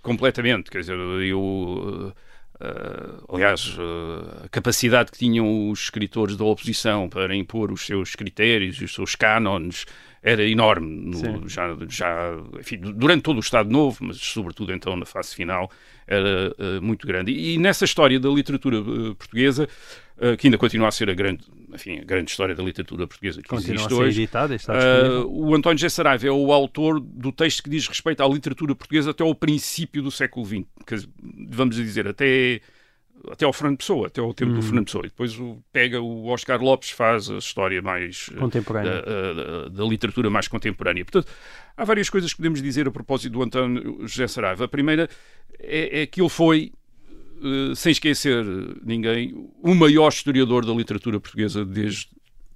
Completamente, 0.04 0.70
quer 0.70 0.80
dizer, 0.80 0.96
eu. 0.96 2.12
eh, 2.60 3.24
aliás, 3.28 3.76
eh, 3.78 4.44
a 4.44 4.48
capacidade 4.48 5.10
que 5.10 5.18
tinham 5.18 5.70
os 5.70 5.84
escritores 5.84 6.36
da 6.36 6.44
oposição 6.44 7.08
para 7.08 7.34
impor 7.34 7.72
os 7.72 7.84
seus 7.84 8.14
critérios 8.14 8.76
e 8.80 8.84
os 8.84 8.94
seus 8.94 9.14
cânones 9.16 9.86
era 10.22 10.44
enorme. 10.44 10.86
no- 11.10 11.48
já, 11.48 11.76
já, 11.88 12.32
enfim, 12.60 12.76
durante 12.78 13.22
todo 13.22 13.36
o 13.38 13.40
Estado 13.40 13.68
Novo, 13.70 13.98
mas 14.04 14.18
sobretudo 14.18 14.72
então 14.72 14.94
na 14.96 15.04
fase 15.04 15.34
final, 15.34 15.70
era 16.06 16.54
eh, 16.58 16.80
muito 16.80 17.06
grande. 17.06 17.32
E, 17.32 17.58
nessa 17.58 17.84
história 17.84 18.20
da 18.20 18.28
literatura 18.28 18.80
portuguesa, 19.18 19.68
eh, 20.18 20.36
que 20.36 20.46
ainda 20.46 20.56
continua 20.58 20.88
a 20.88 20.90
ser 20.92 21.10
a 21.10 21.14
grande, 21.14 21.44
enfim, 21.72 21.98
a 21.98 22.04
grande 22.04 22.30
história 22.30 22.54
da 22.54 22.62
literatura 22.62 23.06
portuguesa 23.06 23.42
que 23.42 23.48
Continua 23.48 23.72
a 23.72 23.74
existe 23.76 23.94
ser 23.94 24.00
hoje. 24.02 24.22
editada, 24.22 24.54
está 24.54 24.72
Uh, 24.74 25.26
o 25.26 25.54
António 25.54 25.78
José 25.78 25.88
Saraiva 25.88 26.26
é 26.26 26.30
o 26.30 26.52
autor 26.52 27.00
do 27.00 27.32
texto 27.32 27.62
que 27.62 27.70
diz 27.70 27.86
respeito 27.88 28.22
à 28.22 28.28
literatura 28.28 28.74
portuguesa 28.74 29.10
até 29.10 29.22
ao 29.24 29.34
princípio 29.34 30.02
do 30.02 30.10
século 30.10 30.46
XX. 30.46 30.64
Dizer, 30.88 31.08
vamos 31.48 31.76
dizer, 31.76 32.06
até, 32.06 32.60
até 33.30 33.44
ao 33.44 33.52
Fernando 33.52 33.78
Pessoa, 33.78 34.06
até 34.06 34.20
ao 34.20 34.32
tempo 34.32 34.52
Uhum. 34.52 34.58
do 34.58 34.62
Fernando 34.62 34.84
Pessoa. 34.86 35.04
E 35.06 35.08
depois 35.08 35.38
o, 35.38 35.58
pega 35.72 36.00
o 36.00 36.26
Oscar 36.28 36.62
Lopes, 36.62 36.90
faz 36.90 37.28
a 37.30 37.38
história 37.38 37.82
mais 37.82 38.28
uh, 38.28 38.36
Contemporânea. 38.36 39.02
da, 39.02 39.32
da- 39.32 39.68
da 39.68 39.84
literatura 39.84 40.30
mais 40.30 40.46
contemporânea. 40.46 41.04
Portanto, 41.04 41.26
há 41.76 41.84
várias 41.84 42.08
coisas 42.08 42.30
que 42.32 42.36
podemos 42.36 42.62
dizer 42.62 42.86
a 42.86 42.90
propósito 42.90 43.32
do 43.32 43.42
António 43.42 43.98
José 44.06 44.28
Saraiva. 44.28 44.64
A 44.64 44.68
primeira 44.68 45.08
é, 45.58 46.02
é 46.02 46.06
que 46.06 46.20
ele 46.20 46.28
foi 46.28 46.72
eh, 46.72 46.76
sem 47.74 47.92
esquecer 47.92 48.44
ninguém, 48.84 49.32
o 49.62 49.74
maior 49.74 50.08
historiador 50.08 50.64
da 50.64 50.72
literatura 50.72 51.20
portuguesa 51.20 51.64
desde 51.64 52.08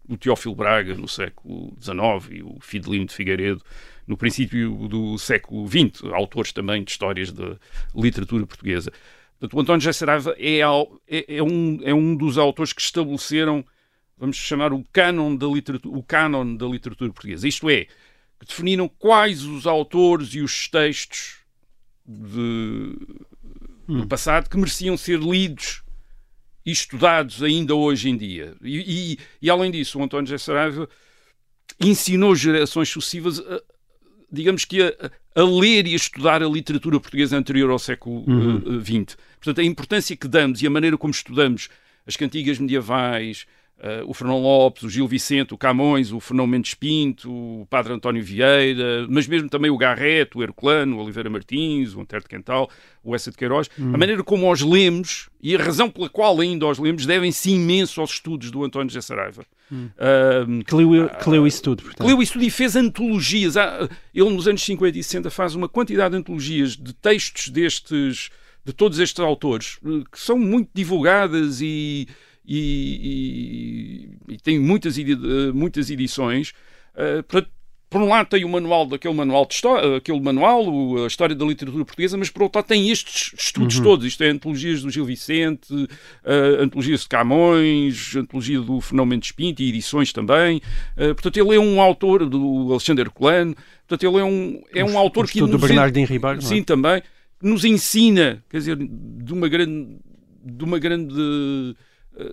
o 0.08 0.16
Teófilo 0.16 0.54
Braga 0.54 0.94
no 0.94 1.06
século 1.06 1.76
XIX 1.80 2.38
e 2.38 2.42
o 2.42 2.56
Fidelino 2.60 3.06
de 3.06 3.14
Figueiredo 3.14 3.62
no 4.06 4.16
princípio 4.16 4.88
do 4.88 5.18
século 5.18 5.68
XX, 5.68 6.04
autores 6.14 6.50
também 6.52 6.82
de 6.82 6.90
histórias 6.90 7.30
da 7.30 7.56
literatura 7.94 8.46
portuguesa. 8.46 8.90
Portanto, 9.38 9.56
o 9.56 9.60
António 9.60 9.80
José 9.82 9.92
Saraiva 9.92 10.34
é, 10.38 10.60
é- 11.06 11.36
é 11.36 11.42
um, 11.42 11.78
é 11.82 11.92
um 11.92 12.16
dos 12.16 12.38
autores 12.38 12.72
que 12.72 12.80
estabeleceram, 12.80 13.62
vamos 14.16 14.36
chamar, 14.36 14.72
o 14.72 14.82
cânon 14.92 15.36
da 15.36 15.46
literatura, 15.46 15.96
o 15.96 16.02
cânon 16.02 16.56
da 16.56 16.66
literatura 16.66 17.12
portuguesa. 17.12 17.46
Isto 17.46 17.68
é, 17.68 17.84
que 18.40 18.46
definiram 18.46 18.88
quais 18.88 19.44
os 19.44 19.66
autores 19.66 20.34
e 20.34 20.40
os 20.40 20.68
textos 20.68 21.36
de, 22.06 22.96
do 23.88 24.06
passado 24.06 24.48
que 24.50 24.56
mereciam 24.56 24.96
ser 24.96 25.18
lidos 25.18 25.82
e 26.64 26.70
estudados 26.70 27.42
ainda 27.42 27.74
hoje 27.74 28.10
em 28.10 28.16
dia. 28.16 28.54
E, 28.62 29.12
e- 29.14 29.18
e, 29.40 29.48
além 29.50 29.70
disso, 29.70 29.98
o 29.98 30.02
António 30.02 30.26
José 30.28 30.38
Saraiva 30.38 30.88
ensinou 31.80 32.34
gerações 32.34 32.88
sucessivas, 32.88 33.40
a- 33.40 33.62
digamos 34.30 34.64
que 34.64 34.82
a, 34.82 34.92
a 35.34 35.42
ler 35.42 35.86
e 35.86 35.94
a 35.94 35.96
estudar 35.96 36.42
a 36.42 36.48
literatura 36.48 37.00
portuguesa 37.00 37.36
anterior 37.36 37.70
ao 37.70 37.78
século 37.78 38.24
XX. 38.84 39.16
Portanto, 39.36 39.60
a 39.60 39.64
importância 39.64 40.16
que 40.16 40.28
damos 40.28 40.60
e 40.62 40.66
a 40.66 40.70
maneira 40.70 40.98
como 40.98 41.10
estudamos 41.12 41.68
as 42.06 42.16
cantigas 42.16 42.58
medievais, 42.58 43.46
eh, 43.80 44.02
o 44.06 44.12
Fernão 44.12 44.40
Lopes, 44.40 44.82
o 44.82 44.90
Gil 44.90 45.06
Vicente, 45.06 45.54
o 45.54 45.58
Camões, 45.58 46.12
o 46.12 46.18
Fernão 46.20 46.46
Mendes 46.46 46.74
Pinto, 46.74 47.30
o 47.30 47.66
Padre 47.70 47.92
António 47.92 48.22
Vieira, 48.22 49.06
mas 49.08 49.26
mesmo 49.26 49.48
também 49.48 49.70
o 49.70 49.76
Garrett, 49.76 50.36
o 50.36 50.42
Herculano, 50.42 50.96
o 50.96 51.02
Oliveira 51.02 51.30
Martins, 51.30 51.94
o 51.94 52.00
Antero 52.00 52.22
de 52.22 52.28
Quental, 52.28 52.68
o 53.04 53.14
Essa 53.14 53.30
de 53.30 53.36
Queiroz, 53.36 53.70
a 53.78 53.96
maneira 53.96 54.22
como 54.24 54.50
os 54.50 54.60
lemos 54.62 55.28
e 55.40 55.54
a 55.54 55.62
razão 55.62 55.88
pela 55.88 56.08
qual 56.08 56.40
ainda 56.40 56.66
os 56.66 56.78
lemos 56.78 57.06
devem-se 57.06 57.50
imenso 57.50 58.00
aos 58.00 58.10
estudos 58.12 58.50
do 58.50 58.64
António 58.64 58.88
José 58.90 59.00
Saraiva. 59.00 59.44
Ahm, 59.98 60.62
Que 60.62 60.74
leu, 60.74 61.08
que 61.08 61.30
leu 61.30 61.46
isso 61.46 61.62
tudo, 61.62 61.82
portanto. 61.82 62.06
Leu 62.06 62.20
isso 62.22 62.32
tudo 62.34 62.44
e 62.44 62.50
fez 62.50 62.74
antologias. 62.76 63.56
Há- 63.56 63.88
Ele, 64.14 64.30
nos 64.30 64.48
anos 64.48 64.62
50 64.62 64.98
e 64.98 65.02
60, 65.02 65.30
faz 65.30 65.54
uma 65.54 65.68
quantidade 65.68 66.10
de 66.12 66.16
antologias 66.18 66.76
de 66.76 66.92
textos 66.94 67.48
destes, 67.48 68.30
de 68.64 68.72
todos 68.72 68.98
estes 68.98 69.20
autores, 69.20 69.78
eh, 69.84 70.02
que 70.10 70.18
são 70.18 70.38
muito 70.38 70.70
divulgadas 70.74 71.60
e, 71.60 72.06
e, 72.48 74.08
e- 74.30 74.34
e 74.34 74.38
têm 74.38 74.58
muitas, 74.58 74.98
eh, 74.98 75.04
muitas 75.52 75.90
edições. 75.90 76.52
Eh, 76.96 77.22
portanto, 77.22 77.50
por 77.90 78.02
um 78.02 78.08
lado 78.08 78.28
tem 78.28 78.44
o 78.44 78.48
manual 78.50 78.84
daquele 78.86 79.14
manual 79.14 79.46
de 79.46 79.54
história, 79.54 79.96
aquele 79.96 80.20
manual, 80.20 80.66
o- 80.66 81.04
a 81.04 81.06
história 81.06 81.34
da 81.34 81.44
literatura 81.46 81.84
portuguesa, 81.86 82.18
mas 82.18 82.28
por 82.28 82.42
outro 82.42 82.58
lado 82.58 82.66
tem 82.66 82.90
estes 82.90 83.32
estudos 83.38 83.76
todos. 83.80 84.04
Isto 84.06 84.24
é 84.24 84.28
antologias 84.30 84.82
do 84.82 84.90
Gil 84.90 85.06
Vicente, 85.06 85.88
eh, 86.24 86.56
antologias 86.60 87.00
de 87.00 87.08
Camões, 87.08 88.14
antologia 88.16 88.60
do 88.60 88.78
Fernão 88.80 89.06
Mendes 89.06 89.32
Pinto 89.32 89.62
e 89.62 89.68
edições 89.70 90.12
também. 90.12 90.60
Eh, 90.98 91.14
portanto, 91.14 91.36
ele 91.38 91.54
é 91.54 91.58
um 91.58 91.80
autor 91.80 92.26
do 92.28 92.68
Alexandre 92.72 93.04
Herculano. 93.04 93.54
Portanto, 93.86 94.06
ele 94.10 94.20
é 94.20 94.24
um, 94.24 94.62
é 94.74 94.84
um 94.84 94.98
autor 94.98 95.24
que 95.24 95.38
estudo 95.38 95.52
do 95.52 95.58
nos 95.58 95.64
en- 95.64 95.68
Bernardino 95.68 96.06
Ribeiro, 96.06 96.38
é? 96.38 96.42
Sim, 96.42 96.62
também. 96.62 97.02
Nos 97.42 97.64
ensina, 97.64 98.44
quer 98.50 98.58
dizer, 98.58 98.76
de 98.76 99.32
uma 99.32 99.48
grande... 99.48 99.96
De 100.44 100.64
uma 100.64 100.78
grande 100.78 101.14
eh, 101.14 101.74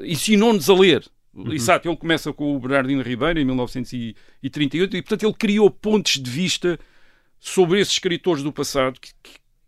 ensinou-nos 0.04 0.70
a 0.70 0.74
ler. 0.74 1.04
Uhum. 1.34 1.52
Exato, 1.52 1.88
ele 1.90 1.98
começa 1.98 2.32
com 2.32 2.56
o 2.56 2.60
Bernardino 2.60 3.02
Ribeiro 3.02 3.40
em 3.40 3.46
1938 3.46 4.96
e, 4.98 5.02
portanto, 5.02 5.24
ele 5.24 5.34
criou 5.34 5.70
pontos 5.70 6.14
de 6.14 6.30
vista 6.30 6.80
sobre 7.40 7.80
esses 7.82 7.94
escritores 7.94 8.42
do 8.42 8.52
passado 8.54 8.98
que, 9.00 9.12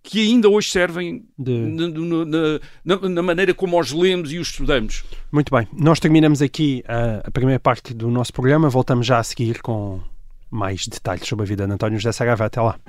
que- 0.02 0.22
ainda 0.22 0.48
hoje 0.48 0.70
servem 0.72 1.26
De- 1.38 1.52
na, 1.52 1.88
na- 2.86 3.10
na- 3.10 3.22
maneira 3.22 3.54
como 3.54 3.78
os 3.78 3.92
lemos 3.92 4.32
e 4.32 4.38
os 4.40 4.48
estudamos. 4.48 5.04
Muito 5.30 5.54
bem. 5.54 5.68
Nós 5.74 6.00
terminamos 6.00 6.42
aqui 6.42 6.82
ah, 6.88 7.22
a 7.26 7.32
primeira 7.32 7.60
parte 7.60 7.94
do 7.94 8.10
nosso 8.10 8.32
programa. 8.32 8.70
Voltamos 8.70 9.06
já 9.06 9.20
a 9.20 9.24
seguir 9.24 9.62
com 9.62 10.00
mais 10.50 10.88
detalhes 10.88 11.28
sobre 11.28 11.44
a 11.44 11.48
vida 11.48 11.68
de 11.68 11.74
António 11.74 12.00
José 12.00 12.14
Saraiva. 12.14 12.46
Até 12.46 12.62
lá. 12.62 12.80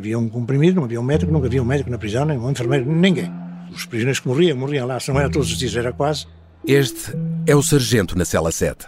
Havia 0.00 0.18
um 0.18 0.28
comprimido, 0.28 0.76
não 0.76 0.84
havia 0.84 1.00
um 1.00 1.04
médico, 1.04 1.32
nunca 1.32 1.46
havia 1.46 1.62
um 1.62 1.66
médico 1.66 1.90
na 1.90 1.98
prisão, 1.98 2.24
nem 2.24 2.38
um 2.38 2.50
enfermeiro, 2.50 2.90
ninguém. 2.90 3.30
Os 3.72 3.86
prisioneiros 3.86 4.18
que 4.18 4.28
morriam, 4.28 4.56
morriam 4.56 4.86
lá, 4.86 4.98
se 4.98 5.10
não 5.12 5.20
era 5.20 5.30
todos 5.30 5.50
os 5.50 5.56
dias, 5.56 5.76
era 5.76 5.92
quase. 5.92 6.26
Este 6.66 7.12
é 7.46 7.54
o 7.54 7.62
Sargento 7.62 8.18
na 8.18 8.24
Cela 8.24 8.50
7. 8.50 8.86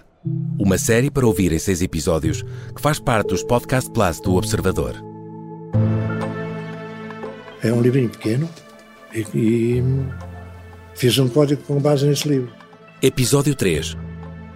Uma 0.59 0.79
série 0.79 1.11
para 1.11 1.27
ouvir 1.27 1.53
em 1.53 1.59
seis 1.59 1.83
episódios 1.83 2.42
que 2.75 2.81
faz 2.81 2.98
parte 2.98 3.29
dos 3.29 3.42
Podcast 3.42 3.90
Plus 3.90 4.20
do 4.20 4.35
Observador. 4.35 4.94
É 7.62 7.72
um 7.72 7.81
livrinho 7.81 8.09
pequeno 8.09 8.48
e, 9.14 9.20
e 9.35 9.83
fiz 10.94 11.18
um 11.18 11.29
código 11.29 11.62
com 11.62 11.81
base 11.81 12.07
nesse 12.07 12.29
livro. 12.29 12.53
Episódio 13.01 13.55
3 13.55 13.96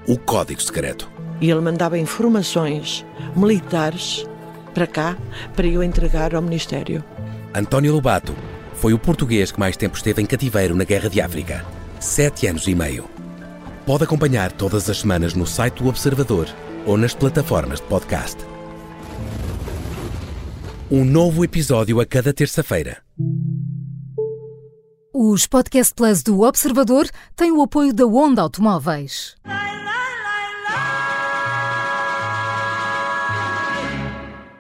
O 0.06 0.18
Código 0.18 0.62
Secreto. 0.62 1.10
E 1.40 1.50
ele 1.50 1.60
mandava 1.60 1.98
informações 1.98 3.04
militares 3.36 4.24
para 4.76 4.86
cá 4.86 5.16
para 5.54 5.66
eu 5.66 5.82
entregar 5.82 6.34
ao 6.34 6.42
Ministério. 6.42 7.02
António 7.54 7.94
Lobato 7.94 8.36
foi 8.74 8.92
o 8.92 8.98
português 8.98 9.50
que 9.50 9.58
mais 9.58 9.74
tempo 9.74 9.96
esteve 9.96 10.20
em 10.20 10.26
cativeiro 10.26 10.74
na 10.74 10.84
Guerra 10.84 11.08
de 11.08 11.18
África. 11.18 11.64
Sete 11.98 12.46
anos 12.46 12.68
e 12.68 12.74
meio. 12.74 13.08
Pode 13.86 14.04
acompanhar 14.04 14.52
todas 14.52 14.90
as 14.90 14.98
semanas 14.98 15.32
no 15.32 15.46
site 15.46 15.82
do 15.82 15.88
Observador 15.88 16.46
ou 16.84 16.98
nas 16.98 17.14
plataformas 17.14 17.80
de 17.80 17.86
podcast. 17.86 18.36
Um 20.90 21.06
novo 21.06 21.42
episódio 21.42 21.98
a 21.98 22.04
cada 22.04 22.34
terça-feira. 22.34 22.98
Os 25.14 25.46
Podcast 25.46 25.94
Plus 25.94 26.22
do 26.22 26.42
Observador 26.42 27.08
têm 27.34 27.50
o 27.50 27.62
apoio 27.62 27.94
da 27.94 28.04
Onda 28.04 28.42
Automóveis. 28.42 29.36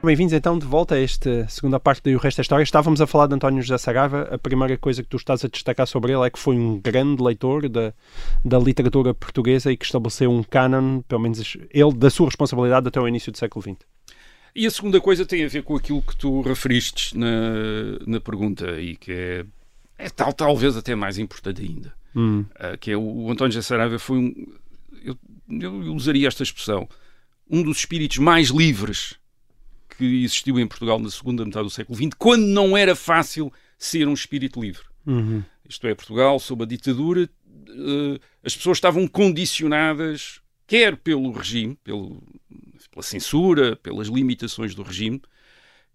Bem-vindos 0.04 0.34
então 0.34 0.58
de 0.58 0.66
volta 0.66 0.94
a 0.94 1.00
esta 1.00 1.48
segunda 1.48 1.80
parte 1.80 2.02
do 2.02 2.18
Resto 2.18 2.36
da 2.36 2.42
História. 2.42 2.62
Estávamos 2.62 3.00
a 3.00 3.06
falar 3.06 3.26
de 3.26 3.34
António 3.34 3.62
José 3.62 3.78
Saraiva. 3.78 4.28
A 4.30 4.38
primeira 4.38 4.76
coisa 4.76 5.02
que 5.02 5.08
tu 5.08 5.16
estás 5.16 5.44
a 5.44 5.48
destacar 5.48 5.86
sobre 5.86 6.12
ele 6.12 6.24
é 6.24 6.30
que 6.30 6.38
foi 6.38 6.54
um 6.54 6.78
grande 6.78 7.22
leitor 7.22 7.68
da, 7.68 7.92
da 8.44 8.58
literatura 8.58 9.14
portuguesa 9.14 9.72
e 9.72 9.76
que 9.76 9.84
estabeleceu 9.84 10.30
um 10.30 10.42
canon, 10.42 11.00
pelo 11.02 11.22
menos 11.22 11.56
ele, 11.70 11.94
da 11.94 12.10
sua 12.10 12.26
responsabilidade 12.26 12.86
até 12.86 13.00
o 13.00 13.08
início 13.08 13.32
do 13.32 13.38
século 13.38 13.62
XX. 13.62 13.86
E 14.54 14.66
a 14.66 14.70
segunda 14.70 15.00
coisa 15.00 15.26
tem 15.26 15.44
a 15.44 15.48
ver 15.48 15.62
com 15.62 15.74
aquilo 15.74 16.02
que 16.02 16.16
tu 16.16 16.42
referiste 16.42 17.16
na, 17.16 17.98
na 18.06 18.20
pergunta 18.20 18.78
e 18.78 18.96
que 18.96 19.12
é, 19.12 19.44
é 19.98 20.08
tal, 20.10 20.32
talvez 20.32 20.76
até 20.76 20.94
mais 20.94 21.18
importante 21.18 21.62
ainda. 21.62 21.92
Hum. 22.14 22.44
Ah, 22.54 22.76
que 22.76 22.90
é 22.90 22.96
o, 22.96 23.02
o 23.02 23.30
António 23.30 23.52
José 23.52 23.66
Saraiva 23.66 23.98
foi 23.98 24.18
um. 24.18 24.46
Eu, 25.02 25.16
eu 25.84 25.94
usaria 25.94 26.28
esta 26.28 26.42
expressão. 26.42 26.88
Um 27.50 27.62
dos 27.62 27.78
espíritos 27.78 28.18
mais 28.18 28.48
livres 28.48 29.16
que 29.96 30.24
existiu 30.24 30.58
em 30.58 30.66
Portugal 30.66 30.98
na 30.98 31.10
segunda 31.10 31.44
metade 31.44 31.64
do 31.64 31.70
século 31.70 31.96
XX, 31.96 32.10
quando 32.18 32.44
não 32.46 32.76
era 32.76 32.94
fácil 32.94 33.52
ser 33.78 34.06
um 34.08 34.14
espírito 34.14 34.60
livre. 34.60 34.82
Uhum. 35.06 35.42
Isto 35.68 35.86
é, 35.86 35.94
Portugal, 35.94 36.38
sob 36.38 36.64
a 36.64 36.66
ditadura, 36.66 37.28
eh, 37.68 38.20
as 38.44 38.56
pessoas 38.56 38.78
estavam 38.78 39.06
condicionadas, 39.08 40.40
quer 40.66 40.96
pelo 40.96 41.32
regime, 41.32 41.76
pelo, 41.82 42.22
pela 42.90 43.02
censura, 43.02 43.76
pelas 43.76 44.08
limitações 44.08 44.74
do 44.74 44.82
regime, 44.82 45.20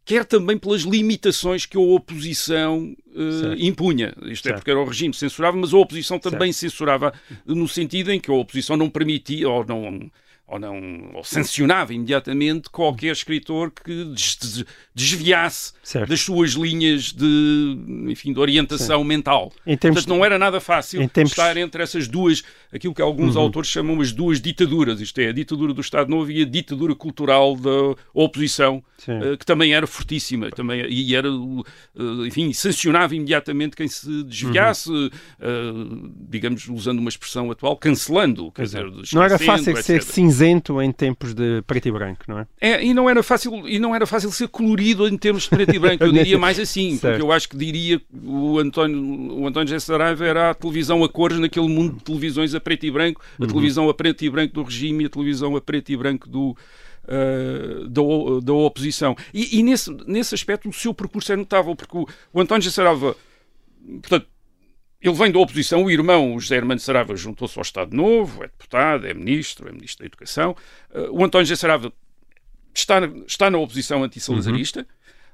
quer 0.03 0.25
também 0.25 0.57
pelas 0.57 0.81
limitações 0.81 1.65
que 1.65 1.77
a 1.77 1.81
oposição 1.81 2.95
Certo. 3.39 3.61
impunha. 3.61 4.13
Isto 4.23 4.29
é, 4.29 4.35
Certo. 4.35 4.55
porque 4.57 4.71
era 4.71 4.79
o 4.79 4.85
regime 4.85 5.13
que 5.13 5.19
censurava, 5.19 5.57
mas 5.57 5.73
a 5.73 5.77
oposição 5.77 6.19
também 6.19 6.51
censurava 6.51 7.13
no 7.45 7.67
sentido 7.67 8.11
em 8.11 8.19
que 8.19 8.31
a 8.31 8.33
oposição 8.33 8.75
não 8.75 8.89
permitia 8.89 9.47
ou 9.47 9.65
não 9.65 10.11
ou 10.51 10.59
não 10.59 11.11
ou 11.13 11.23
sancionava 11.23 11.93
imediatamente 11.93 12.69
qualquer 12.69 13.13
escritor 13.13 13.71
que 13.71 14.03
des- 14.05 14.35
des- 14.41 14.65
desviasse 14.93 15.71
Certo. 15.81 16.09
das 16.09 16.19
suas 16.21 16.51
linhas 16.51 17.13
de, 17.13 17.77
enfim, 18.09 18.33
de 18.33 18.39
orientação 18.39 19.03
mental. 19.03 19.51
Em 19.65 19.77
Portanto, 19.77 20.07
não 20.07 20.23
era 20.25 20.37
nada 20.37 20.59
fácil 20.59 21.01
Em 21.01 21.07
termos- 21.07 21.31
estar 21.31 21.55
entre 21.57 21.81
essas 21.81 22.07
duas, 22.07 22.43
aquilo 22.73 22.93
que 22.93 23.01
alguns 23.01 23.35
Uhum. 23.35 23.41
autores 23.43 23.69
chamam 23.69 24.01
as 24.01 24.11
duas 24.11 24.41
ditaduras, 24.41 24.99
isto 24.99 25.19
é, 25.19 25.29
a 25.29 25.31
ditadura 25.31 25.73
do 25.73 25.79
Estado 25.81 26.09
Novo 26.09 26.29
e 26.31 26.41
a 26.41 26.45
ditadura 26.45 26.93
cultural 26.95 27.55
da 27.55 27.95
oposição, 28.13 28.83
Sim. 28.97 29.13
eh, 29.13 29.37
que 29.37 29.45
também 29.45 29.73
era 29.73 29.87
fortíssima, 29.87 30.49
também, 30.51 30.85
e 30.89 31.15
era, 31.15 31.29
eh, 31.29 32.27
enfim, 32.27 32.51
sancionava 32.53 33.15
imediatamente 33.15 33.75
quem 33.75 33.87
se 33.87 34.23
desviasse, 34.23 34.89
Uhum. 34.89 35.09
eh, 35.39 36.09
digamos, 36.29 36.67
usando 36.67 36.99
uma 36.99 37.09
expressão 37.09 37.49
atual, 37.49 37.77
cancelando, 37.77 38.51
quer 38.51 38.63
dizer, 38.63 38.85
Não 39.13 39.23
era 39.23 39.39
fácil 39.39 39.75
ser 39.81 39.95
etc. 39.97 40.09
cinzento 40.41 40.81
em 40.81 40.91
tempos 40.91 41.33
de 41.33 41.61
preto 41.67 41.87
e 41.87 41.91
branco, 41.91 42.23
não 42.27 42.39
é? 42.39 42.47
É, 42.59 42.83
e 42.83 42.93
não 42.93 43.09
era 43.09 43.21
fácil 43.21 43.67
e 43.67 43.77
não 43.77 43.95
era 43.95 44.05
fácil 44.07 44.31
ser 44.31 44.47
colorido 44.47 45.07
em 45.07 45.17
termos 45.17 45.43
de 45.43 45.49
preto 45.49 45.75
e 45.75 45.79
branco. 45.79 46.03
Eu 46.03 46.11
diria 46.11 46.37
mais 46.37 46.59
assim, 46.59 46.97
Certo. 46.97 47.13
porque 47.13 47.21
eu 47.21 47.31
acho 47.31 47.47
que 47.47 47.57
diria 47.57 48.01
o 48.23 48.57
António, 48.59 48.99
o 49.33 49.47
António 49.47 49.69
José 49.69 49.79
Saraiva 49.79 50.25
era 50.25 50.49
a 50.49 50.53
televisão 50.53 51.03
a 51.03 51.09
cores 51.09 51.39
naquele 51.39 51.67
mundo 51.67 51.97
de 51.97 52.03
televisões 52.03 52.55
a 52.55 52.59
preto 52.59 52.85
e 52.85 52.91
branco, 52.91 53.21
a 53.39 53.45
televisão 53.45 53.89
a 53.89 53.93
preto 53.93 54.23
e 54.23 54.29
branco 54.29 54.53
do 54.53 54.63
regime 54.63 55.03
e 55.03 55.07
a 55.07 55.09
televisão 55.09 55.55
a 55.55 55.61
preto 55.61 55.91
e 55.91 55.97
branco 55.97 56.27
do 56.27 56.55
ah, 57.07 57.87
da, 57.87 58.01
da 58.43 58.53
oposição. 58.53 59.15
E, 59.33 59.59
e 59.59 59.63
nesse, 59.63 59.91
nesse 60.07 60.33
aspecto 60.33 60.69
o 60.69 60.73
seu 60.73 60.93
percurso 60.93 61.31
é 61.31 61.35
notável, 61.35 61.75
porque 61.75 61.97
o, 61.97 62.07
o 62.33 62.41
António 62.41 62.69
Saraiva, 62.69 63.15
portanto, 64.01 64.27
ele 65.01 65.15
vem 65.15 65.31
da 65.31 65.39
oposição, 65.39 65.83
o 65.83 65.91
irmão, 65.91 66.39
José 66.39 66.55
Hermano 66.57 66.79
Saraiva, 66.79 67.15
juntou-se 67.15 67.57
ao 67.57 67.63
Estado 67.63 67.95
Novo, 67.95 68.43
é 68.43 68.47
deputado, 68.47 69.07
é 69.07 69.13
ministro, 69.13 69.67
é 69.67 69.71
ministro 69.71 69.99
da 70.03 70.05
Educação. 70.05 70.55
Ah, 70.93 71.07
o 71.11 71.23
António 71.25 71.45
José 71.45 71.55
Saraiva 71.59 71.91
está, 72.73 73.01
na- 73.01 73.11
está 73.25 73.49
na 73.49 73.57
oposição 73.57 74.03
antissalazarista. 74.03 74.85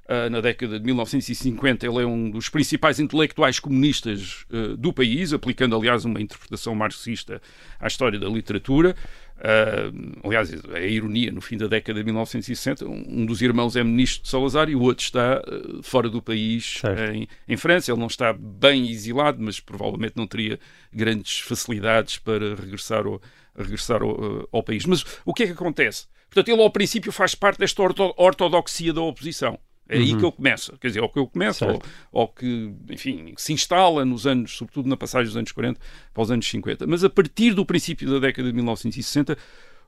Uh, 0.09 0.29
na 0.29 0.39
década 0.39 0.79
de 0.79 0.85
1950, 0.85 1.85
ele 1.85 2.01
é 2.01 2.05
um 2.05 2.31
dos 2.31 2.47
principais 2.47 2.97
intelectuais 2.97 3.59
comunistas 3.59 4.45
uh, 4.49 4.77
do 4.77 4.93
país, 4.93 5.33
aplicando, 5.33 5.75
aliás, 5.75 6.05
uma 6.05 6.21
interpretação 6.21 6.73
marxista 6.73 7.41
à 7.77 7.87
história 7.87 8.17
da 8.17 8.29
literatura. 8.29 8.95
Uh, 9.37 10.27
aliás, 10.27 10.51
é 10.51 10.77
a 10.77 10.87
ironia, 10.87 11.31
no 11.31 11.41
fim 11.41 11.57
da 11.57 11.67
década 11.67 11.99
de 11.99 12.05
1960, 12.05 12.85
um 12.87 13.25
dos 13.25 13.41
irmãos 13.41 13.75
é 13.75 13.83
ministro 13.83 14.23
de 14.23 14.29
Salazar 14.29 14.69
e 14.69 14.75
o 14.75 14.81
outro 14.81 15.03
está 15.03 15.41
fora 15.83 16.09
do 16.09 16.21
país, 16.21 16.81
em, 17.13 17.27
em, 17.47 17.57
França. 17.57 17.91
Ele 17.91 17.99
não 17.99 18.07
está 18.07 18.33
bem 18.33 18.89
exilado, 18.89 19.37
mas 19.41 19.59
provavelmente 19.59 20.13
não 20.15 20.25
teria 20.25 20.59
grandes 20.91 21.39
facilidades 21.39 22.17
para 22.17 22.55
regressar 22.55 23.05
ao, 23.05 23.21
regressar 23.55 24.01
ao, 24.01 24.49
ao 24.51 24.63
país. 24.63 24.85
Mas 24.85 25.05
o 25.23 25.33
que 25.33 25.43
é 25.43 25.45
que 25.45 25.53
acontece? 25.53 26.07
Portanto, 26.29 26.49
ele 26.49 26.61
ao 26.61 26.71
princípio 26.71 27.11
faz 27.11 27.35
parte 27.35 27.59
desta 27.59 27.81
ortodoxia 28.17 28.91
da 28.91 29.01
oposição. 29.01 29.59
É 29.89 29.97
aí 29.97 30.15
que 30.15 30.25
ele 30.25 30.31
começa, 30.31 30.77
quer 30.79 30.87
dizer, 30.87 31.01
ou 31.01 31.09
que 31.09 31.19
ele 31.19 31.27
começa, 31.27 31.65
ou, 31.65 31.81
ou, 32.11 32.27
que, 32.27 32.73
enfim, 32.89 33.33
se 33.37 33.53
instala 33.53 34.03
nos 34.03 34.27
anos, 34.27 34.57
sobretudo 34.57 34.89
na 34.89 34.97
passagem 34.97 35.27
dos 35.27 35.37
anos 35.37 35.51
40 35.51 35.79
para 36.13 36.23
os 36.23 36.31
anos 36.31 36.47
50. 36.47 36.85
Mas 36.87 37.03
a 37.03 37.09
partir 37.09 37.53
do 37.53 37.65
princípio 37.65 38.09
da 38.09 38.19
década 38.19 38.49
de 38.49 38.55
1960, 38.55 39.37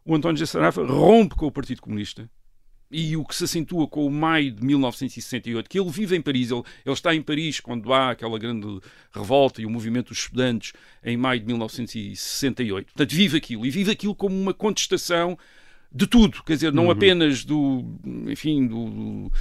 o 0.06 0.16
António 0.16 0.38
José 0.38 0.52
Saraiva 0.52 0.86
rompe 0.86 1.36
com 1.36 1.48
o 1.48 1.52
Partido 1.52 1.82
Comunista 1.82 2.30
e 2.92 3.16
o 3.16 3.24
que 3.24 3.36
se 3.36 3.44
acentua 3.44 3.88
com 3.88 4.06
o 4.06 4.10
maio 4.10 4.52
de 4.52 4.64
1968, 4.64 5.70
que 5.70 5.80
ele 5.80 5.90
vive 5.90 6.16
em 6.16 6.22
Paris, 6.22 6.50
ele, 6.50 6.64
ele, 6.84 6.94
está 6.94 7.14
em 7.14 7.22
Paris 7.22 7.60
quando 7.60 7.94
há 7.94 8.12
aquela 8.12 8.40
grande 8.40 8.80
revolta 9.12 9.62
e 9.62 9.66
o 9.66 9.70
movimento 9.70 10.10
dos 10.10 10.20
estudantes 10.20 10.74
em 11.04 11.16
maio 11.16 11.40
de 11.40 11.46
1968. 11.46 12.86
Portanto, 12.88 13.16
vive 13.16 13.38
aquilo 13.38 13.66
e 13.66 13.70
vive 13.70 13.92
aquilo 13.92 14.16
como 14.16 14.36
uma 14.36 14.54
contestação 14.54 15.38
de 15.92 16.06
tudo, 16.06 16.44
quer 16.44 16.54
dizer, 16.54 16.72
não 16.72 16.86
uhum. 16.86 16.92
apenas 16.92 17.44
do, 17.44 17.84
enfim, 18.28 18.68
do, 18.68 18.90
do, 18.90 19.32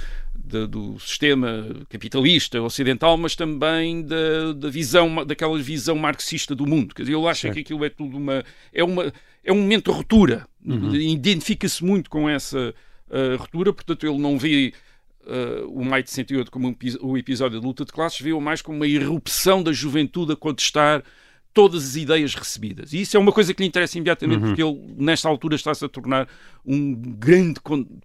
do, 0.49 0.99
sistema 0.99 1.65
capitalista 1.89 2.61
ocidental, 2.61 3.17
mas 3.17 3.35
também 3.35 4.01
da, 4.01 4.53
da 4.53 4.69
visão, 4.69 5.25
daquela 5.25 5.57
visão 5.59 5.95
marxista 5.95 6.55
do 6.55 6.65
mundo. 6.65 6.93
Quer 6.95 7.03
dizer, 7.03 7.15
ele 7.15 7.27
acha 7.27 7.49
que 7.51 7.59
aquilo 7.59 7.85
é 7.85 7.89
tudo 7.89 8.17
uma, 8.17 8.43
é 8.73 8.83
uma, 8.83 9.13
é 9.43 9.51
um 9.51 9.61
momento 9.61 9.91
de 9.91 9.97
ruptura. 9.97 10.47
Uhum. 10.65 10.95
Identifica-se 10.95 11.83
muito 11.83 12.09
com 12.09 12.29
essa 12.29 12.73
uh, 13.09 13.37
ruptura, 13.37 13.71
portanto, 13.73 14.05
ele 14.05 14.17
não 14.17 14.37
vê 14.37 14.73
uh, 15.25 15.69
o 15.69 15.85
Maio 15.85 16.03
de 16.03 16.09
68 16.09 16.51
como 16.51 16.67
um, 16.67 16.75
o 17.01 17.17
episódio 17.17 17.59
de 17.59 17.65
luta 17.65 17.85
de 17.85 17.91
classes, 17.91 18.19
vê-o 18.19 18.41
mais 18.41 18.61
como 18.61 18.77
uma 18.77 18.87
irrupção 18.87 19.63
da 19.63 19.71
juventude 19.71 20.33
a 20.33 20.35
contestar 20.35 21.03
todas 21.53 21.83
as 21.83 21.95
ideias 21.95 22.35
recebidas. 22.35 22.93
E 22.93 23.01
isso 23.01 23.17
é 23.17 23.19
uma 23.19 23.31
coisa 23.31 23.53
que 23.53 23.61
lhe 23.61 23.67
interessa 23.67 23.97
imediatamente, 23.97 24.41
uhum. 24.41 24.47
porque 24.47 24.63
ele, 24.63 24.95
nesta 24.97 25.27
altura, 25.27 25.55
está-se 25.55 25.83
a 25.83 25.89
tornar 25.89 26.27
um 26.65 26.93
grande 26.93 27.59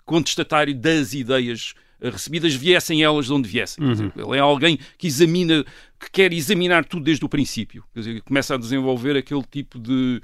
contestatário 0.04 0.74
das 0.74 1.12
ideias 1.12 1.74
recebidas, 2.00 2.54
viessem 2.54 3.02
elas 3.02 3.26
de 3.26 3.32
onde 3.32 3.48
viessem. 3.48 3.84
Uhum. 3.84 4.12
Ele 4.16 4.36
é 4.36 4.40
alguém 4.40 4.78
que 4.98 5.06
examina, 5.06 5.64
que 5.98 6.10
quer 6.10 6.32
examinar 6.32 6.84
tudo 6.84 7.04
desde 7.04 7.24
o 7.24 7.28
princípio. 7.28 7.84
Quer 7.92 8.00
dizer, 8.00 8.22
começa 8.22 8.54
a 8.54 8.58
desenvolver 8.58 9.16
aquele 9.16 9.42
tipo 9.50 9.78
de. 9.78 10.20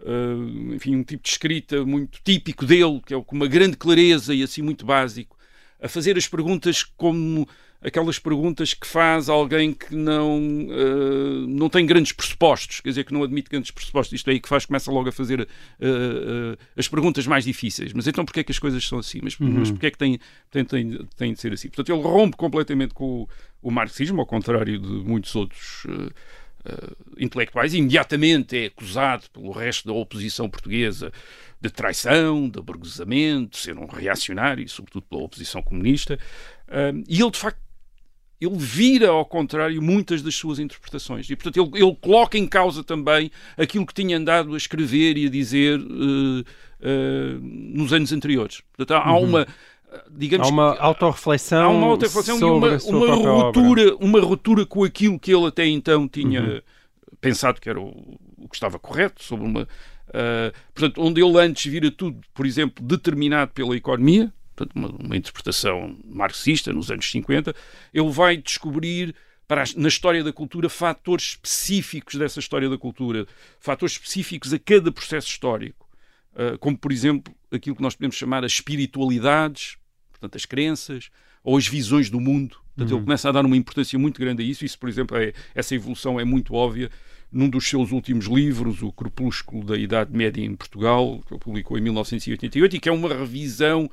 Uh, 0.00 0.74
enfim, 0.74 0.96
um 0.96 1.04
tipo 1.04 1.22
de 1.22 1.28
escrita 1.28 1.84
muito 1.84 2.18
típico 2.24 2.66
dele, 2.66 3.00
que 3.06 3.14
é 3.14 3.22
com 3.22 3.36
uma 3.36 3.46
grande 3.46 3.76
clareza 3.76 4.34
e 4.34 4.42
assim 4.42 4.60
muito 4.60 4.84
básico, 4.84 5.36
a 5.82 5.88
fazer 5.88 6.16
as 6.16 6.26
perguntas 6.26 6.82
como 6.82 7.46
aquelas 7.82 8.18
perguntas 8.18 8.72
que 8.72 8.86
faz 8.86 9.28
alguém 9.28 9.72
que 9.72 9.94
não, 9.94 10.38
uh, 10.38 11.46
não 11.48 11.68
tem 11.68 11.84
grandes 11.84 12.12
pressupostos, 12.12 12.80
quer 12.80 12.90
dizer, 12.90 13.04
que 13.04 13.12
não 13.12 13.24
admite 13.24 13.50
grandes 13.50 13.72
pressupostos. 13.72 14.12
Isto 14.12 14.30
é 14.30 14.34
aí 14.34 14.40
que 14.40 14.48
faz, 14.48 14.64
começa 14.64 14.90
logo 14.90 15.08
a 15.08 15.12
fazer 15.12 15.40
uh, 15.40 15.44
uh, 15.44 16.56
as 16.76 16.86
perguntas 16.86 17.26
mais 17.26 17.44
difíceis. 17.44 17.92
Mas 17.92 18.06
então 18.06 18.24
porquê 18.24 18.40
é 18.40 18.44
que 18.44 18.52
as 18.52 18.58
coisas 18.58 18.86
são 18.86 19.00
assim? 19.00 19.18
Mas, 19.20 19.38
uhum. 19.38 19.50
mas 19.50 19.70
porquê 19.70 19.86
é 19.86 19.90
que 19.90 19.98
tem, 19.98 20.20
tem, 20.50 20.64
tem, 20.64 21.08
tem 21.16 21.32
de 21.32 21.40
ser 21.40 21.52
assim? 21.52 21.68
Portanto, 21.68 21.92
ele 21.92 22.02
rompe 22.02 22.36
completamente 22.36 22.94
com 22.94 23.22
o, 23.22 23.28
o 23.60 23.70
marxismo, 23.70 24.20
ao 24.20 24.26
contrário 24.26 24.78
de 24.78 24.88
muitos 24.88 25.34
outros 25.34 25.84
Uh, 26.64 26.96
intelectuais, 27.18 27.74
imediatamente 27.74 28.56
é 28.56 28.66
acusado 28.66 29.28
pelo 29.32 29.50
resto 29.50 29.88
da 29.88 29.92
oposição 29.92 30.48
portuguesa 30.48 31.12
de 31.60 31.68
traição, 31.70 32.48
de 32.48 32.58
aburguesamento, 32.58 33.50
de 33.50 33.58
ser 33.58 33.76
um 33.76 33.86
reacionário, 33.86 34.68
sobretudo 34.68 35.04
pela 35.10 35.22
oposição 35.22 35.60
comunista. 35.60 36.18
Uh, 36.68 37.02
e 37.08 37.20
ele, 37.20 37.30
de 37.32 37.38
facto, 37.38 37.60
ele 38.40 38.56
vira 38.56 39.08
ao 39.08 39.24
contrário 39.24 39.80
muitas 39.80 40.20
das 40.20 40.34
suas 40.34 40.58
interpretações. 40.58 41.30
E, 41.30 41.36
portanto, 41.36 41.56
ele, 41.56 41.84
ele 41.84 41.96
coloca 42.00 42.36
em 42.36 42.46
causa 42.46 42.82
também 42.82 43.30
aquilo 43.56 43.86
que 43.86 43.94
tinha 43.94 44.16
andado 44.16 44.54
a 44.54 44.56
escrever 44.56 45.16
e 45.16 45.26
a 45.26 45.30
dizer 45.30 45.78
uh, 45.78 46.40
uh, 46.40 47.40
nos 47.40 47.92
anos 47.92 48.12
anteriores. 48.12 48.62
Portanto, 48.76 48.98
há 49.00 49.16
uhum. 49.16 49.24
uma. 49.24 49.46
Digamos, 50.10 50.48
há 50.48 50.50
uma 50.50 50.76
autorreflexão, 50.78 51.62
há 51.62 51.68
uma 51.68 51.86
autorreflexão 51.88 52.38
e 52.38 52.44
uma, 52.44 52.76
uma 52.78 53.42
ruptura, 53.42 53.96
uma 53.96 54.20
ruptura 54.20 54.66
com 54.66 54.84
aquilo 54.84 55.18
que 55.18 55.34
ele 55.34 55.46
até 55.46 55.66
então 55.66 56.08
tinha 56.08 56.42
uhum. 56.42 56.60
pensado 57.20 57.60
que 57.60 57.68
era 57.68 57.80
o, 57.80 58.18
o, 58.38 58.48
que 58.48 58.54
estava 58.54 58.78
correto, 58.78 59.22
sobre 59.22 59.46
uma. 59.46 59.62
Uh, 59.62 60.52
portanto, 60.74 61.00
onde 61.00 61.22
ele 61.22 61.38
antes 61.38 61.70
vira 61.70 61.90
tudo, 61.90 62.20
por 62.34 62.44
exemplo, 62.44 62.84
determinado 62.84 63.52
pela 63.52 63.74
economia, 63.76 64.32
portanto, 64.54 64.76
uma, 64.76 64.88
uma, 64.88 65.16
interpretação 65.16 65.96
marxista 66.04 66.72
nos 66.72 66.90
anos 66.90 67.10
50, 67.10 67.54
ele 67.92 68.10
vai 68.10 68.36
descobrir 68.36 69.14
para, 69.48 69.64
na 69.76 69.88
história 69.88 70.22
da 70.22 70.32
cultura 70.32 70.68
fatores 70.68 71.30
específicos 71.30 72.14
dessa 72.16 72.40
história 72.40 72.68
da 72.68 72.78
cultura, 72.78 73.26
fatores 73.58 73.94
específicos 73.94 74.52
a 74.52 74.58
cada 74.58 74.92
processo 74.92 75.28
histórico, 75.28 75.88
uh, 76.34 76.58
como 76.58 76.76
por 76.76 76.92
exemplo 76.92 77.34
aquilo 77.50 77.76
que 77.76 77.82
nós 77.82 77.94
podemos 77.94 78.16
chamar 78.16 78.44
as 78.44 78.52
espiritualidades, 78.52 79.78
portanto 80.22 80.36
as 80.36 80.46
crenças, 80.46 81.10
ou 81.42 81.56
as 81.56 81.66
visões 81.66 82.08
do 82.08 82.20
mundo. 82.20 82.56
Portanto, 82.74 82.90
uhum. 82.90 82.98
ele 82.98 83.04
começa 83.04 83.28
a 83.28 83.32
dar 83.32 83.44
uma 83.44 83.56
importância 83.56 83.98
muito 83.98 84.20
grande 84.20 84.42
a 84.42 84.46
isso. 84.46 84.64
Isso, 84.64 84.78
por 84.78 84.88
exemplo, 84.88 85.16
é, 85.16 85.32
essa 85.54 85.74
evolução 85.74 86.18
é 86.18 86.24
muito 86.24 86.54
óbvia 86.54 86.90
num 87.30 87.48
dos 87.48 87.66
seus 87.66 87.92
últimos 87.92 88.26
livros, 88.26 88.82
O 88.82 88.92
Crepúsculo 88.92 89.64
da 89.64 89.76
Idade 89.76 90.14
Média 90.14 90.44
em 90.44 90.54
Portugal, 90.54 91.22
que 91.26 91.32
ele 91.32 91.40
publicou 91.40 91.78
em 91.78 91.80
1988, 91.80 92.76
e 92.76 92.80
que 92.80 92.88
é 92.88 92.92
uma 92.92 93.08
revisão 93.08 93.90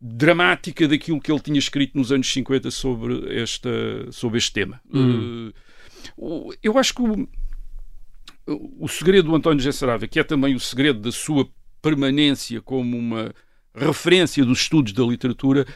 dramática 0.00 0.86
daquilo 0.86 1.20
que 1.20 1.32
ele 1.32 1.40
tinha 1.40 1.58
escrito 1.58 1.96
nos 1.98 2.12
anos 2.12 2.32
50 2.32 2.70
sobre, 2.70 3.40
esta, 3.40 3.70
sobre 4.12 4.38
este 4.38 4.52
tema. 4.52 4.80
Hum. 4.92 5.52
Uh, 6.16 6.54
eu 6.62 6.78
acho 6.78 6.94
que 6.94 7.02
o, 7.02 7.28
o 8.78 8.88
segredo 8.88 9.30
do 9.30 9.34
António 9.34 9.58
José 9.58 9.72
Saraiva, 9.72 10.06
que 10.06 10.20
é 10.20 10.24
também 10.24 10.54
o 10.54 10.60
segredo 10.60 11.00
da 11.00 11.10
sua 11.10 11.48
permanência 11.82 12.60
como 12.60 12.96
uma 12.96 13.34
referência 13.74 14.44
dos 14.44 14.60
estudos 14.60 14.92
da 14.92 15.02
literatura, 15.04 15.66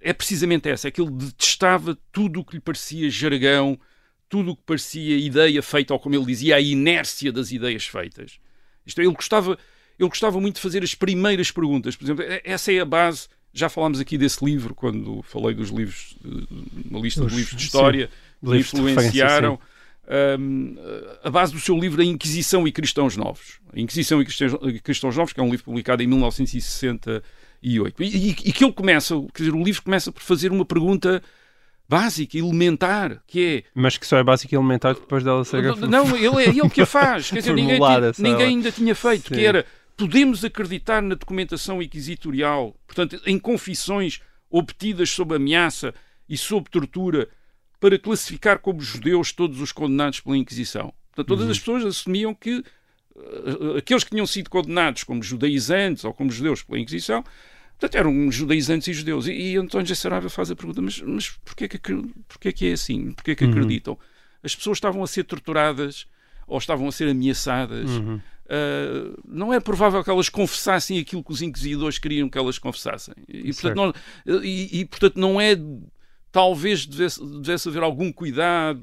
é 0.00 0.12
precisamente 0.12 0.68
essa, 0.68 0.88
é 0.88 0.90
que 0.90 1.00
ele 1.00 1.10
detestava 1.10 1.96
tudo 2.10 2.40
o 2.40 2.44
que 2.44 2.54
lhe 2.56 2.60
parecia 2.60 3.08
jargão, 3.08 3.78
tudo 4.28 4.52
o 4.52 4.56
que 4.56 4.62
parecia 4.64 5.16
ideia 5.16 5.62
feita, 5.62 5.94
ou 5.94 6.00
como 6.00 6.14
ele 6.14 6.24
dizia, 6.24 6.56
a 6.56 6.60
inércia 6.60 7.32
das 7.32 7.52
ideias 7.52 7.84
feitas. 7.86 8.38
Isto 8.84 9.00
é, 9.00 9.04
ele 9.04 9.14
gostava, 9.14 9.58
ele 9.98 10.08
gostava 10.08 10.40
muito 10.40 10.56
de 10.56 10.60
fazer 10.60 10.82
as 10.82 10.94
primeiras 10.94 11.50
perguntas. 11.50 11.94
Por 11.94 12.04
exemplo, 12.04 12.24
essa 12.44 12.72
é 12.72 12.80
a 12.80 12.84
base 12.84 13.28
já 13.52 13.68
falámos 13.68 14.00
aqui 14.00 14.16
desse 14.16 14.44
livro 14.44 14.74
quando 14.74 15.22
falei 15.22 15.54
dos 15.54 15.68
livros, 15.68 16.16
uma 16.90 17.00
lista 17.00 17.24
Os, 17.24 17.32
de 17.32 17.38
livros 17.38 17.56
de 17.56 17.64
história 17.64 18.10
sim, 18.42 18.50
que 18.50 18.56
influenciaram. 18.56 19.60
Um, 20.08 20.74
a 21.22 21.30
base 21.30 21.52
do 21.52 21.60
seu 21.60 21.78
livro 21.78 22.02
A 22.02 22.04
Inquisição 22.04 22.66
e 22.66 22.72
Cristãos 22.72 23.16
Novos. 23.16 23.60
A 23.72 23.80
Inquisição 23.80 24.20
e 24.20 24.24
Cristãos, 24.80 25.16
Novos, 25.16 25.32
que 25.32 25.40
é 25.40 25.42
um 25.42 25.50
livro 25.50 25.64
publicado 25.64 26.02
em 26.02 26.06
1968. 26.06 28.02
E, 28.02 28.06
e, 28.06 28.30
e 28.30 28.52
que 28.52 28.64
ele 28.64 28.72
começa, 28.72 29.14
quer 29.32 29.44
dizer, 29.44 29.54
o 29.54 29.62
livro 29.62 29.82
começa 29.82 30.10
por 30.10 30.22
fazer 30.22 30.50
uma 30.50 30.64
pergunta 30.64 31.22
básica, 31.88 32.38
elementar, 32.38 33.22
que 33.26 33.64
é... 33.64 33.64
Mas 33.74 33.96
que 33.96 34.06
só 34.06 34.16
é 34.16 34.24
básica 34.24 34.54
e 34.54 34.58
elementar 34.58 34.94
depois 34.94 35.22
dela 35.22 35.44
ser... 35.44 35.62
Não, 35.76 36.16
ele 36.16 36.44
é 36.44 36.48
ele 36.48 36.70
que 36.70 36.80
a 36.82 36.86
faz. 36.86 37.30
Quer 37.30 37.40
dizer, 37.40 37.54
ninguém, 37.54 37.78
ninguém 38.18 38.46
ainda 38.46 38.72
tinha 38.72 38.94
feito, 38.94 39.28
Sim. 39.28 39.34
que 39.34 39.44
era 39.44 39.66
podemos 39.96 40.44
acreditar 40.44 41.02
na 41.02 41.14
documentação 41.14 41.82
inquisitorial, 41.82 42.74
portanto, 42.86 43.20
em 43.26 43.38
confissões 43.38 44.20
obtidas 44.50 45.10
sob 45.10 45.34
ameaça 45.34 45.94
e 46.28 46.36
sob 46.36 46.68
tortura, 46.70 47.28
para 47.82 47.98
classificar 47.98 48.60
como 48.60 48.80
judeus 48.80 49.32
todos 49.32 49.60
os 49.60 49.72
condenados 49.72 50.20
pela 50.20 50.36
Inquisição. 50.36 50.94
Portanto, 51.08 51.26
todas 51.26 51.46
uhum. 51.46 51.50
as 51.50 51.58
pessoas 51.58 51.84
assumiam 51.84 52.32
que 52.32 52.64
uh, 53.16 53.76
aqueles 53.76 54.04
que 54.04 54.10
tinham 54.10 54.24
sido 54.24 54.48
condenados 54.48 55.02
como 55.02 55.20
judaizantes 55.20 56.04
ou 56.04 56.14
como 56.14 56.30
judeus 56.30 56.62
pela 56.62 56.78
Inquisição, 56.78 57.24
portanto, 57.72 57.96
eram 57.96 58.30
judaizantes 58.30 58.86
e 58.86 58.92
judeus. 58.92 59.26
E, 59.26 59.32
e 59.32 59.56
António 59.56 59.84
José 59.84 60.00
Saraiva 60.00 60.30
faz 60.30 60.48
a 60.52 60.54
pergunta, 60.54 60.80
mas, 60.80 61.00
mas 61.00 61.30
porquê, 61.44 61.66
que, 61.66 61.78
porquê 62.28 62.52
que 62.52 62.68
é 62.68 62.72
assim? 62.74 63.10
Porquê 63.10 63.34
que 63.34 63.44
uhum. 63.44 63.50
acreditam? 63.50 63.98
As 64.44 64.54
pessoas 64.54 64.76
estavam 64.76 65.02
a 65.02 65.06
ser 65.08 65.24
torturadas 65.24 66.06
ou 66.46 66.58
estavam 66.58 66.86
a 66.86 66.92
ser 66.92 67.08
ameaçadas. 67.08 67.90
Uhum. 67.90 68.20
Uh, 68.44 69.20
não 69.26 69.52
é 69.52 69.58
provável 69.58 70.04
que 70.04 70.10
elas 70.10 70.28
confessassem 70.28 71.00
aquilo 71.00 71.24
que 71.24 71.32
os 71.32 71.42
inquisidores 71.42 71.98
queriam 71.98 72.28
que 72.28 72.38
elas 72.38 72.60
confessassem. 72.60 73.14
E, 73.28 73.52
portanto, 73.52 73.76
não, 74.24 74.44
e, 74.44 74.80
e, 74.80 74.84
portanto, 74.84 75.16
não 75.16 75.40
é. 75.40 75.56
Talvez 76.32 76.86
devesse, 76.86 77.22
devesse 77.22 77.68
haver 77.68 77.82
algum 77.82 78.10
cuidado, 78.10 78.82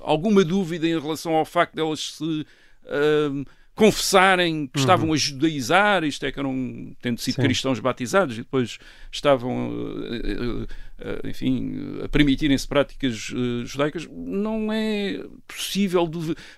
alguma 0.00 0.44
dúvida 0.44 0.86
em 0.86 0.98
relação 0.98 1.34
ao 1.34 1.44
facto 1.44 1.74
de 1.74 1.80
elas 1.80 2.14
se 2.14 2.24
uh, 2.24 3.44
confessarem 3.74 4.66
que 4.66 4.78
estavam 4.78 5.12
a 5.12 5.16
judaizar, 5.16 6.04
isto 6.04 6.24
é 6.24 6.30
que 6.30 6.38
eram, 6.38 6.94
tendo 7.02 7.20
sido 7.20 7.34
Sim. 7.34 7.42
cristãos 7.42 7.80
batizados, 7.80 8.36
e 8.36 8.42
depois 8.42 8.78
estavam, 9.10 9.72
eh, 10.12 10.20
eh, 10.26 10.66
eh, 11.00 11.28
enfim, 11.30 12.00
a 12.04 12.08
permitirem-se 12.08 12.68
práticas 12.68 13.14
judaicas, 13.64 14.08
não 14.10 14.72
é 14.72 15.20
possível, 15.48 16.08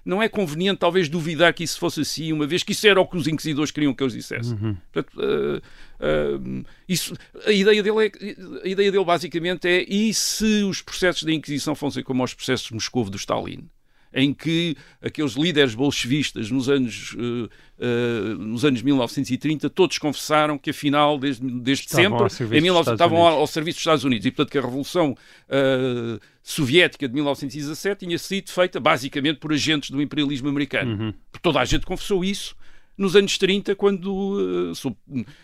não 0.04 0.22
é 0.22 0.28
conveniente 0.28 0.78
talvez 0.78 1.08
duvidar 1.08 1.54
que 1.54 1.64
isso 1.64 1.78
fosse 1.78 2.02
assim, 2.02 2.32
uma 2.32 2.46
vez 2.46 2.62
que 2.62 2.72
isso 2.72 2.86
era 2.86 3.00
o 3.00 3.06
que 3.06 3.16
os 3.16 3.26
inquisidores 3.26 3.70
queriam 3.70 3.94
que 3.94 4.02
eles 4.02 4.12
dissessem. 4.12 4.56
Portanto, 4.92 5.18
eh, 5.20 5.60
eh, 6.00 6.64
isso, 6.88 7.14
a, 7.44 7.52
ideia 7.52 7.82
dele 7.82 8.06
é, 8.06 8.64
a 8.64 8.68
ideia 8.68 8.92
dele 8.92 9.04
basicamente 9.04 9.66
é 9.66 9.84
e 9.88 10.12
se 10.12 10.62
os 10.64 10.82
processos 10.82 11.22
da 11.22 11.32
Inquisição 11.32 11.74
fossem 11.74 12.02
como 12.02 12.22
os 12.22 12.34
processos 12.34 12.68
de 12.68 12.74
Moscou 12.74 13.08
do 13.08 13.16
Stalin? 13.16 13.68
Em 14.16 14.32
que 14.32 14.74
aqueles 15.02 15.34
líderes 15.34 15.74
bolchevistas 15.74 16.50
nos 16.50 16.70
anos, 16.70 17.14
eh, 17.18 17.48
eh, 17.78 18.34
nos 18.38 18.64
anos 18.64 18.80
1930 18.80 19.68
todos 19.68 19.98
confessaram 19.98 20.56
que 20.56 20.70
afinal, 20.70 21.18
desde, 21.18 21.46
desde 21.60 21.84
Estavam 21.84 22.26
sempre, 22.30 22.58
em 22.58 22.62
19, 22.62 22.66
dos 22.66 22.80
Estados 22.80 22.92
estavam 22.92 23.18
ao, 23.18 23.40
ao 23.40 23.46
serviço 23.46 23.76
dos 23.76 23.82
Estados 23.82 24.04
Unidos 24.04 24.24
e 24.24 24.30
portanto 24.30 24.50
que 24.50 24.58
a 24.58 24.62
Revolução 24.62 25.14
eh, 25.50 26.18
Soviética 26.42 27.06
de 27.06 27.14
1917 27.14 28.06
tinha 28.06 28.18
sido 28.18 28.50
feita 28.50 28.80
basicamente 28.80 29.36
por 29.36 29.52
agentes 29.52 29.90
do 29.90 30.00
imperialismo 30.00 30.48
americano. 30.48 31.04
Uhum. 31.04 31.14
Toda 31.42 31.60
a 31.60 31.64
gente 31.66 31.84
confessou 31.84 32.24
isso 32.24 32.56
nos 32.96 33.14
anos 33.14 33.36
30, 33.36 33.74
quando, 33.76 34.72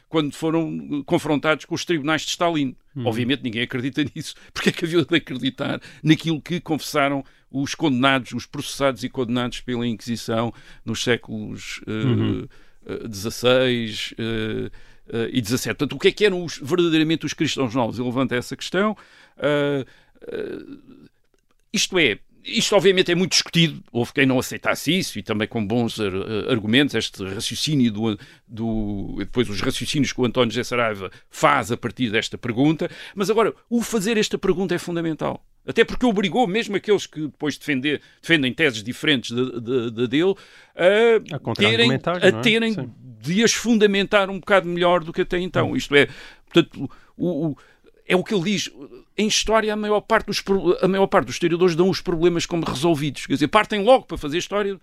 quando 0.08 0.32
foram 0.32 1.02
confrontados 1.04 1.64
com 1.66 1.74
os 1.74 1.84
tribunais 1.84 2.22
de 2.22 2.28
Stalin. 2.28 2.74
Uhum. 2.96 3.06
Obviamente 3.06 3.42
ninguém 3.42 3.62
acredita 3.62 4.02
nisso. 4.14 4.34
Porque 4.52 4.70
é 4.70 4.72
que 4.72 4.84
havia 4.84 5.04
de 5.04 5.16
acreditar 5.16 5.80
naquilo 6.02 6.40
que 6.40 6.60
confessaram 6.60 7.22
os 7.52 7.74
condenados, 7.74 8.32
os 8.32 8.46
processados 8.46 9.04
e 9.04 9.08
condenados 9.08 9.60
pela 9.60 9.86
Inquisição 9.86 10.52
nos 10.84 11.02
séculos 11.02 11.80
Uhum. 11.86 12.46
eh, 12.86 13.08
XVI 13.12 14.14
eh, 14.18 14.70
eh, 15.08 15.30
e 15.32 15.44
XVII. 15.44 15.74
Portanto, 15.74 15.92
o 15.94 15.98
que 15.98 16.08
é 16.08 16.12
que 16.12 16.24
eram 16.24 16.44
os- 16.44 16.58
verdadeiramente 16.58 17.26
os 17.26 17.32
cristãos 17.34 17.74
novos? 17.74 17.98
Ele 17.98 18.08
levanta 18.08 18.34
essa 18.34 18.56
questão. 18.56 18.96
Ah, 19.38 19.84
isto 21.72 21.98
é, 21.98 22.18
isto 22.44 22.74
obviamente 22.76 23.10
é 23.10 23.14
muito 23.14 23.32
discutido, 23.32 23.82
houve 23.92 24.12
quem 24.12 24.26
não 24.26 24.38
aceitasse 24.38 24.96
isso 24.96 25.18
e 25.18 25.22
também 25.22 25.46
com 25.48 25.64
bons 25.64 25.98
ar- 26.00 26.12
argumentos, 26.50 26.94
este 26.94 27.24
raciocínio 27.24 27.90
do, 27.92 28.18
do 28.46 29.14
depois 29.18 29.48
os 29.48 29.60
raciocínios 29.60 30.12
que 30.12 30.20
o 30.20 30.24
António 30.24 30.50
José 30.50 30.64
Saraiva 30.64 31.10
faz 31.30 31.70
a 31.72 31.76
partir 31.76 32.10
desta 32.10 32.36
pergunta, 32.36 32.90
mas 33.14 33.30
agora, 33.30 33.54
o 33.70 33.80
fazer 33.82 34.16
esta 34.18 34.36
pergunta 34.38 34.74
é 34.74 34.78
fundamental. 34.78 35.44
Até 35.66 35.84
porque 35.84 36.04
obrigou 36.04 36.46
mesmo 36.46 36.74
aqueles 36.76 37.06
que 37.06 37.20
depois 37.22 37.56
defender, 37.56 38.00
defendem 38.20 38.52
teses 38.52 38.82
diferentes 38.82 39.30
da 39.30 39.44
da- 39.60 39.90
da 39.90 40.06
dele 40.06 40.34
a, 40.74 40.84
A 40.84 41.20
terem, 41.20 41.40
contra-argumentar, 41.40 42.24
a 42.24 42.28
é? 42.28 42.32
terem 42.40 42.72
Sim. 42.74 42.90
de 43.20 43.44
as 43.44 43.52
fundamentar 43.52 44.28
um 44.28 44.40
bocado 44.40 44.68
melhor 44.68 45.04
do 45.04 45.12
que 45.12 45.20
até 45.20 45.38
então. 45.38 45.76
Isto 45.76 45.94
é, 45.94 46.08
portanto, 46.50 46.90
o, 47.16 47.48
o- 47.50 47.56
é 48.06 48.16
o 48.16 48.24
que 48.24 48.34
ele 48.34 48.42
diz. 48.44 48.68
Em 49.16 49.28
história, 49.28 49.72
a 49.72 49.76
maior, 49.76 50.00
parte 50.00 50.26
dos, 50.26 50.42
a 50.82 50.88
maior 50.88 51.06
parte 51.06 51.26
dos 51.26 51.36
historiadores 51.36 51.76
dão 51.76 51.88
os 51.88 52.00
problemas 52.00 52.44
como 52.46 52.64
resolvidos. 52.64 53.26
Quer 53.26 53.34
dizer, 53.34 53.48
partem 53.48 53.84
logo 53.84 54.04
para 54.06 54.18
fazer 54.18 54.38
história 54.38 54.80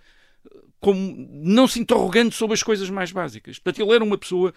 como 0.79 1.27
não 1.43 1.67
se 1.67 1.79
interrogando 1.79 2.31
sobre 2.31 2.53
as 2.53 2.63
coisas 2.63 2.89
mais 2.89 3.11
básicas. 3.11 3.59
Portanto, 3.59 3.85
ele 3.85 3.93
era 3.95 4.03
uma 4.03 4.17
pessoa 4.17 4.53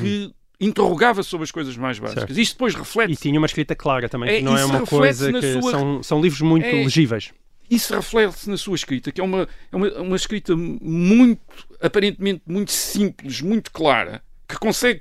que 0.00 0.32
interrogava 0.64 1.22
sobre 1.22 1.44
as 1.44 1.50
coisas 1.50 1.76
mais 1.76 1.98
básicas. 1.98 2.24
Certo. 2.24 2.38
Isto 2.40 2.52
depois 2.54 2.74
reflete 2.74 3.12
E 3.12 3.16
tinha 3.16 3.38
uma 3.38 3.46
escrita 3.46 3.74
clara 3.74 4.08
também, 4.08 4.28
É, 4.30 4.36
que 4.38 4.42
não 4.42 4.56
é 4.56 4.64
uma 4.64 4.86
coisa 4.86 5.32
que 5.32 5.60
sua- 5.60 5.70
são, 5.70 6.02
são 6.02 6.20
livros 6.20 6.40
muito 6.40 6.66
É- 6.66 6.72
legíveis. 6.72 7.32
isso 7.70 7.94
reflete-se 7.94 8.48
na 8.50 8.56
sua 8.56 8.74
escrita, 8.74 9.10
que 9.12 9.20
é 9.20 9.24
uma, 9.24 9.48
é 9.72 9.76
uma, 9.76 9.88
uma 10.00 10.16
escrita 10.16 10.54
muito, 10.56 11.40
aparentemente 11.80 12.42
muito 12.46 12.72
simples, 12.72 13.40
muito 13.40 13.70
clara, 13.72 14.22
que 14.48 14.58
consegue 14.58 15.00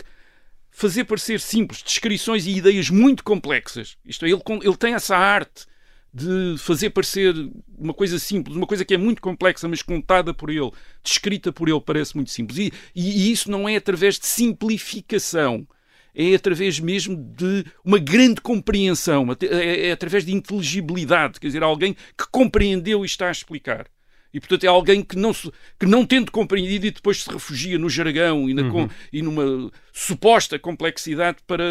fazer 0.71 1.03
parecer 1.03 1.39
simples 1.39 1.83
descrições 1.83 2.45
e 2.47 2.51
ideias 2.57 2.89
muito 2.89 3.23
complexas. 3.23 3.95
Isto 4.05 4.25
é, 4.25 4.29
ele, 4.29 4.41
ele 4.63 4.75
tem 4.77 4.93
essa 4.95 5.15
arte 5.15 5.65
de 6.13 6.55
fazer 6.59 6.91
parecer 6.91 7.33
uma 7.77 7.93
coisa 7.93 8.19
simples, 8.19 8.55
uma 8.55 8.67
coisa 8.67 8.85
que 8.85 8.93
é 8.93 8.97
muito 8.97 9.21
complexa, 9.21 9.67
mas 9.67 9.81
contada 9.81 10.33
por 10.33 10.49
ele, 10.49 10.71
descrita 11.03 11.51
por 11.51 11.67
ele, 11.67 11.81
parece 11.81 12.15
muito 12.15 12.29
simples. 12.29 12.59
E, 12.59 12.73
e- 12.95 13.27
e 13.29 13.31
isso 13.31 13.49
não 13.49 13.67
é 13.67 13.75
através 13.75 14.19
de 14.19 14.27
simplificação. 14.27 15.67
É 16.15 16.35
através 16.35 16.79
mesmo 16.79 17.15
de 17.15 17.65
uma 17.83 17.97
grande 17.97 18.39
compreensão, 18.39 19.25
é, 19.41 19.87
é 19.87 19.91
através 19.91 20.23
de 20.23 20.31
inteligibilidade, 20.31 21.39
quer 21.39 21.47
dizer, 21.47 21.63
alguém 21.63 21.93
que 21.95 22.25
compreendeu 22.31 23.03
e 23.03 23.07
está 23.07 23.29
a 23.29 23.31
explicar. 23.31 23.87
E, 24.33 24.39
portanto, 24.39 24.63
é 24.63 24.67
alguém 24.67 25.03
que 25.03 25.15
não, 25.15 25.31
se- 25.31 25.51
que 25.79 25.85
não 25.85 26.03
tendo 26.05 26.31
compreendido 26.31 26.87
e 26.87 26.91
depois 26.91 27.21
se 27.23 27.29
refugia 27.29 27.77
no 27.77 27.87
jargão 27.87 28.49
e, 28.49 28.53
na 28.55 28.67
com- 28.71 28.89
e 29.11 29.21
numa 29.21 29.71
suposta 29.91 30.57
complexidade 30.57 31.37
para, 31.45 31.63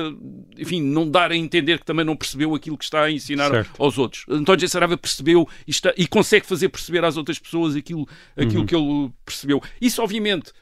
enfim, 0.57 0.81
não 0.81 1.11
dar 1.11 1.33
a 1.33 1.37
entender 1.37 1.81
que 1.81 1.85
também 1.85 2.05
não 2.05 2.14
percebeu 2.14 2.55
aquilo 2.55 2.79
que 2.79 2.85
está 2.85 3.03
a 3.03 3.11
ensinar 3.11 3.51
Certo. 3.51 3.83
aos 3.83 3.98
outros. 3.98 4.25
António 4.29 4.61
G. 4.61 4.68
Saraiva 4.68 4.96
percebeu 4.96 5.48
e, 5.66 5.70
está- 5.72 5.92
e 5.96 6.07
consegue 6.07 6.46
fazer 6.46 6.68
perceber 6.68 7.05
às 7.05 7.16
outras 7.16 7.38
pessoas 7.38 7.75
aquilo, 7.75 8.07
aquilo 8.37 8.64
que 8.64 8.77
ele 8.77 9.11
percebeu. 9.25 9.61
Isso, 9.81 10.01
obviamente, 10.01 10.53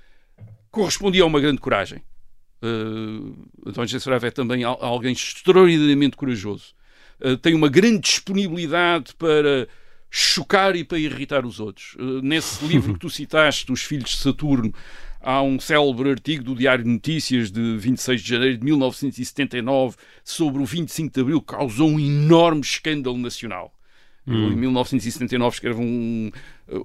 correspondia 0.71 1.23
a 1.23 1.27
uma 1.27 1.39
grande 1.41 1.59
coragem. 1.61 2.01
Uh, 2.63 3.35
António 3.67 3.89
G. 3.89 4.01
Saraiva 4.01 4.27
é 4.27 4.31
também 4.31 4.65
al- 4.65 4.79
alguém 4.83 5.13
extraordinariamente 5.13 6.17
corajoso. 6.17 6.75
Uh, 7.21 7.37
tem 7.37 7.55
uma 7.55 7.69
grande 7.69 8.01
disponibilidade 8.01 9.15
para 9.17 9.69
chocar 10.11 10.75
e 10.75 10.83
para 10.83 10.99
irritar 10.99 11.46
os 11.46 11.61
outros. 11.61 11.94
Uh, 11.94 12.20
nesse 12.23 12.64
livro 12.66 12.94
que 12.94 13.01
tu 13.01 13.09
citaste, 13.09 13.70
Os 13.70 13.83
Filhos 13.83 14.11
de 14.11 14.16
Saturno, 14.16 14.75
há 15.20 15.42
um 15.42 15.61
célebre 15.61 16.11
artigo 16.11 16.42
do 16.42 16.55
Diário 16.55 16.85
de 16.85 16.90
Notícias 16.90 17.51
de 17.51 17.77
26 17.77 18.20
de 18.23 18.29
janeiro 18.29 18.59
de 18.59 18.64
1979 18.64 19.96
sobre 20.25 20.61
o 20.62 20.64
25 20.64 21.14
de 21.14 21.20
Abril, 21.20 21.40
que 21.40 21.55
causou 21.55 21.88
um 21.88 22.01
enorme 22.01 22.62
escândalo 22.62 23.16
nacional. 23.16 23.73
Ele, 24.27 24.55
em 24.55 24.57
1979 24.57 25.55
escreve 25.55 25.81
um, 25.81 26.31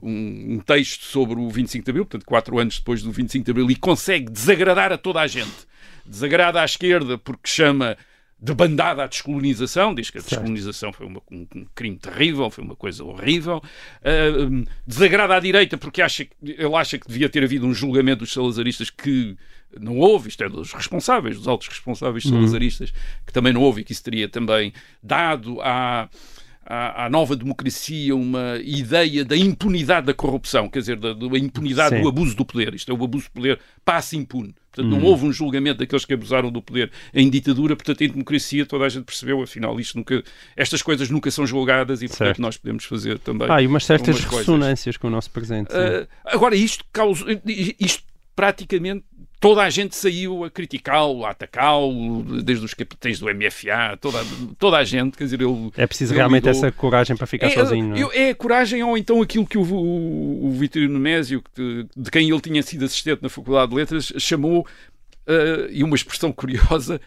um, 0.01 0.55
um 0.55 0.59
texto 0.65 1.03
sobre 1.03 1.39
o 1.39 1.49
25 1.49 1.85
de 1.85 1.91
Abril, 1.91 2.05
portanto, 2.05 2.25
quatro 2.25 2.57
anos 2.57 2.77
depois 2.77 3.03
do 3.03 3.11
25 3.11 3.45
de 3.45 3.51
Abril, 3.51 3.69
e 3.69 3.75
consegue 3.75 4.31
desagradar 4.31 4.91
a 4.91 4.97
toda 4.97 5.21
a 5.21 5.27
gente. 5.27 5.67
Desagrada 6.05 6.61
à 6.61 6.65
esquerda 6.65 7.17
porque 7.17 7.47
chama 7.47 7.97
de 8.45 8.53
bandada 8.53 9.03
à 9.03 9.07
descolonização, 9.07 9.95
diz 9.95 10.09
que 10.11 10.19
a 10.19 10.21
descolonização 10.21 10.93
foi 10.93 11.07
uma- 11.07 11.21
um, 11.31 11.47
um 11.55 11.65
crime 11.73 11.97
terrível, 11.97 12.49
foi 12.51 12.63
uma 12.63 12.75
coisa 12.75 13.03
horrível. 13.03 13.61
Hum, 14.51 14.63
desagrada 14.85 15.35
à 15.35 15.39
direita 15.39 15.77
porque 15.77 16.01
acha, 16.01 16.25
que- 16.25 16.31
ele 16.43 16.75
acha 16.75 16.97
que 16.99 17.07
devia 17.07 17.27
ter 17.27 17.43
havido 17.43 17.65
um 17.65 17.73
julgamento 17.73 18.19
dos 18.19 18.31
salazaristas 18.31 18.89
que 18.89 19.35
não 19.79 19.97
houve, 19.97 20.29
isto 20.29 20.43
é 20.43 20.47
dos 20.49 20.71
responsáveis, 20.73 21.37
dos 21.37 21.47
altos 21.47 21.67
responsáveis 21.67 22.23
salazaristas, 22.23 22.91
que 23.25 23.33
também 23.33 23.51
não 23.51 23.61
houve 23.61 23.81
e 23.81 23.83
que 23.83 23.91
isso 23.91 24.03
teria 24.03 24.29
também 24.29 24.71
dado 25.01 25.59
à, 25.61 26.07
à, 26.65 27.05
à 27.05 27.09
nova 27.09 27.35
democracia 27.35 28.15
uma 28.15 28.57
ideia 28.63 29.25
da 29.25 29.35
impunidade 29.35 30.05
da 30.07 30.13
corrupção, 30.13 30.69
quer 30.69 30.79
dizer, 30.79 30.97
da, 30.97 31.13
da 31.13 31.37
impunidade 31.37 31.95
Sim. 31.95 32.01
do 32.03 32.07
abuso 32.07 32.35
do 32.35 32.45
poder. 32.45 32.73
Isto 32.75 32.91
é, 32.91 32.95
o 32.95 33.03
abuso 33.03 33.25
do 33.25 33.31
poder 33.31 33.59
passa 33.83 34.15
impune. 34.15 34.53
Portanto, 34.75 34.91
não 34.91 35.03
houve 35.03 35.25
um 35.25 35.31
julgamento 35.31 35.79
daqueles 35.79 36.03
que 36.03 36.13
abusaram 36.13 36.51
do 36.51 36.61
poder 36.61 36.91
em 37.13 37.29
ditadura, 37.29 37.75
portanto, 37.75 38.01
em 38.01 38.09
democracia 38.09 38.65
toda 38.65 38.85
a 38.85 38.89
gente 38.89 39.05
percebeu, 39.05 39.41
afinal, 39.41 39.79
isto 39.79 39.97
nunca, 39.97 40.23
estas 40.55 40.81
coisas 40.81 41.09
nunca 41.09 41.31
são 41.31 41.47
julgadas 41.47 42.01
e, 42.01 42.07
portanto, 42.07 42.27
Certo. 42.27 42.41
nós 42.41 42.57
podemos 42.57 42.83
fazer 42.85 43.19
também. 43.19 43.47
Ah, 43.49 43.61
e 43.61 43.67
umas 43.67 43.85
certas 43.85 44.09
algumas 44.09 44.29
coisas. 44.29 44.47
ressonâncias 44.47 44.97
com 44.97 45.07
o 45.07 45.11
nosso 45.11 45.31
presente. 45.31 45.69
Uh, 45.69 46.07
agora, 46.25 46.55
isto 46.55 46.83
causou. 46.91 47.27
Isto 47.79 48.03
praticamente. 48.35 49.05
Toda 49.39 49.61
a 49.61 49.69
gente 49.69 49.95
saiu 49.95 50.43
a 50.43 50.49
criticá-lo, 50.49 51.25
a 51.25 51.31
atacá-lo, 51.31 52.41
desde 52.41 52.65
os 52.65 52.73
capitães 52.73 53.19
do 53.19 53.25
MFA, 53.27 53.97
toda, 54.01 54.23
toda 54.57 54.77
a 54.77 54.83
gente, 54.83 55.17
quer 55.17 55.25
dizer, 55.25 55.41
ele. 55.41 55.71
é 55.77 55.85
preciso 55.85 56.13
realmente 56.13 56.45
lidou- 56.45 56.51
essa 56.51 56.71
coragem 56.71 57.15
para 57.15 57.27
ficar 57.27 57.47
é, 57.47 57.49
sozinho. 57.51 57.95
é? 57.95 58.01
eu- 58.01 58.11
é 58.11 58.29
a 58.31 58.35
coragem 58.35 58.81
ou 58.83 58.97
então 58.97 59.21
aquilo 59.21 59.45
que 59.45 59.57
o, 59.57 59.61
o, 59.61 60.47
o 60.47 60.51
Vitorino 60.51 60.97
Nésio, 60.97 61.43
que- 61.53 61.85
de 61.95 62.09
quem 62.09 62.29
ele 62.29 62.41
tinha 62.41 62.63
sido 62.63 62.85
assistente 62.85 63.21
na 63.21 63.29
Faculdade 63.29 63.69
de 63.71 63.75
Letras, 63.75 64.11
chamou, 64.17 64.61
uh, 65.27 65.69
e 65.69 65.83
uma 65.83 65.95
expressão 65.95 66.31
curiosa, 66.31 66.99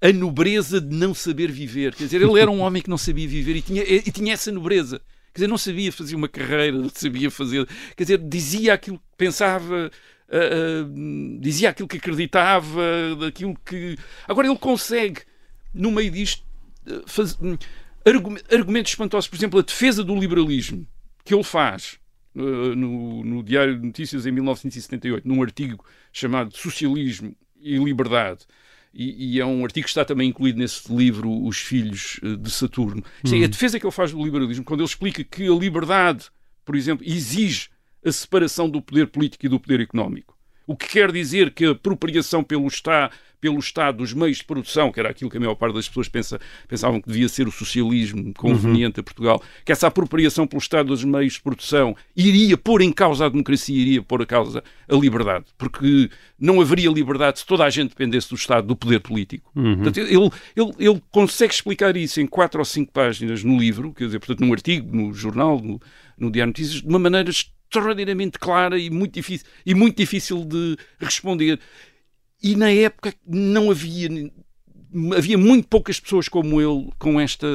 a 0.00 0.12
nobreza 0.12 0.80
de 0.80 0.94
não 0.94 1.12
saber 1.12 1.50
viver. 1.50 1.94
Quer 1.94 2.04
dizer, 2.04 2.22
ele 2.22 2.38
era 2.40 2.50
um 2.50 2.60
homem 2.60 2.82
que 2.82 2.90
não 2.90 2.98
sabia 2.98 3.26
viver 3.26 3.56
e 3.56 3.62
tinha, 3.62 3.82
e 3.82 4.02
tinha 4.12 4.32
essa 4.34 4.52
nobreza. 4.52 4.98
Quer 5.32 5.40
dizer, 5.40 5.46
não 5.48 5.58
sabia 5.58 5.92
fazer 5.92 6.14
uma 6.16 6.28
carreira, 6.28 6.76
não 6.76 6.88
sabia 6.92 7.30
fazer. 7.30 7.66
Quer 7.96 8.04
dizer, 8.04 8.18
dizia 8.18 8.74
aquilo 8.74 8.96
que 8.98 9.04
pensava, 9.16 9.90
ah, 10.30 11.38
dizia 11.40 11.70
aquilo 11.70 11.88
que 11.88 11.96
acreditava, 11.98 12.82
daquilo 13.18 13.56
que. 13.64 13.96
Agora 14.28 14.46
ele 14.48 14.56
consegue, 14.58 15.20
no 15.74 15.90
meio 15.90 16.10
disto, 16.10 16.44
faz- 17.06 17.36
hum, 17.40 17.56
argu- 18.06 18.38
argumentos 18.52 18.92
espantosos. 18.92 19.28
Por 19.28 19.36
exemplo, 19.36 19.58
a 19.60 19.62
defesa 19.62 20.02
do 20.04 20.14
liberalismo 20.16 20.86
que 21.24 21.34
ele 21.34 21.44
faz 21.44 21.98
ah, 22.36 22.40
no, 22.76 23.24
no 23.24 23.42
Diário 23.42 23.78
de 23.78 23.86
Notícias 23.86 24.26
em 24.26 24.32
1978, 24.32 25.26
num 25.26 25.42
artigo 25.42 25.84
chamado 26.12 26.56
Socialismo 26.56 27.34
e 27.60 27.76
Liberdade. 27.76 28.40
E, 28.92 29.36
e 29.36 29.40
é 29.40 29.46
um 29.46 29.62
artigo 29.64 29.84
que 29.84 29.90
está 29.90 30.04
também 30.04 30.28
incluído 30.30 30.58
nesse 30.58 30.92
livro 30.92 31.30
Os 31.46 31.58
Filhos 31.58 32.18
de 32.40 32.50
Saturno. 32.50 33.04
Isto 33.22 33.36
é 33.36 33.44
a 33.44 33.48
defesa 33.48 33.78
que 33.78 33.86
ele 33.86 33.92
faz 33.92 34.10
do 34.10 34.24
liberalismo, 34.24 34.64
quando 34.64 34.80
ele 34.80 34.88
explica 34.88 35.22
que 35.22 35.46
a 35.46 35.52
liberdade, 35.54 36.24
por 36.64 36.74
exemplo, 36.74 37.06
exige 37.06 37.68
a 38.04 38.12
separação 38.12 38.68
do 38.68 38.80
poder 38.80 39.06
político 39.06 39.46
e 39.46 39.48
do 39.48 39.60
poder 39.60 39.80
económico. 39.80 40.38
O 40.66 40.76
que 40.76 40.86
quer 40.86 41.10
dizer 41.10 41.50
que 41.50 41.64
a 41.66 41.70
apropriação 41.72 42.44
pelo 42.44 42.68
Estado, 42.68 43.12
pelo 43.40 43.58
Estado 43.58 43.98
dos 43.98 44.12
meios 44.12 44.36
de 44.36 44.44
produção, 44.44 44.92
que 44.92 45.00
era 45.00 45.10
aquilo 45.10 45.28
que 45.28 45.36
a 45.36 45.40
maior 45.40 45.56
parte 45.56 45.74
das 45.74 45.88
pessoas 45.88 46.08
pensa, 46.08 46.38
pensavam 46.68 47.00
que 47.00 47.08
devia 47.08 47.28
ser 47.28 47.48
o 47.48 47.50
socialismo 47.50 48.32
conveniente 48.34 49.00
a 49.00 49.02
Portugal, 49.02 49.42
que 49.64 49.72
essa 49.72 49.88
apropriação 49.88 50.46
pelo 50.46 50.60
Estado 50.60 50.86
dos 50.86 51.02
meios 51.02 51.32
de 51.32 51.40
produção 51.40 51.96
iria 52.14 52.56
pôr 52.56 52.82
em 52.82 52.92
causa 52.92 53.26
a 53.26 53.28
democracia, 53.28 53.76
iria 53.76 54.00
pôr 54.00 54.22
a 54.22 54.26
causa 54.26 54.62
a 54.88 54.94
liberdade. 54.94 55.46
Porque 55.58 56.08
não 56.38 56.60
haveria 56.60 56.88
liberdade 56.88 57.40
se 57.40 57.46
toda 57.46 57.64
a 57.64 57.70
gente 57.70 57.88
dependesse 57.88 58.28
do 58.28 58.36
Estado, 58.36 58.68
do 58.68 58.76
poder 58.76 59.00
político. 59.00 59.50
Portanto, 59.74 59.98
ele, 59.98 60.14
ele, 60.14 60.72
ele 60.78 61.02
consegue 61.10 61.52
explicar 61.52 61.96
isso 61.96 62.20
em 62.20 62.28
quatro 62.28 62.60
ou 62.60 62.64
cinco 62.64 62.92
páginas 62.92 63.42
no 63.42 63.58
livro, 63.58 63.92
quer 63.92 64.04
dizer, 64.04 64.20
portanto, 64.20 64.46
num 64.46 64.52
artigo, 64.52 64.94
no 64.94 65.12
jornal, 65.12 65.60
no, 65.60 65.80
no 66.16 66.30
Diário 66.30 66.50
Notícias, 66.50 66.80
de 66.80 66.86
uma 66.86 67.00
maneira 67.00 67.28
extraordinariamente 67.70 68.38
clara 68.38 68.76
e 68.78 68.90
muito 68.90 69.14
difícil, 69.14 69.46
e 69.64 69.74
muito 69.74 69.96
difícil 69.96 70.44
de 70.44 70.76
responder. 70.98 71.60
E 72.42 72.56
na 72.56 72.70
época 72.70 73.14
não 73.26 73.70
havia 73.70 74.08
havia 75.16 75.38
muito 75.38 75.68
poucas 75.68 76.00
pessoas 76.00 76.28
como 76.28 76.60
ele 76.60 76.90
com 76.98 77.20
esta 77.20 77.46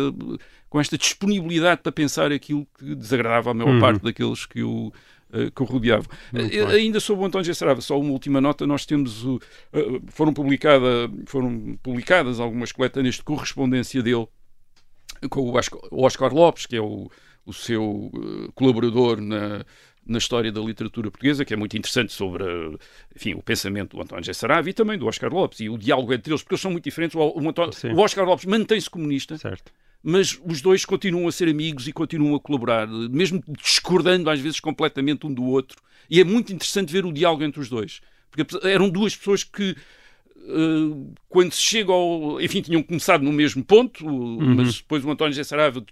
com 0.70 0.80
esta 0.80 0.98
disponibilidade 0.98 1.82
para 1.82 1.92
pensar 1.92 2.32
aquilo 2.32 2.66
que 2.78 2.96
desagradava 2.96 3.52
a 3.52 3.54
maior 3.54 3.74
Uhum. 3.74 3.80
parte 3.80 4.04
daqueles 4.04 4.46
que 4.46 4.64
o 4.64 4.92
eh, 5.34 5.50
que 5.54 5.62
o 5.62 5.66
rodeavam. 5.66 6.08
Muito 6.32 6.56
Eh. 6.56 6.66
Ainda 6.76 7.00
sobre 7.00 7.24
o 7.24 7.26
António 7.28 7.46
G. 7.46 7.54
Sarava, 7.54 7.82
só 7.82 8.00
uma 8.00 8.12
última 8.12 8.40
nota, 8.40 8.66
nós 8.66 8.86
temos 8.86 9.26
o, 9.26 9.42
eh, 9.74 10.00
foram, 10.08 10.34
publicada, 10.34 11.10
foram 11.26 11.78
publicadas 11.84 12.40
algumas 12.40 12.72
coletâneas 12.72 13.16
de 13.16 13.24
correspondência 13.24 14.02
dele 14.02 14.28
com 15.30 15.42
o 15.42 16.04
Oscar, 16.04 16.34
Lopes, 16.34 16.66
que 16.66 16.76
é 16.76 16.82
o, 16.82 17.10
o 17.46 17.54
seu 17.54 18.12
colaborador 18.54 19.20
na, 19.20 19.66
na 20.06 20.18
história 20.20 20.52
da 20.52 20.62
literatura 20.62 21.10
portuguesa, 21.10 21.44
que 21.44 21.54
é 21.54 21.58
muito 21.58 21.76
interessante 21.78 22.14
sobre 22.14 22.44
eh, 22.44 22.78
enfim, 23.16 23.34
o 23.34 23.42
pensamento 23.42 23.96
do 23.98 24.02
António 24.04 24.24
G. 24.24 24.34
Saraiva 24.34 24.70
e 24.70 24.74
também 24.74 24.98
do 25.00 25.08
Oscar 25.08 25.34
Lopes, 25.34 25.60
e 25.62 25.70
o 25.70 25.78
diálogo 25.78 26.14
entre 26.14 26.32
eles, 26.32 26.44
porque 26.44 26.54
eles 26.54 26.62
são 26.62 26.72
muito 26.72 26.84
diferentes. 26.84 27.16
O, 27.16 27.20
o 27.22 27.50
António- 27.50 27.74
o 27.96 28.00
Oscar 28.00 28.26
Lopes 28.26 28.46
mantém-se 28.46 28.90
comunista, 28.90 29.38
Certo. 29.38 29.72
mas 30.04 30.40
os 30.46 30.62
dois 30.62 30.86
continuam 30.86 31.28
a 31.28 31.32
ser 31.32 31.50
amigos 31.50 31.88
e 31.88 31.92
continuam 31.94 32.36
a 32.36 32.40
colaborar, 32.40 32.88
mesmo 32.88 33.44
discordando 33.64 34.30
às 34.30 34.40
vezes 34.40 34.60
completamente 34.60 35.26
um 35.26 35.34
do 35.34 35.44
outro. 35.44 35.82
E 36.10 36.20
é 36.20 36.24
muito 36.24 36.54
interessante 36.54 36.92
ver 36.94 37.04
o 37.06 37.12
diálogo 37.12 37.44
entre 37.44 37.60
os 37.60 37.68
dois, 37.70 38.00
porque 38.30 38.46
eram 38.68 38.90
duas 38.90 39.16
pessoas 39.16 39.44
que 39.44 39.76
quando 41.30 41.52
se 41.54 41.62
chega 41.62 41.92
ao. 41.92 42.40
Enfim, 42.42 42.62
tinham 42.62 42.84
começado 42.84 43.24
no 43.24 43.32
mesmo 43.32 43.64
ponto, 43.64 44.06
o- 44.08 44.42
mas 44.42 44.76
depois 44.78 45.04
o 45.04 45.10
António. 45.12 45.44
Saraiva 45.44 45.84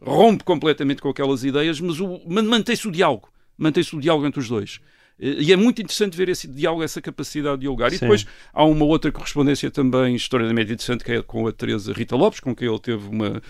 rompe 0.00 0.44
completamente 0.44 1.00
com 1.02 1.08
aquelas 1.08 1.44
ideias, 1.44 1.80
mas, 1.80 2.00
o- 2.00 2.20
mas 2.26 2.44
mantém-se 2.44 2.86
o 2.88 2.90
diálogo. 2.90 3.28
Mantém-se 3.56 3.94
o 3.96 4.00
diálogo 4.00 4.26
entre 4.26 4.40
os 4.40 4.48
dois. 4.48 4.80
Eh, 5.20 5.36
E 5.38 5.52
é 5.52 5.56
muito 5.56 5.80
interessante 5.80 6.16
ver 6.16 6.28
esse 6.28 6.48
diálogo, 6.48 6.82
essa 6.82 7.00
capacidade 7.00 7.56
de 7.56 7.60
dialogar. 7.62 7.88
E 7.88 7.92
Sim. 7.92 8.00
depois 8.00 8.26
há 8.52 8.64
uma 8.64 8.84
outra 8.84 9.12
correspondência 9.12 9.70
também 9.70 10.14
extraordinariamente 10.16 10.72
interessante, 10.72 11.04
que 11.04 11.12
é 11.12 11.22
com 11.22 11.46
a 11.46 11.52
Teresa 11.52 11.92
Rita 11.92 12.16
Lopes, 12.16 12.40
com 12.40 12.54
quem 12.54 12.68
ele 12.68 12.78
teve 12.80 13.06
uma, 13.08 13.40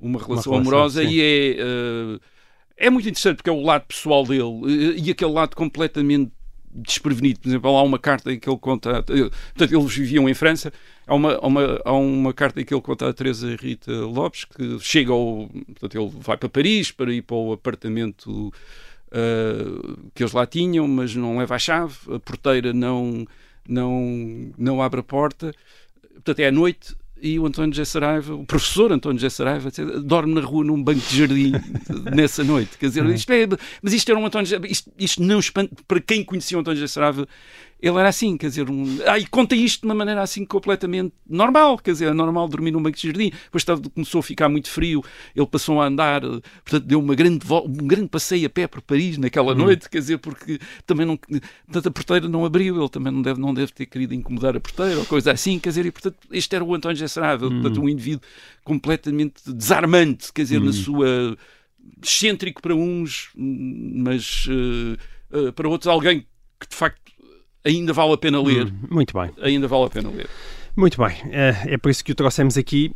uma 0.00 0.18
relação 0.18 0.52
relação, 0.52 0.54
amorosa, 0.54 1.02
e 1.02 1.20
é, 1.20 1.56
eh, 1.58 2.18
é 2.76 2.90
muito 2.90 3.08
interessante 3.08 3.36
porque 3.36 3.50
é 3.50 3.52
o 3.52 3.62
lado 3.62 3.84
pessoal 3.86 4.24
dele 4.24 4.42
eh, 4.96 5.00
e 5.04 5.10
aquele 5.10 5.32
lado 5.32 5.56
completamente 5.56 6.30
desprevenido. 6.72 7.40
Por 7.40 7.48
exemplo, 7.48 7.76
há 7.76 7.82
uma 7.82 7.98
carta 7.98 8.32
em 8.32 8.38
que 8.38 8.48
ele 8.48 8.58
conta. 8.58 9.04
eh, 9.08 9.30
Portanto, 9.54 9.72
eles 9.72 9.94
viviam 9.94 10.28
em 10.28 10.34
França. 10.34 10.72
Há 11.06 11.14
uma, 11.14 11.34
há 11.34 11.46
uma, 11.46 11.80
há 11.84 11.92
uma 11.92 12.32
carta 12.34 12.60
em 12.60 12.64
que 12.64 12.74
ele 12.74 12.82
conta 12.82 13.08
a 13.08 13.12
Teresa 13.12 13.54
Rita 13.56 13.92
Lopes 13.92 14.44
que 14.44 14.78
chega 14.80 15.12
ao. 15.12 15.48
Portanto, 15.48 15.98
ele 15.98 16.10
vai 16.20 16.36
para 16.36 16.48
Paris 16.48 16.90
para 16.92 17.12
ir 17.12 17.22
para 17.22 17.36
o 17.36 17.52
apartamento 17.52 18.52
eh, 19.10 20.08
que 20.14 20.22
eles 20.22 20.32
lá 20.32 20.46
tinham, 20.46 20.86
mas 20.86 21.14
não 21.14 21.38
leva 21.38 21.54
a 21.54 21.58
chave. 21.58 21.96
A 22.14 22.18
porteira 22.18 22.72
não, 22.72 23.26
não, 23.68 24.52
não 24.56 24.82
abre 24.82 25.00
a 25.00 25.02
porta. 25.02 25.52
Portanto, 26.14 26.40
é 26.40 26.48
à 26.48 26.52
noite. 26.52 26.94
E 27.20 27.38
o 27.38 27.46
António 27.46 27.74
José 27.74 27.84
Saraiva, 27.84 28.34
o 28.34 28.44
professor 28.44 28.92
António 28.92 29.18
José 29.18 29.30
Saraiva, 29.30 29.70
dorme 30.04 30.34
na 30.34 30.40
rua 30.40 30.64
num 30.64 30.82
banco 30.82 31.00
de 31.00 31.18
jardim 31.18 31.52
nessa 32.14 32.44
noite. 32.44 32.78
Quer 32.78 32.88
dizer, 32.88 33.04
isto 33.06 33.32
é, 33.32 33.46
mas 33.82 33.92
isto 33.92 34.10
era 34.10 34.18
um 34.18 34.26
António 34.26 34.48
isto, 34.66 34.92
isto 34.98 35.22
não 35.22 35.38
espanta, 35.38 35.74
para 35.86 36.00
quem 36.00 36.24
conhecia 36.24 36.56
o 36.56 36.60
António 36.60 36.80
José 36.80 36.92
Saraiva, 36.92 37.26
ele 37.80 37.96
era 37.98 38.08
assim, 38.08 38.36
quer 38.36 38.48
dizer, 38.48 38.68
um, 38.68 38.98
ah, 39.06 39.18
e 39.18 39.26
conta 39.26 39.54
isto 39.54 39.82
de 39.82 39.86
uma 39.86 39.94
maneira 39.94 40.20
assim 40.20 40.44
completamente 40.44 41.14
normal, 41.28 41.78
quer 41.78 41.92
dizer, 41.92 42.08
é 42.08 42.12
normal 42.12 42.48
dormir 42.48 42.72
num 42.72 42.82
banco 42.82 42.96
de 42.96 43.06
jardim. 43.06 43.30
Depois 43.30 43.62
estava, 43.62 43.80
começou 43.90 44.18
a 44.18 44.22
ficar 44.22 44.48
muito 44.48 44.68
frio, 44.68 45.02
ele 45.34 45.46
passou 45.46 45.80
a 45.80 45.86
andar, 45.86 46.24
eh, 46.24 46.40
portanto, 46.64 46.84
deu 46.84 46.98
uma 46.98 47.14
grande, 47.14 47.46
um 47.50 47.86
grande 47.86 48.08
passeio 48.08 48.46
a 48.46 48.50
pé 48.50 48.66
por 48.66 48.82
Paris 48.82 49.16
naquela 49.16 49.54
noite, 49.54 49.88
quer 49.88 49.98
dizer, 49.98 50.18
porque 50.18 50.58
também 50.86 51.06
não, 51.06 51.16
portanto, 51.16 51.86
a 51.86 51.90
porteira 51.90 52.28
não 52.28 52.44
abriu, 52.44 52.78
ele 52.78 52.88
também 52.88 53.12
não 53.12 53.22
deve, 53.22 53.40
não 53.40 53.54
deve 53.54 53.72
ter 53.72 53.86
querido 53.86 54.12
incomodar 54.12 54.56
a 54.56 54.60
porteira 54.60 54.98
ou 54.98 55.06
coisa 55.06 55.32
assim, 55.32 55.58
quer 55.58 55.68
dizer, 55.68 55.86
e 55.86 55.92
portanto, 55.92 56.16
este 56.32 56.54
era 56.54 56.64
o 56.64 56.74
António 56.74 56.96
José 56.96 57.08
Saraiva, 57.08 57.48
portanto, 57.48 57.80
um 57.80 57.88
indivíduo 57.88 58.22
completamente 58.64 59.52
desarmante, 59.52 60.32
quer 60.32 60.42
dizer, 60.42 60.60
na 60.60 60.72
sua 60.72 61.36
excêntrico 62.02 62.60
para 62.60 62.74
uns, 62.74 63.30
mas 63.36 64.46
eh, 64.50 64.96
eh, 65.32 65.52
para 65.52 65.68
outros 65.68 65.86
alguém 65.86 66.26
que 66.60 66.68
de 66.68 66.74
facto 66.74 67.12
ainda 67.64 67.92
vale 67.92 68.12
a 68.12 68.18
pena 68.18 68.40
ler. 68.40 68.72
Muito 68.90 69.12
bem. 69.12 69.30
Ainda 69.40 69.68
vale 69.68 69.84
a 69.84 69.90
pena 69.90 70.10
ler. 70.10 70.28
Muito 70.78 70.96
bem, 71.02 71.16
é, 71.32 71.74
é 71.74 71.76
por 71.76 71.90
isso 71.90 72.04
que 72.04 72.12
o 72.12 72.14
trouxemos 72.14 72.56
aqui. 72.56 72.92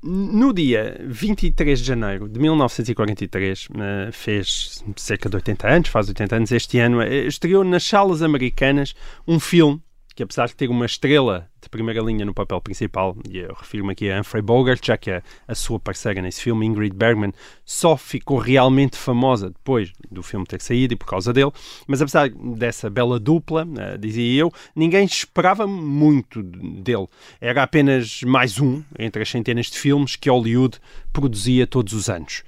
No 0.00 0.52
dia 0.52 1.04
23 1.04 1.80
de 1.80 1.84
janeiro 1.84 2.28
de 2.28 2.38
1943, 2.38 3.68
eh, 3.74 4.10
fez 4.12 4.84
cerca 4.94 5.28
de 5.28 5.34
80 5.34 5.68
anos, 5.68 5.88
faz 5.88 6.08
80 6.08 6.36
anos 6.36 6.52
este 6.52 6.78
ano, 6.78 7.02
eh, 7.02 7.26
estreou 7.26 7.64
nas 7.64 7.82
salas 7.82 8.22
americanas 8.22 8.94
um 9.26 9.40
filme 9.40 9.82
que, 10.18 10.24
apesar 10.24 10.48
de 10.48 10.56
ter 10.56 10.68
uma 10.68 10.84
estrela 10.84 11.48
de 11.62 11.68
primeira 11.68 12.02
linha 12.02 12.24
no 12.24 12.34
papel 12.34 12.60
principal, 12.60 13.16
e 13.30 13.38
eu 13.38 13.54
refiro-me 13.54 13.92
aqui 13.92 14.10
a 14.10 14.18
Humphrey 14.18 14.42
Bogart, 14.42 14.84
já 14.84 14.96
que 14.96 15.12
a, 15.12 15.22
a 15.46 15.54
sua 15.54 15.78
parceira 15.78 16.20
nesse 16.20 16.42
filme, 16.42 16.66
Ingrid 16.66 16.92
Bergman, 16.92 17.32
só 17.64 17.96
ficou 17.96 18.36
realmente 18.36 18.96
famosa 18.96 19.50
depois 19.50 19.92
do 20.10 20.20
filme 20.20 20.44
ter 20.44 20.60
saído 20.60 20.92
e 20.92 20.96
por 20.96 21.06
causa 21.06 21.32
dele, 21.32 21.52
mas 21.86 22.02
apesar 22.02 22.30
dessa 22.30 22.90
bela 22.90 23.20
dupla, 23.20 23.64
eh, 23.78 23.96
dizia 23.96 24.40
eu, 24.40 24.52
ninguém 24.74 25.04
esperava 25.04 25.68
muito 25.68 26.42
dele. 26.42 27.06
Era 27.40 27.62
apenas 27.62 28.20
mais 28.24 28.60
um 28.60 28.82
entre 28.98 29.22
as 29.22 29.28
centenas 29.28 29.66
de 29.66 29.78
filmes 29.78 30.16
que 30.16 30.28
Hollywood 30.28 30.80
produzia 31.12 31.64
todos 31.64 31.92
os 31.92 32.10
anos. 32.10 32.42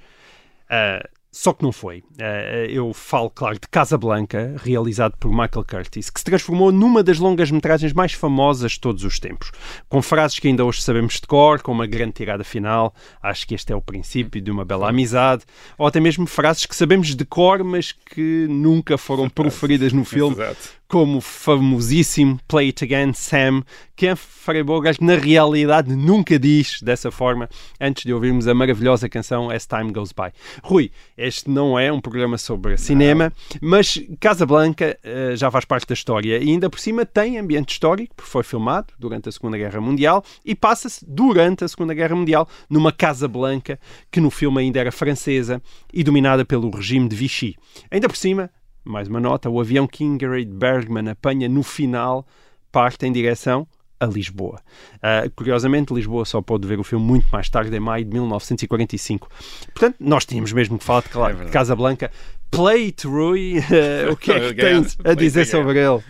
Ah, 0.69 1.07
só 1.31 1.53
que 1.53 1.63
não 1.63 1.71
foi. 1.71 2.03
Ah, 2.19 2.65
eu 2.69 2.93
falo, 2.93 3.29
claro, 3.29 3.55
de 3.55 3.67
Casablanca, 3.69 4.55
realizado 4.61 5.15
por 5.17 5.29
Michael 5.29 5.65
Curtis, 5.65 6.09
que 6.09 6.19
se 6.19 6.25
transformou 6.25 6.71
numa 6.71 7.01
das 7.01 7.19
longas-metragens 7.19 7.93
mais 7.93 8.11
famosas 8.11 8.73
de 8.73 8.79
todos 8.81 9.03
os 9.05 9.17
tempos. 9.17 9.51
Com 9.87 10.01
frases 10.01 10.39
que 10.39 10.49
ainda 10.49 10.65
hoje 10.65 10.81
sabemos 10.81 11.13
de 11.15 11.21
cor, 11.21 11.61
com 11.61 11.71
uma 11.71 11.87
grande 11.87 12.13
tirada 12.13 12.43
final, 12.43 12.93
acho 13.23 13.47
que 13.47 13.55
este 13.55 13.71
é 13.71 13.75
o 13.75 13.81
princípio 13.81 14.41
de 14.41 14.51
uma 14.51 14.65
bela 14.65 14.89
amizade, 14.89 15.43
ou 15.77 15.87
até 15.87 16.01
mesmo 16.01 16.27
frases 16.27 16.65
que 16.65 16.75
sabemos 16.75 17.15
de 17.15 17.23
cor, 17.23 17.63
mas 17.63 17.93
que 17.93 18.45
nunca 18.49 18.97
foram 18.97 19.29
proferidas 19.29 19.93
no 19.93 20.03
filme, 20.05 20.35
Exato. 20.35 20.80
Como 20.91 21.19
o 21.19 21.21
famosíssimo 21.21 22.37
Play 22.49 22.65
It 22.67 22.83
Again 22.83 23.13
Sam, 23.13 23.63
que 23.95 24.11
Humphrey 24.11 24.61
Bogart 24.61 24.99
na 24.99 25.15
realidade 25.15 25.95
nunca 25.95 26.37
diz 26.37 26.81
dessa 26.81 27.09
forma 27.09 27.47
antes 27.79 28.03
de 28.03 28.13
ouvirmos 28.13 28.45
a 28.45 28.53
maravilhosa 28.53 29.07
canção 29.07 29.49
As 29.49 29.65
Time 29.65 29.93
Goes 29.93 30.11
By. 30.11 30.33
Rui, 30.61 30.91
este 31.17 31.49
não 31.49 31.79
é 31.79 31.93
um 31.93 32.01
programa 32.01 32.37
sobre 32.37 32.75
cinema, 32.75 33.31
mas 33.61 34.03
Casablanca 34.19 34.99
eh, 35.01 35.33
já 35.37 35.49
faz 35.49 35.63
parte 35.63 35.87
da 35.87 35.93
história 35.93 36.37
e 36.39 36.49
ainda 36.49 36.69
por 36.69 36.81
cima 36.81 37.05
tem 37.05 37.37
ambiente 37.37 37.71
histórico, 37.71 38.13
porque 38.13 38.29
foi 38.29 38.43
filmado 38.43 38.93
durante 38.99 39.29
a 39.29 39.31
Segunda 39.31 39.57
Guerra 39.57 39.79
Mundial 39.79 40.21
e 40.43 40.53
passa-se 40.53 41.05
durante 41.07 41.63
a 41.63 41.69
Segunda 41.69 41.93
Guerra 41.93 42.17
Mundial 42.17 42.49
numa 42.69 42.91
Casa 42.91 43.29
Blanca 43.29 43.79
que 44.11 44.19
no 44.19 44.29
filme 44.29 44.59
ainda 44.59 44.81
era 44.81 44.91
francesa 44.91 45.61
e 45.93 46.03
dominada 46.03 46.43
pelo 46.43 46.69
regime 46.69 47.07
de 47.07 47.15
Vichy. 47.15 47.55
Ainda 47.89 48.09
por 48.09 48.17
cima, 48.17 48.49
mais 48.83 49.07
uma 49.07 49.19
nota, 49.19 49.49
o 49.49 49.59
avião 49.59 49.87
que 49.87 50.03
Ingrid 50.03 50.51
Bergman 50.51 51.09
apanha 51.09 51.47
no 51.47 51.63
final 51.63 52.25
parte 52.71 53.05
em 53.05 53.11
direção 53.11 53.67
a 53.99 54.05
Lisboa. 54.07 54.59
Ah, 55.01 55.23
curiosamente, 55.35 55.93
Lisboa 55.93 56.25
só 56.25 56.41
pôde 56.41 56.67
ver 56.67 56.79
o 56.79 56.83
filme 56.83 57.05
muito 57.05 57.27
mais 57.31 57.47
tarde, 57.49 57.75
em 57.75 57.79
maio 57.79 58.03
de 58.03 58.09
1945. 58.11 59.29
Portanto, 59.73 59.97
nós 59.99 60.25
tínhamos 60.25 60.51
mesmo 60.51 60.79
que 60.79 60.83
falar 60.83 61.01
de, 61.03 61.09
claro, 61.09 61.45
de 61.45 61.51
Casablanca. 61.51 62.11
Play 62.49 62.85
it, 62.87 63.05
Rui. 63.05 63.55
Eh, 63.71 64.09
o 64.09 64.17
que 64.17 64.31
é 64.31 64.39
que 64.49 64.55
tens 64.61 64.97
a 65.05 65.13
dizer 65.13 65.45
sobre 65.45 65.77
ele? 65.79 66.03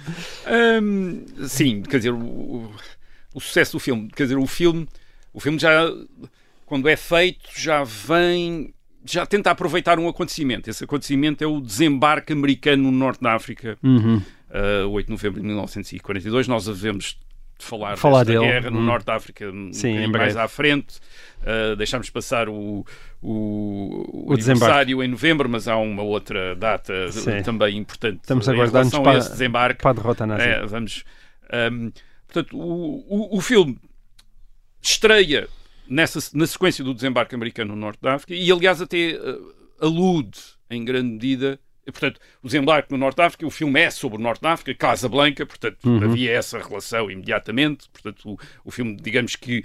Hum, 0.82 1.26
sim, 1.48 1.82
quer 1.82 1.98
dizer, 1.98 2.14
o, 2.14 2.18
o- 2.20 2.72
o 3.34 3.40
sucesso 3.42 3.74
do 3.74 3.80
filme, 3.80 4.10
quer 4.10 4.24
dizer, 4.24 4.38
o 4.38 4.48
filme, 4.48 4.88
o 5.34 5.40
filme 5.40 5.60
já, 5.60 5.86
quando 6.66 6.88
é 6.88 6.96
feito, 6.96 7.50
já 7.56 7.84
vem, 7.84 8.74
já 9.06 9.26
tenta 9.26 9.52
aproveitar 9.52 9.98
um 10.00 10.08
acontecimento. 10.08 10.70
Esse 10.70 10.84
acontecimento 10.84 11.44
é 11.44 11.48
o 11.48 11.60
desembarque 11.62 12.34
americano 12.34 12.84
no 12.84 12.92
norte 12.92 13.22
da 13.22 13.34
África, 13.34 13.78
Uhum. 13.84 14.18
uh, 14.86 14.90
8 14.90 15.06
de 15.08 15.12
novembro 15.12 15.40
de 15.42 15.46
1942. 15.48 16.48
Nós 16.48 16.68
havemos 16.70 17.18
de 17.60 17.66
falar, 17.66 17.96
Falar 17.98 18.24
desta 18.24 18.40
dele. 18.42 18.52
guerra 18.54 18.70
no 18.72 18.80
Hum. 18.80 18.86
Norte 18.86 19.06
de 19.06 19.12
África 19.12 19.46
um 19.52 19.72
Sim, 19.72 19.94
breve. 19.94 20.18
mais 20.18 20.36
à 20.38 20.48
frente. 20.48 20.98
Uh, 21.42 21.76
deixámos 21.76 22.10
passar 22.10 22.50
o, 22.50 22.86
o, 23.22 24.26
O 24.30 24.34
aniversário 24.34 25.04
em 25.04 25.08
novembro, 25.08 25.48
mas 25.50 25.68
há 25.68 25.78
uma 25.78 26.02
outra 26.04 26.56
data 26.56 27.12
Sim. 27.12 27.42
também 27.44 27.78
importante 27.78 28.20
Estamos 28.22 28.48
a 28.50 28.54
em 28.54 28.56
guardar-nos 28.56 28.92
relação 28.92 29.04
para- 29.04 29.20
esse 29.20 29.32
desembarque. 29.32 29.82
para 29.82 29.92
a 29.92 29.94
derrota 29.94 30.26
nazi. 30.26 30.44
É, 30.44 30.66
vamos, 30.66 31.04
um, 31.72 31.92
portanto, 32.28 32.58
o, 32.58 33.06
o, 33.34 33.38
o 33.38 33.42
filme 33.42 33.78
estreia 34.82 35.48
nessa, 35.92 36.20
na 36.34 36.48
sequência 36.48 36.84
do 36.84 36.94
desembarque 36.94 37.36
americano 37.36 37.76
no 37.76 37.80
Norte 37.82 38.00
da 38.02 38.14
África 38.16 38.34
e, 38.34 38.52
aliás, 38.52 38.82
até 38.82 39.16
uh, 39.20 39.54
alude 39.80 40.40
em 40.70 40.84
grande 40.86 41.10
medida. 41.12 41.60
Portanto, 41.86 42.20
o 42.42 42.48
desembarque 42.48 42.92
no 42.92 42.98
Norte 42.98 43.18
da 43.18 43.26
África, 43.26 43.46
o 43.46 43.50
filme 43.52 43.80
é 43.82 43.90
sobre 43.90 44.18
o 44.18 44.22
Norte 44.22 44.42
da 44.42 44.54
África, 44.54 44.74
Casablanca, 44.88 45.46
portanto, 45.46 45.78
Uhum. 45.84 46.04
havia 46.04 46.32
essa 46.32 46.60
relação 46.60 47.12
imediatamente. 47.12 47.90
Portanto, 47.92 48.30
o, 48.32 48.40
o 48.64 48.72
filme, 48.72 48.96
digamos 48.96 49.36
que 49.36 49.64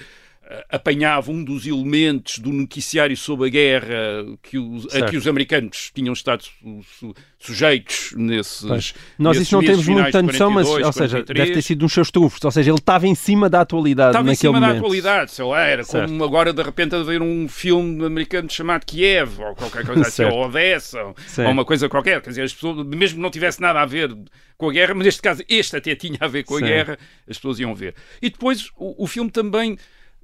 apanhava 0.71 1.31
um 1.33 1.43
dos 1.43 1.67
elementos 1.67 2.39
do 2.39 2.53
noticiário 2.53 3.17
sobre 3.17 3.49
a 3.49 3.51
guerra 3.51 3.97
que 4.43 4.59
os, 4.59 4.87
a 4.95 5.03
que 5.07 5.17
os 5.17 5.27
americanos 5.27 5.91
tinham 5.95 6.13
estado 6.13 6.45
su- 6.45 6.83
su- 7.01 7.15
sujeitos 7.39 8.13
nesses. 8.17 8.61
Pois. 8.67 8.95
Nós 9.19 9.37
nesses 9.37 9.49
isso 9.49 9.57
não 9.57 9.65
temos 9.65 9.89
muita 9.89 10.23
noção, 10.23 10.51
mas, 10.51 10.67
42, 10.69 10.87
ou 10.87 10.93
seja, 10.93 11.17
43. 11.19 11.39
deve 11.49 11.53
ter 11.55 11.63
sido 11.63 11.85
uns 11.85 11.93
seus 11.93 12.11
trunfos. 12.11 12.45
Ou 12.45 12.51
seja, 12.51 12.71
ele 12.71 12.79
estava 12.79 13.07
em 13.07 13.15
cima 13.15 13.49
da 13.49 13.61
atualidade 13.63 14.11
Estava 14.11 14.29
em 14.29 14.31
naquele 14.33 14.49
cima 14.53 14.61
da 14.61 14.67
momento. 14.69 14.83
atualidade, 14.85 15.31
sei 15.33 15.45
lá, 15.45 15.61
era 15.63 15.85
Certo. 15.85 16.09
como 16.09 16.25
agora 16.25 16.53
de 16.53 16.63
repente 16.63 16.95
haver 16.95 17.23
um 17.23 17.49
filme 17.49 18.05
americano 18.05 18.49
chamado 18.51 18.85
Kiev, 18.85 19.41
ou 19.41 19.55
qualquer 19.55 19.85
coisa 19.85 20.03
assim, 20.07 20.25
ou 20.25 20.45
Odessa, 20.47 21.03
ou, 21.03 21.15
ou 21.39 21.51
uma 21.51 21.65
coisa 21.65 21.89
qualquer. 21.89 22.21
Quer 22.23 22.31
dizer, 22.31 22.43
as 22.43 22.55
pessoas, 22.55 22.87
mesmo 22.87 23.17
que 23.17 23.23
não 23.23 23.31
tivesse 23.31 23.61
nada 23.61 23.81
a 23.81 23.87
ver 23.87 24.17
com 24.57 24.69
a 24.69 24.73
guerra, 24.73 24.95
mas 24.95 25.05
neste 25.07 25.23
caso 25.23 25.43
este 25.49 25.77
até 25.77 25.95
tinha 25.95 26.19
a 26.21 26.29
ver 26.29 26.45
com 26.45 26.57
a 26.57 26.61
guerra, 26.61 26.99
as 27.29 27.37
pessoas 27.37 27.59
iam 27.59 27.75
ver. 27.75 27.95
E 28.23 28.31
depois 28.31 28.71
o, 28.77 29.03
o 29.05 29.07
filme 29.07 29.31
também. 29.31 29.77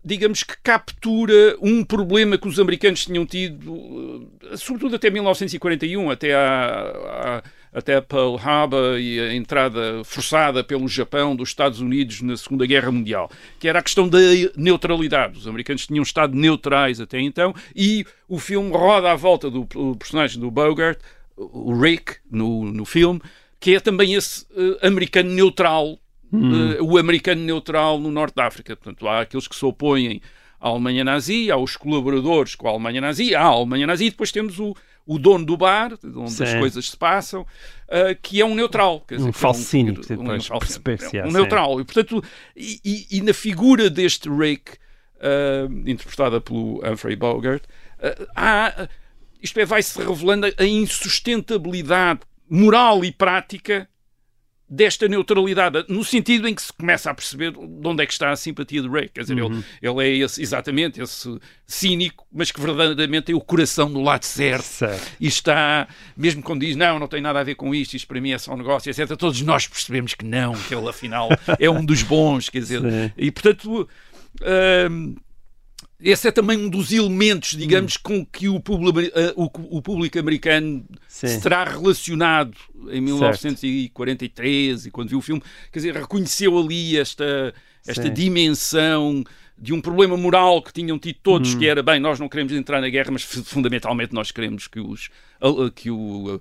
Digamos 0.05 0.43
que 0.43 0.55
captura 0.63 1.57
um 1.61 1.85
problema 1.85 2.37
que 2.37 2.49
os 2.49 2.59
americanos 2.59 3.05
tinham 3.05 3.25
tido, 3.25 4.29
eh, 4.51 4.57
sobretudo 4.57 4.97
até 4.97 5.09
1941, 5.11 6.11
até 6.11 6.35
a, 6.35 7.43
até 7.73 8.01
Pearl 8.01 8.37
Harbor 8.37 8.99
e 8.99 9.19
a 9.19 9.35
entrada 9.35 10.03
forçada 10.05 10.63
pelo 10.63 10.87
Japão 10.87 11.35
dos 11.35 11.49
Estados 11.49 11.81
Unidos 11.81 12.21
na 12.21 12.37
Segunda 12.37 12.67
Guerra 12.67 12.93
Mundial, 12.93 13.31
que 13.59 13.67
era 13.67 13.79
a 13.79 13.83
questão 13.83 14.09
da 14.09 14.19
neutralidade. 14.57 15.39
Os 15.39 15.49
americanos 15.49 15.87
tinham 15.87 16.03
estado 16.03 16.37
neutrais 16.37 17.01
até 17.01 17.19
então 17.19 17.55
e 17.75 18.05
o 18.29 18.39
filme 18.39 18.71
roda 18.71 19.11
à 19.11 19.15
volta 19.15 19.51
do, 19.51 19.65
do 19.65 19.97
personagem 19.97 20.39
do 20.39 20.51
Bogart, 20.51 20.99
o 21.37 21.75
Rick, 21.81 22.17
no, 22.31 22.71
no 22.71 22.85
filme, 22.85 23.21
que 23.59 23.75
é 23.75 23.81
também 23.81 24.15
esse 24.15 24.45
eh, 24.55 24.87
americano 24.87 25.31
neutral, 25.31 25.99
eh, 26.33 26.81
o 26.81 26.97
americano 26.99 27.43
neutral 27.43 27.99
no 28.01 28.11
Norte 28.11 28.35
da 28.35 28.47
África. 28.47 28.75
Portanto, 28.77 29.07
há 29.09 29.21
aqueles 29.21 29.47
que 29.47 29.55
se 29.57 29.65
opõem 29.65 30.21
à 30.61 30.69
Alemanha 30.69 31.05
nazi, 31.05 31.51
há 31.51 31.57
os 31.57 31.77
colaboradores 31.77 32.55
com 32.55 32.69
a 32.69 32.71
Alemanha 32.71 33.01
nazi, 33.01 33.35
há 33.35 33.43
a 33.43 33.47
Alemanha 33.47 33.87
nazi, 33.87 34.07
e 34.07 34.11
depois 34.11 34.31
temos 34.31 34.59
o, 34.61 34.75
o 35.05 35.19
dono 35.19 35.45
do 35.45 35.57
bar, 35.57 35.93
onde 36.05 36.31
Sim. 36.31 36.45
as 36.45 36.55
coisas 36.55 36.91
se 36.91 36.97
passam, 36.97 37.45
eh, 37.89 38.17
que 38.21 38.41
é 38.41 38.45
um 38.47 38.55
neutral. 38.55 39.05
Dizer, 39.09 39.29
Um 39.29 39.33
que 39.33 39.39
é 39.39 39.49
um, 39.49 39.53
que 40.05 40.15
um, 40.15 40.33
é 40.33 40.39
sim. 41.09 41.19
um 41.29 41.33
neutral. 41.33 41.81
E, 41.81 41.85
portanto, 41.85 42.23
e, 42.57 42.81
e- 42.85 43.07
e 43.19 43.21
na 43.21 43.35
figura 43.35 43.91
deste 43.91 44.29
Rick, 44.31 44.73
eh, 45.21 45.67
interpretada 45.87 46.41
pelo 46.41 46.81
Humphrey 46.89 47.17
Bogart, 47.17 47.65
eh, 47.99 48.27
há, 48.37 48.89
isto 49.43 49.59
é, 49.59 49.65
vai-se 49.65 49.99
revelando 50.01 50.47
a 50.57 50.65
insustentabilidade 50.65 52.21
moral 52.49 53.05
e 53.05 53.11
prática 53.11 53.89
desta 54.75 55.07
neutralidade, 55.07 55.85
no 55.87 56.03
sentido 56.03 56.49
em 56.49 56.55
que 56.55 56.63
se 56.63 56.73
começa 56.73 57.11
a 57.11 57.15
perceber 57.15 57.53
de 57.53 57.59
onde 57.87 58.03
é 58.03 58.07
que 58.07 58.13
está 58.13 58.31
a 58.31 58.37
simpatia 58.37 58.81
de 58.81 58.89
Ray. 58.89 59.11
Quer 59.11 59.21
dizer, 59.21 59.35
Uhum. 59.43 59.63
ele, 59.83 60.01
ele 60.01 60.03
é 60.23 60.25
esse, 60.25 60.41
exatamente 60.41 60.99
esse 60.99 61.39
cínico, 61.67 62.27
mas 62.33 62.51
que 62.51 62.59
verdadeiramente 62.59 63.25
tem 63.25 63.35
o 63.35 63.41
coração 63.41 63.91
no 63.91 64.03
lado 64.03 64.25
certo. 64.25 64.63
Certo. 64.65 65.13
E 65.21 65.27
está, 65.27 65.87
mesmo 66.17 66.43
quando 66.43 66.63
diz 66.63 66.75
não, 66.75 66.99
não 66.99 67.07
tem 67.07 67.21
nada 67.21 67.39
a 67.41 67.45
ver 67.45 67.55
com 67.55 67.75
isto, 67.75 67.95
isto 67.95 68.09
para 68.09 68.19
mim 68.19 68.31
é 68.33 68.39
só 68.39 68.55
um 68.55 68.57
negócio, 68.57 68.89
etc. 68.89 69.15
Todos 69.17 69.43
nós 69.43 69.67
percebemos 69.67 70.15
que 70.15 70.25
não, 70.25 70.55
que 70.55 70.75
ele 70.75 70.89
afinal 70.89 71.29
é 71.59 71.69
um 71.69 71.85
dos 71.85 72.03
bons, 72.03 72.49
quer 72.49 72.61
dizer. 72.61 72.81
Sim. 72.81 73.13
E 73.19 73.31
portanto. 73.31 73.87
hum, 74.91 75.15
esse 76.03 76.29
é 76.29 76.31
também 76.33 76.59
um 76.59 76.69
dos 76.69 76.93
elementos, 76.93 77.57
digamos, 77.57 77.97
com 77.97 78.25
que 78.27 78.49
o 78.49 78.59
público, 78.61 78.99
eh, 79.15 79.33
o, 79.37 79.45
o 79.79 79.81
público 79.83 80.19
americano 80.19 80.85
Sim. 81.09 81.29
se 81.29 81.41
terá 81.41 81.65
relacionado 81.65 82.55
em 82.91 83.01
1943 83.01 84.87
e 84.87 84.91
quando 84.91 85.09
viu 85.11 85.19
o 85.19 85.23
filme, 85.23 85.43
quer 85.71 85.79
dizer, 85.79 85.95
reconheceu 85.95 86.59
ali 86.59 86.97
esta, 86.97 87.55
esta 87.87 88.03
Sim. 88.05 88.13
dimensão 88.13 89.25
de 89.59 89.73
um 89.73 89.81
problema 89.81 90.17
moral 90.17 90.61
que 90.61 90.73
tinham 90.73 90.99
tido 90.99 91.19
todos, 91.23 91.55
Hum. 91.55 91.59
que 91.59 91.67
era, 91.69 91.83
bem, 91.83 92.01
nós 92.01 92.19
não 92.19 92.29
queremos 92.29 92.53
entrar 92.53 92.81
na 92.81 92.89
guerra, 92.89 93.11
mas 93.13 93.23
fu- 93.23 93.45
fundamentalmente 93.45 94.13
nós 94.13 94.33
queremos 94.33 94.67
que, 94.67 94.81
os, 94.81 95.09
que 95.77 95.89
o, 95.91 96.41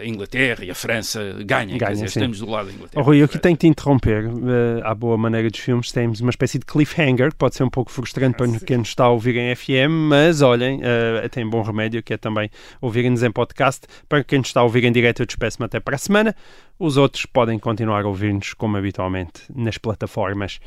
a 0.00 0.04
Inglaterra 0.06 0.64
e 0.64 0.70
a 0.70 0.74
França 0.74 1.20
ganhem, 1.44 1.76
Ganhem, 1.78 1.94
dizer, 1.94 2.08
sim. 2.10 2.18
estamos 2.20 2.38
do 2.40 2.48
lado 2.50 2.66
da 2.66 2.72
Oh, 2.72 2.76
Inglaterra. 2.76 3.02
Rui, 3.04 3.20
eu 3.20 3.24
aqui 3.26 3.38
tenho 3.38 3.56
que 3.56 3.60
te 3.60 3.66
interromper. 3.66 4.24
eh, 4.26 4.80
à 4.84 4.94
boa 4.94 5.16
maneira 5.16 5.50
dos 5.50 5.60
filmes, 5.60 5.92
temos 5.92 6.20
uma 6.20 6.30
espécie 6.30 6.58
de 6.58 6.64
cliffhanger, 6.66 7.30
que 7.30 7.36
pode 7.36 7.54
ser 7.56 7.64
um 7.64 7.70
pouco 7.70 7.90
frustrante 7.90 8.36
para 8.36 8.46
quem 8.60 8.78
nos 8.78 8.88
está 8.88 9.04
a 9.04 9.10
ouvir 9.10 9.36
em 9.36 9.54
FM, 9.54 9.90
mas 10.08 10.42
olhem, 10.42 10.80
eh, 10.82 11.28
tem 11.28 11.48
bom 11.48 11.62
remédio, 11.62 12.02
que 12.02 12.14
é 12.14 12.16
também 12.16 12.50
ouvirem-nos 12.80 13.22
em 13.22 13.30
podcast. 13.30 13.86
Para 14.08 14.22
quem 14.24 14.38
nos 14.38 14.48
está 14.48 14.60
a 14.60 14.64
ouvir 14.64 14.84
em 14.84 14.92
direto, 14.92 15.20
eu 15.22 15.26
despeço-me 15.26 15.66
até 15.66 15.78
para 15.80 15.96
a 15.96 15.98
semana. 15.98 16.34
Os 16.78 16.96
outros 16.96 17.26
podem 17.26 17.58
continuar 17.58 18.04
a 18.04 18.08
ouvir-nos, 18.08 18.52
como 18.54 18.76
habitualmente, 18.76 19.42
nas 19.54 19.78
plataformas. 19.78 20.58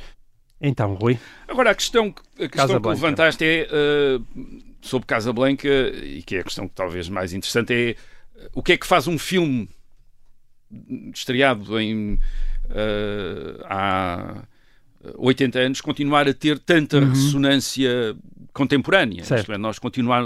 Então, 0.62 0.94
Rui. 0.96 1.18
Agora, 1.48 1.72
a 1.72 1.76
questão, 1.76 2.12
que- 2.12 2.44
a 2.44 2.50
questão 2.50 2.82
que 2.82 2.88
levantaste 2.90 3.46
é 3.46 3.68
eh, 3.72 4.20
sobre 4.82 5.06
Casablanca, 5.08 5.68
e 5.70 6.22
que 6.22 6.36
é 6.36 6.40
a 6.40 6.44
questão 6.44 6.68
que 6.68 6.74
talvez 6.76 7.08
mais 7.08 7.34
interessante, 7.34 7.74
é 7.74 7.96
o 8.54 8.64
que 8.64 8.74
é 8.74 8.78
que 8.78 8.88
faz 8.88 9.08
um 9.08 9.18
filme 9.18 9.70
estreado 11.14 11.80
em, 11.80 12.20
eh, 12.70 13.66
há 13.66 14.44
80 15.18 15.60
anos 15.60 15.82
continuar 15.82 16.28
a 16.28 16.34
ter 16.34 16.60
tanta 16.60 17.00
ressonância 17.00 18.16
contemporânea. 18.54 19.24
Certo. 19.24 19.42
Isto 19.42 19.54
é, 19.54 19.58
nós 19.58 19.80
continuar, 19.80 20.24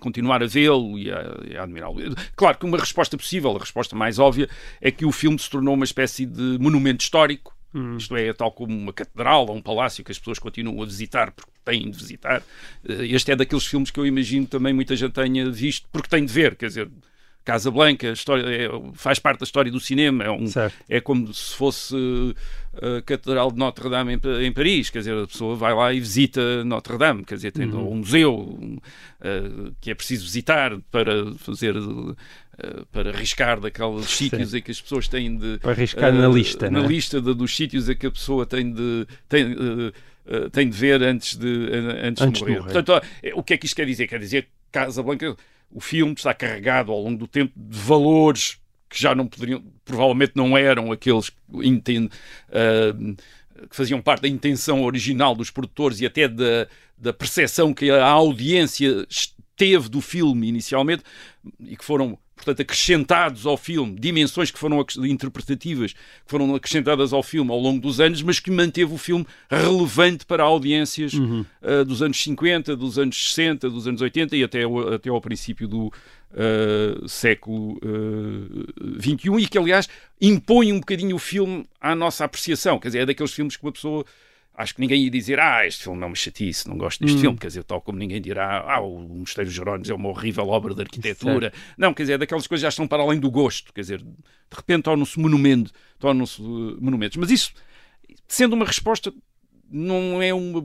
continuar 0.00 0.42
a 0.42 0.46
vê-lo 0.46 0.98
e 0.98 1.10
a, 1.10 1.60
a 1.60 1.62
admirá-lo. 1.64 1.96
Claro 2.36 2.58
que 2.58 2.64
uma 2.64 2.78
resposta 2.78 3.16
possível, 3.16 3.54
a 3.56 3.58
resposta 3.58 3.96
mais 3.96 4.18
óbvia, 4.18 4.48
é 4.80 4.90
que 4.90 5.04
o 5.04 5.12
filme 5.12 5.38
se 5.38 5.50
tornou 5.50 5.74
uma 5.74 5.84
espécie 5.84 6.24
de 6.24 6.58
monumento 6.58 7.02
histórico 7.02 7.54
isto 7.96 8.14
é, 8.16 8.30
tal 8.34 8.52
como 8.52 8.76
uma 8.76 8.92
catedral 8.92 9.46
ou 9.48 9.56
um 9.56 9.62
palácio 9.62 10.04
que 10.04 10.12
as 10.12 10.18
pessoas 10.18 10.38
continuam 10.38 10.82
a 10.82 10.84
visitar 10.84 11.32
porque 11.32 11.50
têm 11.64 11.90
de 11.90 11.96
visitar. 11.96 12.42
Eh, 12.86 13.06
Este 13.06 13.32
é 13.32 13.36
daqueles 13.36 13.64
filmes 13.64 13.90
que 13.90 13.98
eu 13.98 14.06
imagino 14.06 14.46
também 14.46 14.74
muita 14.74 14.94
gente 14.94 15.12
tenha 15.12 15.50
visto 15.50 15.88
porque 15.90 16.08
tem 16.08 16.24
de 16.24 16.30
ver, 16.32 16.54
quer 16.54 16.66
dizer, 16.66 16.90
Casa 17.44 17.70
Blanca 17.70 18.08
a 18.08 18.12
história, 18.12 18.44
é- 18.46 18.70
faz 18.94 19.18
parte 19.18 19.40
da 19.40 19.44
história 19.44 19.70
do 19.70 19.80
cinema, 19.80 20.24
é, 20.24 20.30
um, 20.30 20.44
é 20.88 21.00
como 21.00 21.32
se 21.34 21.54
fosse 21.56 21.94
eh, 22.80 22.98
a 22.98 23.02
Catedral 23.02 23.50
de 23.50 23.58
Notre 23.58 23.88
Dame 23.90 24.14
em, 24.14 24.44
em 24.46 24.52
Paris, 24.52 24.90
quer 24.90 24.98
dizer, 25.00 25.16
a 25.16 25.26
pessoa 25.26 25.56
vai 25.56 25.74
lá 25.74 25.92
e 25.92 25.98
visita 26.00 26.64
Notre 26.64 26.96
Dame, 26.98 27.24
quer 27.24 27.34
dizer, 27.34 27.50
tem 27.52 27.68
Uhum. 27.68 27.92
um 27.92 27.94
museu 27.96 28.34
um, 28.38 28.78
eh, 29.20 29.70
que 29.80 29.90
é 29.90 29.94
preciso 29.94 30.24
visitar 30.24 30.78
para 30.90 31.32
fazer 31.38 31.74
eh, 31.76 32.82
para 32.92 33.10
arriscar 33.10 33.58
daqueles 33.60 34.06
sítios 34.06 34.54
em 34.54 34.60
que 34.62 34.70
as 34.70 34.80
pessoas 34.80 35.08
têm 35.08 35.36
de 35.36 35.58
Para 35.58 35.72
arriscar 35.72 36.12
na 36.12 36.26
eh, 36.28 36.32
lista, 36.32 36.70
na 36.70 36.80
é? 36.80 36.86
lista 36.86 37.20
de- 37.20 37.34
dos 37.34 37.56
sítios 37.56 37.88
a 37.88 37.94
que 37.94 38.06
a 38.06 38.10
pessoa 38.10 38.46
tem 38.46 38.72
de 38.72 39.06
tem, 39.28 39.56
tem 40.52 40.68
de 40.68 40.76
ver 40.76 41.02
antes 41.02 41.36
de 41.36 41.48
antes, 42.04 42.22
Antes 42.22 42.40
de 42.40 42.44
de 42.46 42.50
morrer. 42.52 42.60
morrer. 42.60 42.72
Portanto, 42.72 43.06
eh, 43.22 43.32
o 43.34 43.42
que 43.42 43.54
é 43.54 43.56
que 43.56 43.66
isto 43.66 43.74
quer 43.74 43.86
dizer? 43.86 44.06
Quer 44.06 44.20
dizer 44.20 44.42
que 44.42 44.48
Casablanca, 44.70 45.36
o 45.72 45.80
filme 45.80 46.12
está 46.12 46.34
carregado 46.34 46.92
ao 46.92 47.00
longo 47.00 47.18
do 47.18 47.26
tempo 47.26 47.52
de 47.56 47.78
valores 47.78 48.58
que 48.88 49.00
já 49.00 49.14
não 49.14 49.26
poderiam, 49.26 49.64
provavelmente 49.84 50.32
não 50.36 50.56
eram 50.56 50.92
aqueles 50.92 51.30
que 51.30 52.10
ah, 52.52 53.16
que 53.68 53.76
faziam 53.76 54.02
parte 54.02 54.22
da 54.22 54.28
intenção 54.28 54.82
original 54.82 55.34
dos 55.34 55.50
produtores 55.50 56.00
e 56.00 56.06
até 56.06 56.26
da, 56.26 56.66
da 56.98 57.12
percepção 57.12 57.72
que 57.72 57.90
a 57.90 58.06
audiência 58.06 59.06
teve 59.62 59.88
do 59.88 60.00
filme 60.00 60.48
inicialmente 60.48 61.02
e 61.60 61.76
que 61.76 61.84
foram, 61.84 62.18
portanto, 62.34 62.60
acrescentados 62.62 63.46
ao 63.46 63.56
filme, 63.56 63.96
dimensões 63.98 64.50
que 64.50 64.58
foram 64.58 64.84
interpretativas, 65.04 65.92
que 65.92 65.98
foram 66.26 66.52
acrescentadas 66.54 67.12
ao 67.12 67.22
filme 67.22 67.50
ao 67.52 67.58
longo 67.60 67.80
dos 67.80 68.00
anos, 68.00 68.22
mas 68.22 68.40
que 68.40 68.50
manteve 68.50 68.92
o 68.92 68.98
filme 68.98 69.24
relevante 69.48 70.26
para 70.26 70.42
audiências 70.42 71.12
ah, 71.62 71.84
dos 71.84 72.02
anos 72.02 72.20
50, 72.22 72.74
dos 72.76 72.98
anos 72.98 73.16
60, 73.34 73.70
dos 73.70 73.86
anos 73.86 74.00
80 74.00 74.36
e 74.36 74.42
até, 74.42 74.66
o- 74.66 74.94
até 74.94 75.08
ao 75.10 75.20
princípio 75.20 75.68
do 75.68 75.92
ah, 76.34 77.06
século 77.06 77.78
XXI 79.00 79.42
e 79.42 79.46
que, 79.46 79.58
aliás, 79.58 79.88
impõe 80.20 80.72
um 80.72 80.80
bocadinho 80.80 81.16
o 81.16 81.18
filme 81.18 81.64
à 81.80 81.94
nossa 81.94 82.24
apreciação. 82.24 82.78
Quer 82.78 82.88
dizer, 82.88 82.98
é 83.00 83.06
daqueles 83.06 83.32
filmes 83.32 83.56
que 83.56 83.64
uma 83.64 83.72
pessoa 83.72 84.04
acho 84.54 84.74
que 84.74 84.80
ninguém 84.80 85.02
ia 85.04 85.10
dizer, 85.10 85.40
ah, 85.40 85.66
este 85.66 85.84
filme 85.84 86.02
é 86.02 86.06
uma 86.06 86.14
chatice, 86.14 86.68
não 86.68 86.76
gosto 86.76 87.00
deste 87.00 87.16
Hum. 87.16 87.20
filme, 87.20 87.38
quer 87.38 87.46
dizer, 87.48 87.64
tal 87.64 87.80
como 87.80 87.98
ninguém 87.98 88.20
dirá, 88.20 88.64
ah, 88.66 88.80
o 88.80 88.98
Mosteiro 89.00 89.48
dos 89.48 89.54
Jerónimos 89.54 89.88
é 89.88 89.94
uma 89.94 90.08
horrível 90.08 90.46
obra 90.48 90.74
de 90.74 90.82
arquitetura. 90.82 91.52
Não, 91.76 91.94
quer 91.94 92.02
dizer, 92.04 92.12
é 92.14 92.18
daquelas 92.18 92.46
coisas 92.46 92.60
que 92.60 92.64
já 92.64 92.68
estão 92.68 92.86
para 92.86 93.02
além 93.02 93.18
do 93.18 93.30
gosto, 93.30 93.72
quer 93.72 93.80
dizer, 93.80 93.98
de 94.02 94.56
repente 94.56 94.82
tornam-se 94.84 95.18
monumento, 95.18 95.72
tornam-se 95.98 96.40
uh, 96.40 96.78
monumentos. 96.80 97.16
Mas 97.16 97.30
isso, 97.30 97.52
sendo 98.28 98.52
uma 98.54 98.64
resposta, 98.66 99.12
não 99.70 100.20
é 100.20 100.34
uma 100.34 100.62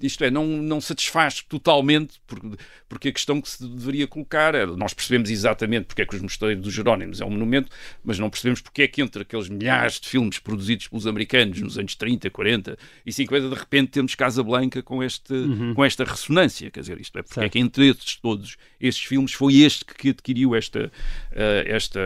isto 0.00 0.22
é, 0.24 0.30
não, 0.30 0.46
não 0.46 0.80
satisfaz 0.80 1.42
totalmente, 1.42 2.20
porque, 2.26 2.48
porque 2.88 3.08
a 3.08 3.12
questão 3.12 3.40
que 3.40 3.48
se 3.48 3.66
deveria 3.66 4.06
colocar 4.06 4.54
é, 4.54 4.64
nós 4.64 4.94
percebemos 4.94 5.30
exatamente 5.30 5.86
porque 5.86 6.02
é 6.02 6.06
que 6.06 6.14
os 6.14 6.22
mosteiros 6.22 6.62
dos 6.62 6.72
Jerónimos 6.72 7.20
é 7.20 7.24
um 7.24 7.30
monumento, 7.30 7.68
mas 8.04 8.18
não 8.18 8.30
percebemos 8.30 8.60
porque 8.60 8.82
é 8.82 8.88
que 8.88 9.02
entre 9.02 9.22
aqueles 9.22 9.48
milhares 9.48 9.98
de 10.00 10.08
filmes 10.08 10.38
produzidos 10.38 10.88
pelos 10.88 11.06
americanos 11.06 11.60
nos 11.60 11.78
anos 11.78 11.94
30, 11.94 12.30
40 12.30 12.78
e 13.04 13.12
50, 13.12 13.48
de 13.48 13.54
repente 13.54 13.90
temos 13.90 14.14
Casa 14.14 14.42
Blanca 14.42 14.82
com, 14.82 15.02
este, 15.02 15.32
Uhum. 15.32 15.74
com 15.74 15.84
esta 15.84 16.04
ressonância, 16.04 16.70
quer 16.70 16.80
dizer, 16.80 17.00
isto 17.00 17.18
é, 17.18 17.22
porque 17.22 17.40
é 17.40 17.42
Certo. 17.42 17.52
que 17.52 17.58
entre 17.58 17.88
estes 17.88 18.16
todos 18.16 18.56
estes 18.80 19.04
filmes 19.04 19.32
foi 19.32 19.56
este 19.62 19.84
que 19.84 20.10
adquiriu 20.10 20.54
esta, 20.54 20.90
eh, 21.32 21.64
esta 21.66 22.00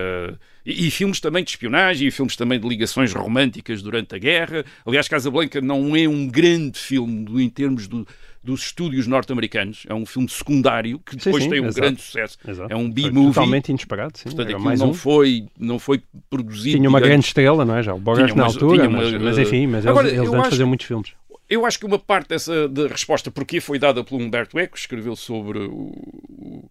e, 0.66 0.88
e 0.88 0.90
filmes 0.90 1.20
também 1.20 1.44
de 1.44 1.50
espionagem, 1.50 2.08
e 2.08 2.10
filmes 2.10 2.34
também 2.36 2.58
de 2.60 2.68
ligações 2.68 3.14
românticas 3.14 3.80
durante 3.80 4.14
a 4.14 4.18
guerra. 4.18 4.64
Aliás, 4.84 5.06
Casablanca 5.08 5.60
não 5.60 5.94
é 5.96 6.08
um 6.08 6.26
grande 6.26 6.78
filme 6.78 7.42
em 7.44 7.48
termos 7.48 7.86
do- 7.86 8.06
dos 8.42 8.62
estúdios 8.66 9.06
norte-americanos. 9.08 9.84
É 9.88 9.94
um 9.94 10.06
filme 10.06 10.28
secundário 10.28 10.98
que 11.00 11.12
Sim, 11.14 11.18
depois 11.24 11.44
sim, 11.44 11.50
tem 11.50 11.60
um 11.60 11.64
exato. 11.66 11.80
grande 11.80 12.00
sucesso. 12.02 12.38
Exato. 12.46 12.72
É 12.72 12.76
um 12.76 12.88
B-movie. 12.90 13.28
Totalmente 13.34 13.68
inesperado, 13.70 14.18
sim. 14.18 14.24
Portanto, 14.24 14.46
aquilo 14.48 14.60
mais 14.60 14.78
não, 14.80 14.90
um. 14.90 14.94
foi, 14.94 15.46
não 15.58 15.78
foi 15.78 16.00
produzido. 16.30 16.76
Tinha 16.76 16.88
uma 16.88 16.98
digamos, 16.98 17.08
grande 17.08 17.26
estrela, 17.26 17.64
não 17.64 17.76
é? 17.76 17.82
Já 17.82 17.94
o 17.94 17.98
Bogart 17.98 18.34
na 18.36 18.44
altura, 18.44 18.88
uma- 18.88 18.98
mas, 19.02 19.12
mas 19.20 19.38
enfim, 19.38 19.66
mas 19.66 19.84
Agora, 19.86 20.08
eles, 20.08 20.20
antes 20.20 20.34
acho- 20.34 20.50
faziam 20.50 20.68
muitos 20.68 20.86
filmes. 20.86 21.10
Eu 21.48 21.64
acho 21.66 21.78
que 21.78 21.86
uma 21.86 21.98
parte 21.98 22.28
dessa 22.30 22.68
da 22.68 22.88
resposta 22.88 23.30
porque 23.30 23.60
foi 23.60 23.78
dada 23.78 24.02
pelo 24.04 24.20
Humberto 24.20 24.58
Eco, 24.58 24.74
que 24.74 24.80
escreveu 24.80 25.14
sobre 25.16 25.58
o, 25.60 25.92
o 26.28 26.68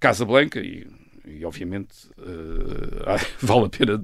Casa 0.00 0.24
Blanca 0.24 0.60
e, 0.60 0.86
e, 1.28 1.44
obviamente 1.44 1.94
eh, 2.18 3.26
vale 3.40 3.66
a 3.66 3.68
pena 3.68 4.02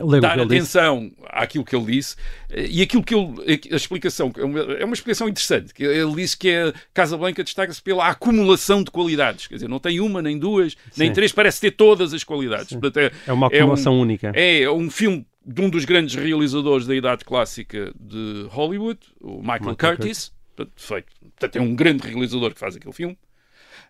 o 0.00 0.10
que 0.12 0.20
dar 0.20 0.38
ele 0.38 0.46
disse. 0.46 0.78
atenção 0.78 1.10
àquilo 1.26 1.64
que 1.64 1.74
ele 1.74 1.86
disse 1.86 2.16
e 2.54 2.82
aquilo 2.82 3.02
que 3.02 3.14
ele, 3.14 3.60
a 3.72 3.76
explicação 3.76 4.32
é 4.36 4.44
uma, 4.44 4.60
é 4.60 4.84
uma 4.84 4.94
explicação 4.94 5.28
interessante 5.28 5.74
que 5.74 5.82
ele 5.84 6.14
disse 6.14 6.36
que 6.36 6.50
a 6.54 6.72
Casa 6.94 7.16
Blanca 7.16 7.42
destaca-se 7.42 7.82
pela 7.82 8.06
acumulação 8.08 8.82
de 8.84 8.90
qualidades 8.90 9.46
quer 9.46 9.54
dizer 9.56 9.68
não 9.68 9.78
tem 9.80 10.00
uma 10.00 10.22
nem 10.22 10.38
duas 10.38 10.76
nem 10.96 11.08
Sim. 11.08 11.14
três 11.14 11.32
parece 11.32 11.60
ter 11.60 11.72
todas 11.72 12.14
as 12.14 12.22
qualidades 12.24 12.76
Portanto, 12.76 13.12
É 13.26 13.32
uma 13.32 13.46
um- 13.46 13.48
acumulação 13.48 13.98
única. 14.00 14.32
é 14.34 14.70
um 14.70 14.90
filme 14.90 15.26
de 15.44 15.60
um 15.62 15.70
dos 15.70 15.84
grandes 15.84 16.14
realizadores 16.16 16.86
da 16.86 16.94
idade 16.94 17.24
clássica 17.24 17.92
de 17.98 18.46
Hollywood, 18.50 18.98
o 19.20 19.38
Michael, 19.40 19.60
Michael 19.60 19.76
Curtis. 19.76 20.32
Portanto, 20.56 20.72
feito. 20.76 21.06
Portanto, 21.20 21.56
é 21.56 21.60
um 21.60 21.72
grande 21.76 22.02
realizador 22.08 22.52
que 22.52 22.58
faz 22.58 22.74
aquele 22.74 22.92
filme. 22.92 23.16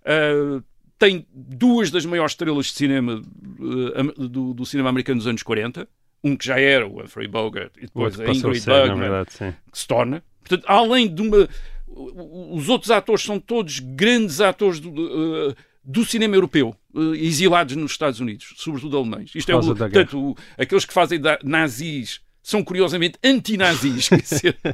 Uh, 0.03 0.63
tem 0.99 1.27
duas 1.33 1.91
das 1.91 2.07
maiores 2.07 2.33
estrelas 2.33 2.67
de 2.67 2.73
cinema 2.73 3.21
uh, 3.21 4.29
do, 4.29 4.55
do 4.55 4.65
cinema 4.67 4.89
americano 4.89 5.19
dos 5.19 5.27
anos 5.27 5.43
40. 5.43 5.89
Um 6.25 6.35
que 6.37 6.47
já 6.47 6.59
era 6.59 6.87
o 6.87 7.01
Humphrey 7.03 7.29
Bogart 7.29 7.73
e 7.77 7.83
depois 7.83 8.19
a 8.19 8.25
Ingrid 8.49 8.61
ser, 8.61 8.71
Bergman, 8.71 8.99
verdade, 9.01 9.31
que 9.71 9.79
se 9.79 9.87
torna. 9.87 10.25
Portanto, 10.41 10.65
além 10.67 11.13
de 11.15 11.23
uma. 11.23 11.49
Os 11.89 12.69
outros 12.69 12.91
atores 12.91 13.23
são 13.23 13.39
todos 13.39 13.79
grandes 13.79 14.41
atores 14.41 14.81
do, 14.81 14.91
uh, 14.91 15.55
do 15.85 16.05
cinema 16.05 16.35
europeu, 16.35 16.75
exilados 17.15 17.77
nos 17.77 17.93
Estados 17.93 18.19
Unidos, 18.21 18.55
sobretudo 18.57 18.97
alemães. 18.97 19.31
Isto 19.35 19.51
é 19.53 19.55
o, 19.55 19.59
portanto, 20.03 20.31
o- 20.31 20.37
aqueles 20.59 20.85
que 20.85 20.93
fazem 20.93 21.21
da- 21.21 21.39
nazis 21.45 22.21
são 22.47 22.63
curiosamente 22.63 23.19
antinazis. 23.25 24.09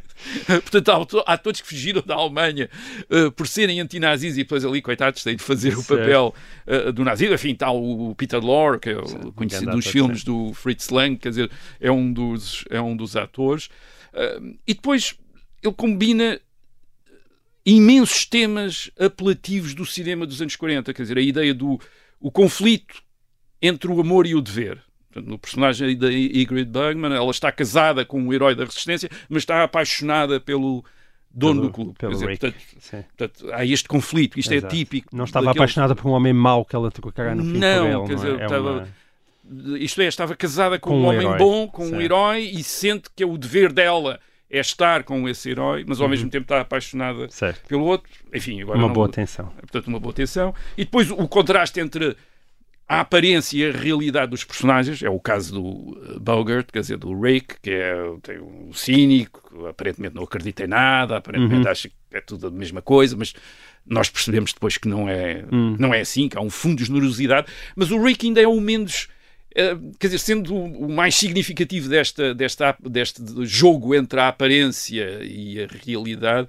portanto, 0.46 1.22
há, 1.26 1.32
há 1.32 1.38
todos 1.38 1.62
que 1.62 1.66
fugiram 1.66 2.02
da 2.04 2.14
Alemanha 2.14 2.68
uh, 3.08 3.32
por 3.32 3.48
serem 3.48 3.80
antinazis 3.80 4.34
e 4.34 4.42
depois 4.42 4.62
ali, 4.62 4.82
coitados, 4.82 5.22
têm 5.22 5.36
de 5.36 5.42
fazer 5.42 5.72
o 5.72 5.82
Certo. 5.82 5.98
papel 5.98 6.34
uh, 6.66 6.92
do 6.92 7.02
nazismo. 7.02 7.34
Enfim, 7.34 7.52
está 7.52 7.70
o 7.70 8.14
Peter 8.14 8.38
Lorre, 8.44 8.78
que 8.78 8.90
é 8.90 8.98
o 8.98 9.32
conhecido 9.32 9.70
dos 9.70 9.86
filmes 9.86 10.22
do 10.22 10.52
Fritz 10.52 10.90
Lang, 10.90 11.16
quer 11.16 11.30
dizer, 11.30 11.50
é 11.80 11.90
um 11.90 12.12
dos, 12.12 12.62
é 12.68 12.78
um 12.78 12.94
dos 12.94 13.16
atores. 13.16 13.70
Uh, 14.12 14.54
e 14.66 14.74
depois 14.74 15.14
ele 15.62 15.72
combina 15.72 16.38
imensos 17.64 18.26
temas 18.26 18.90
apelativos 18.98 19.72
do 19.72 19.86
cinema 19.86 20.26
dos 20.26 20.42
anos 20.42 20.56
40, 20.56 20.92
quer 20.92 21.02
dizer, 21.02 21.16
a 21.16 21.22
ideia 21.22 21.54
do 21.54 21.80
o 22.20 22.30
conflito 22.30 23.02
entre 23.62 23.90
o 23.90 23.98
amor 23.98 24.26
e 24.26 24.34
o 24.34 24.42
dever. 24.42 24.78
No 25.20 25.38
personagem 25.38 25.96
da 25.96 26.12
Ingrid 26.12 26.66
Bergman, 26.70 27.12
ela 27.14 27.30
está 27.30 27.50
casada 27.52 28.04
com 28.04 28.20
um 28.20 28.32
herói 28.32 28.54
da 28.54 28.64
resistência, 28.64 29.08
mas 29.28 29.42
está 29.42 29.62
apaixonada 29.62 30.38
pelo 30.40 30.84
dono 31.34 31.60
Pelo- 31.60 31.66
do 31.68 31.72
clube. 31.72 31.94
pelo 31.98 32.12
dizer, 32.12 32.26
portanto, 32.38 32.54
portanto, 33.16 33.52
há 33.52 33.64
este 33.64 33.88
conflito, 33.88 34.38
isto 34.38 34.52
Exato. 34.52 34.74
é 34.74 34.78
típico. 34.78 35.16
Não 35.16 35.24
estava 35.24 35.46
daqueles- 35.46 35.60
apaixonada 35.62 35.94
por 35.94 36.06
um 36.08 36.12
homem 36.12 36.32
mau 36.32 36.64
que 36.64 36.76
ela 36.76 36.90
trocará 36.90 37.34
no 37.34 37.42
fim 37.42 37.58
Não, 37.58 38.00
por 38.00 38.06
quer 38.08 38.12
ele, 38.12 38.14
dizer, 38.16 38.28
não 38.32 38.38
é? 38.38 38.42
É 38.42 38.44
estava, 38.44 38.70
uma- 38.72 39.78
isto 39.78 40.00
é, 40.02 40.06
estava 40.06 40.36
casada 40.36 40.78
com, 40.78 40.90
Com 40.90 40.96
um 40.98 41.02
um 41.04 41.06
homem 41.08 41.20
herói. 41.20 41.38
bom, 41.38 41.68
com 41.68 41.84
um 41.84 41.88
Certo. 41.88 42.02
herói, 42.02 42.40
e 42.54 42.62
sente 42.62 43.08
que 43.14 43.22
é 43.22 43.26
o 43.26 43.36
dever 43.38 43.72
dela 43.72 44.20
é 44.50 44.60
estar 44.60 45.02
com 45.04 45.26
esse 45.28 45.48
herói, 45.50 45.84
mas 45.86 46.00
ao 46.00 46.08
mesmo 46.08 46.28
tempo 46.28 46.44
está 46.44 46.60
apaixonada 46.60 47.20
Uhum. 47.22 47.30
Certo. 47.30 47.66
pelo 47.66 47.84
outro. 47.84 48.10
Enfim, 48.34 48.60
agora 48.60 48.76
Uma 48.78 48.88
não- 48.88 48.92
boa 48.94 49.08
tensão. 49.08 49.46
Portanto, 49.60 49.86
uma 49.88 49.98
boa 49.98 50.12
tensão. 50.12 50.54
E 50.76 50.84
depois 50.84 51.10
o 51.10 51.26
contraste 51.26 51.80
entre 51.80 52.14
a 52.88 53.00
aparência 53.00 53.56
e 53.56 53.68
a 53.68 53.72
realidade 53.72 54.30
dos 54.30 54.44
personagens, 54.44 55.02
é 55.02 55.08
o 55.08 55.18
caso 55.18 55.54
do 55.54 55.62
uh, 56.16 56.20
Bogart, 56.20 56.68
quer 56.70 56.80
dizer, 56.80 56.98
do 56.98 57.18
Rick, 57.18 57.56
que 57.62 57.70
é 57.70 57.94
tem 58.22 58.38
um 58.40 58.72
cínico, 58.74 59.66
aparentemente 59.66 60.14
não 60.14 60.24
acredita 60.24 60.64
em 60.64 60.66
nada, 60.66 61.16
aparentemente 61.16 61.64
Uhum. 61.66 61.70
acha 61.72 61.88
que 61.88 61.94
é 62.12 62.20
tudo 62.20 62.48
a 62.48 62.50
mesma 62.50 62.82
coisa, 62.82 63.16
mas 63.16 63.32
nós 63.86 64.10
percebemos 64.10 64.52
depois 64.52 64.76
que 64.76 64.88
não 64.88 65.08
é, 65.08 65.44
Hum. 65.50 65.76
não 65.78 65.94
é 65.94 66.00
assim, 66.00 66.28
que 66.28 66.36
há 66.36 66.40
um 66.40 66.50
fundo 66.50 66.76
de 66.78 66.84
generosidade, 66.84 67.46
mas 67.74 67.90
o 67.90 68.02
Rick 68.02 68.26
ainda 68.26 68.40
é 68.42 68.46
o 68.46 68.60
menos. 68.60 69.08
eh, 69.54 69.76
quer 69.98 70.06
dizer, 70.06 70.18
sendo 70.18 70.54
o 70.54 70.86
o 70.86 70.88
mais 70.90 71.14
significativo 71.14 71.88
desta, 71.88 72.34
desta, 72.34 72.74
deste 72.80 73.22
jogo 73.44 73.94
entre 73.94 74.18
a 74.20 74.28
aparência 74.28 75.20
e 75.22 75.62
a 75.62 75.66
realidade, 75.84 76.48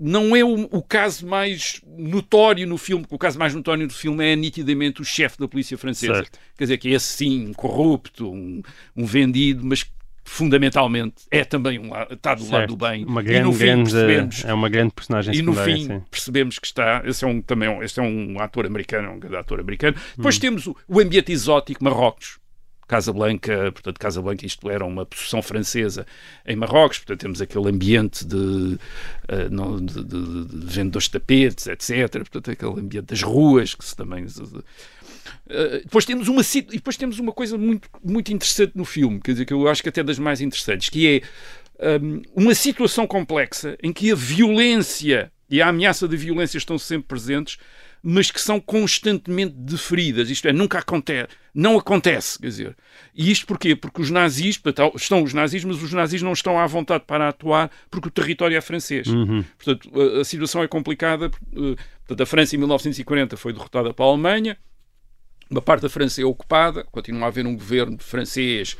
não 0.00 0.34
é 0.34 0.44
o, 0.44 0.68
o 0.70 0.82
caso 0.82 1.26
mais 1.26 1.80
notório 1.96 2.66
no 2.66 2.76
filme, 2.76 3.02
porque 3.02 3.14
o 3.14 3.18
caso 3.18 3.38
mais 3.38 3.54
notório 3.54 3.84
no 3.84 3.92
filme 3.92 4.24
é 4.24 4.34
nitidamente 4.36 5.00
o 5.00 5.04
chefe 5.04 5.38
da 5.38 5.46
polícia 5.48 5.78
francesa. 5.78 6.14
Certo. 6.14 6.38
Quer 6.56 6.64
dizer, 6.64 6.78
que 6.78 6.88
é 6.88 6.92
esse 6.92 7.06
sim, 7.06 7.48
um 7.48 7.52
corrupto, 7.52 8.30
um, 8.30 8.60
um 8.96 9.04
vendido, 9.04 9.64
mas 9.64 9.82
que 9.82 9.90
fundamentalmente 10.26 11.24
é 11.30 11.44
também 11.44 11.78
um, 11.78 11.90
está 12.10 12.34
do 12.34 12.42
lado 12.44 12.50
Certo. 12.50 12.70
do 12.70 12.76
bem. 12.76 13.04
Uma 13.04 13.20
e 13.20 13.24
grande, 13.24 13.44
no 13.44 13.52
fim 13.52 13.58
grande, 13.58 13.82
percebemos. 13.90 14.44
é 14.44 14.54
uma 14.54 14.68
grande 14.68 14.92
personagem 14.94 15.34
E 15.34 15.42
no 15.42 15.54
fim 15.54 15.86
sim. 15.86 16.02
percebemos 16.10 16.58
que 16.58 16.66
está. 16.66 17.02
Esse 17.04 17.24
é 17.24 17.28
um, 17.28 17.40
também 17.42 17.68
um- 17.68 17.82
este 17.82 18.00
é 18.00 18.02
um 18.02 18.40
ator 18.40 18.66
americano, 18.66 19.10
um 19.12 19.18
grande 19.18 19.36
ator 19.36 19.60
americano. 19.60 19.96
Hum. 19.96 20.12
Depois 20.16 20.38
temos 20.38 20.66
o, 20.66 20.76
o 20.88 21.00
ambiente 21.00 21.30
exótico, 21.32 21.82
Marrocos. 21.84 22.38
Casablanca, 22.86 23.72
portanto, 23.72 23.98
Casablanca, 23.98 24.44
isto 24.44 24.70
era 24.70 24.84
uma 24.84 25.06
possessão 25.06 25.42
francesa 25.42 26.06
em 26.46 26.56
Marrocos, 26.56 26.98
portanto, 26.98 27.20
temos 27.20 27.40
aquele 27.40 27.68
ambiente 27.68 28.24
de, 28.24 28.78
eh, 29.28 29.48
de, 29.48 30.04
de, 30.04 30.44
de 30.44 30.66
vendedores 30.66 31.06
de 31.06 31.12
tapetes, 31.12 31.66
etc. 31.66 32.10
Portanto, 32.12 32.50
aquele 32.50 32.80
ambiente 32.80 33.06
das 33.06 33.22
ruas 33.22 33.74
que 33.74 33.84
se 33.84 33.96
também. 33.96 34.24
Uh, 34.24 35.80
depois 35.82 36.04
temos 36.04 36.28
uma 36.28 36.42
depois 36.70 36.96
temos 36.96 37.18
uma 37.18 37.32
coisa 37.32 37.56
muito, 37.56 37.88
muito 38.02 38.32
interessante 38.32 38.72
no 38.74 38.84
filme, 38.84 39.20
quer 39.20 39.32
dizer, 39.32 39.46
que 39.46 39.54
eu 39.54 39.66
acho 39.68 39.82
que 39.82 39.88
até 39.88 40.02
das 40.02 40.18
mais 40.18 40.40
interessantes, 40.40 40.88
que 40.88 41.22
é 41.80 41.98
um, 42.00 42.22
uma 42.34 42.54
situação 42.54 43.06
complexa 43.06 43.76
em 43.82 43.92
que 43.92 44.10
a 44.12 44.14
violência 44.14 45.32
e 45.48 45.60
a 45.60 45.68
ameaça 45.68 46.08
de 46.08 46.16
violência 46.16 46.58
estão 46.58 46.78
sempre 46.78 47.08
presentes, 47.08 47.58
mas 48.06 48.30
que 48.30 48.40
são 48.40 48.60
constantemente 48.60 49.54
deferidas. 49.56 50.28
Isto 50.28 50.48
é, 50.48 50.52
nunca 50.52 50.78
acontece, 50.78 51.28
não 51.54 51.78
acontece, 51.78 52.38
quer 52.38 52.48
dizer. 52.48 52.76
E 53.14 53.30
isto 53.30 53.46
porquê? 53.46 53.74
Porque 53.74 54.02
os 54.02 54.10
nazis, 54.10 54.58
portanto, 54.58 54.94
estão 54.94 55.22
os 55.22 55.32
nazis, 55.32 55.64
mas 55.64 55.82
os 55.82 55.90
nazis 55.90 56.20
não 56.20 56.34
estão 56.34 56.58
à 56.58 56.66
vontade 56.66 57.04
para 57.06 57.30
atuar 57.30 57.70
porque 57.90 58.08
o 58.08 58.10
território 58.10 58.56
é 58.56 58.60
francês. 58.60 59.06
Uhum. 59.06 59.42
Portanto, 59.56 59.90
a, 59.98 60.20
a 60.20 60.24
situação 60.24 60.62
é 60.62 60.68
complicada. 60.68 61.30
eh, 61.56 61.76
Portanto, 62.06 62.22
a 62.22 62.26
França 62.26 62.54
em 62.54 62.58
1940 62.58 63.34
foi 63.38 63.54
derrotada 63.54 63.94
pela 63.94 64.10
Alemanha, 64.10 64.58
uma 65.50 65.62
parte 65.62 65.82
da 65.82 65.88
França 65.88 66.20
é 66.20 66.24
ocupada, 66.24 66.84
continua 66.84 67.24
a 67.24 67.28
haver 67.28 67.46
um 67.46 67.54
governo 67.54 67.96
francês 67.98 68.76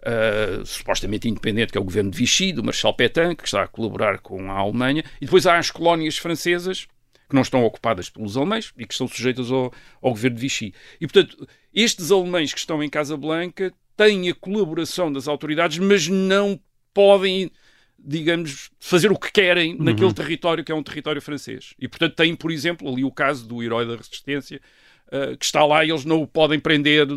uh, 0.00 0.64
supostamente 0.66 1.28
independente, 1.28 1.70
que 1.70 1.78
é 1.78 1.80
o 1.80 1.84
governo 1.84 2.10
de 2.10 2.18
Vichy, 2.18 2.52
do 2.52 2.64
Marshal 2.64 2.94
Pétain, 2.94 3.34
que 3.36 3.44
está 3.44 3.62
a 3.62 3.68
colaborar 3.68 4.18
com 4.18 4.50
a 4.50 4.56
Alemanha, 4.56 5.04
e 5.20 5.24
depois 5.24 5.46
há 5.46 5.58
as 5.58 5.70
colónias 5.70 6.18
francesas, 6.18 6.88
que 7.28 7.34
não 7.34 7.42
estão 7.42 7.64
ocupadas 7.64 8.08
pelos 8.08 8.36
alemães 8.36 8.72
e 8.76 8.86
que 8.86 8.92
estão 8.92 9.08
sujeitas 9.08 9.50
ao, 9.50 9.72
ao 10.02 10.10
governo 10.10 10.36
de 10.36 10.42
Vichy. 10.42 10.74
E, 11.00 11.06
portanto, 11.06 11.48
estes 11.72 12.10
alemães 12.10 12.52
que 12.52 12.58
estão 12.58 12.82
em 12.82 12.88
Casablanca 12.88 13.72
têm 13.96 14.28
a 14.28 14.34
colaboração 14.34 15.12
das 15.12 15.28
autoridades, 15.28 15.78
mas 15.78 16.08
não 16.08 16.58
podem 16.92 17.50
digamos, 18.04 18.70
fazer 18.78 19.10
o 19.10 19.18
que 19.18 19.32
querem 19.32 19.76
naquele 19.78 20.12
território 20.12 20.62
que 20.62 20.70
é 20.70 20.74
um 20.74 20.82
território 20.82 21.22
francês. 21.22 21.74
E, 21.78 21.88
portanto, 21.88 22.14
tem, 22.14 22.34
por 22.34 22.50
exemplo, 22.50 22.86
ali 22.86 23.02
o 23.02 23.10
caso 23.10 23.46
do 23.46 23.62
herói 23.62 23.86
da 23.86 23.96
resistência, 23.96 24.60
uh, 25.08 25.36
que 25.38 25.44
está 25.44 25.64
lá 25.64 25.84
e 25.84 25.90
eles 25.90 26.04
não 26.04 26.22
o 26.22 26.26
podem 26.26 26.60
prender 26.60 27.08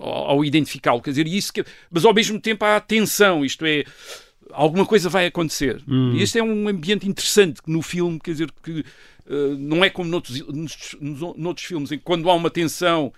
ao, 0.00 0.30
ao 0.30 0.44
identificá-lo. 0.44 1.02
Quer 1.02 1.10
dizer, 1.10 1.26
isso 1.26 1.52
que... 1.52 1.64
Mas, 1.90 2.04
ao 2.04 2.14
mesmo 2.14 2.40
tempo, 2.40 2.64
há 2.64 2.80
tensão, 2.80 3.44
isto 3.44 3.64
é... 3.66 3.84
Alguma 4.52 4.86
coisa 4.86 5.08
vai 5.08 5.26
acontecer. 5.26 5.82
Hum. 5.88 6.14
E 6.14 6.22
este 6.22 6.38
é 6.38 6.42
um 6.42 6.68
ambiente 6.68 7.06
interessante 7.06 7.60
no 7.66 7.82
filme, 7.82 8.18
quer 8.20 8.30
dizer, 8.30 8.50
que 8.62 8.84
não 9.58 9.84
é 9.84 9.90
como 9.90 10.08
noutros, 10.08 10.42
noutros 11.36 11.66
filmes, 11.66 11.92
em 11.92 11.98
que 11.98 12.04
quando 12.04 12.30
há 12.30 12.34
uma 12.34 12.50
tensão 12.50 13.12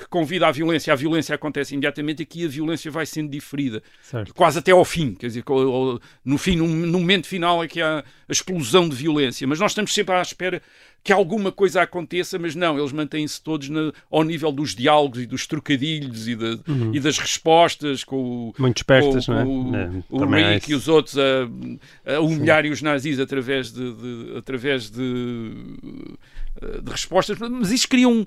que 0.00 0.08
convida 0.08 0.46
à 0.48 0.50
violência, 0.50 0.92
a 0.92 0.96
violência 0.96 1.34
acontece 1.34 1.74
imediatamente, 1.74 2.22
aqui 2.22 2.44
a 2.44 2.48
violência 2.48 2.90
vai 2.90 3.04
sendo 3.06 3.30
diferida, 3.30 3.82
Certo. 4.02 4.34
quase 4.34 4.58
até 4.58 4.72
ao 4.72 4.84
fim, 4.84 5.14
quer 5.14 5.26
dizer, 5.28 5.44
no 6.24 6.38
fim, 6.38 6.56
no, 6.56 6.66
momento 6.98 7.26
final 7.26 7.62
é 7.62 7.68
que 7.68 7.80
há 7.82 7.98
a 8.00 8.32
explosão 8.32 8.88
de 8.88 8.96
violência, 8.96 9.46
mas 9.46 9.60
nós 9.60 9.72
estamos 9.72 9.92
sempre 9.94 10.14
à 10.14 10.22
espera 10.22 10.62
que 11.02 11.12
alguma 11.12 11.50
coisa 11.50 11.80
aconteça, 11.80 12.38
mas 12.38 12.54
não, 12.54 12.78
eles 12.78 12.92
mantêm-se 12.92 13.42
todos 13.42 13.70
na- 13.70 13.90
ao 14.10 14.22
nível 14.22 14.52
dos 14.52 14.74
diálogos 14.74 15.20
e 15.22 15.26
dos 15.26 15.46
trocadilhos 15.46 16.28
e, 16.28 16.36
da- 16.36 16.58
Uhum. 16.68 16.94
e 16.94 17.00
das 17.00 17.18
respostas, 17.18 18.04
com 18.04 18.50
o, 18.50 18.54
Muito 18.58 18.78
espertas, 18.78 19.24
com, 19.26 19.32
não 19.32 19.40
é? 19.40 19.44
com 19.44 19.76
É, 19.76 19.90
o, 20.10 20.18
o 20.20 20.34
há 20.34 20.36
Rick 20.52 20.64
isso. 20.64 20.72
e 20.72 20.74
os 20.74 20.88
outros 20.88 21.16
a, 21.18 22.14
a 22.16 22.20
humilharem 22.20 22.70
os 22.70 22.82
nazis 22.82 23.18
através 23.18 23.72
de, 23.72 23.92
de- 23.94 24.36
através 24.36 24.90
de, 24.90 25.54
de 26.82 26.90
respostas, 26.90 27.38
mas 27.38 27.70
isto 27.70 27.88
cria 27.88 28.08
um 28.08 28.24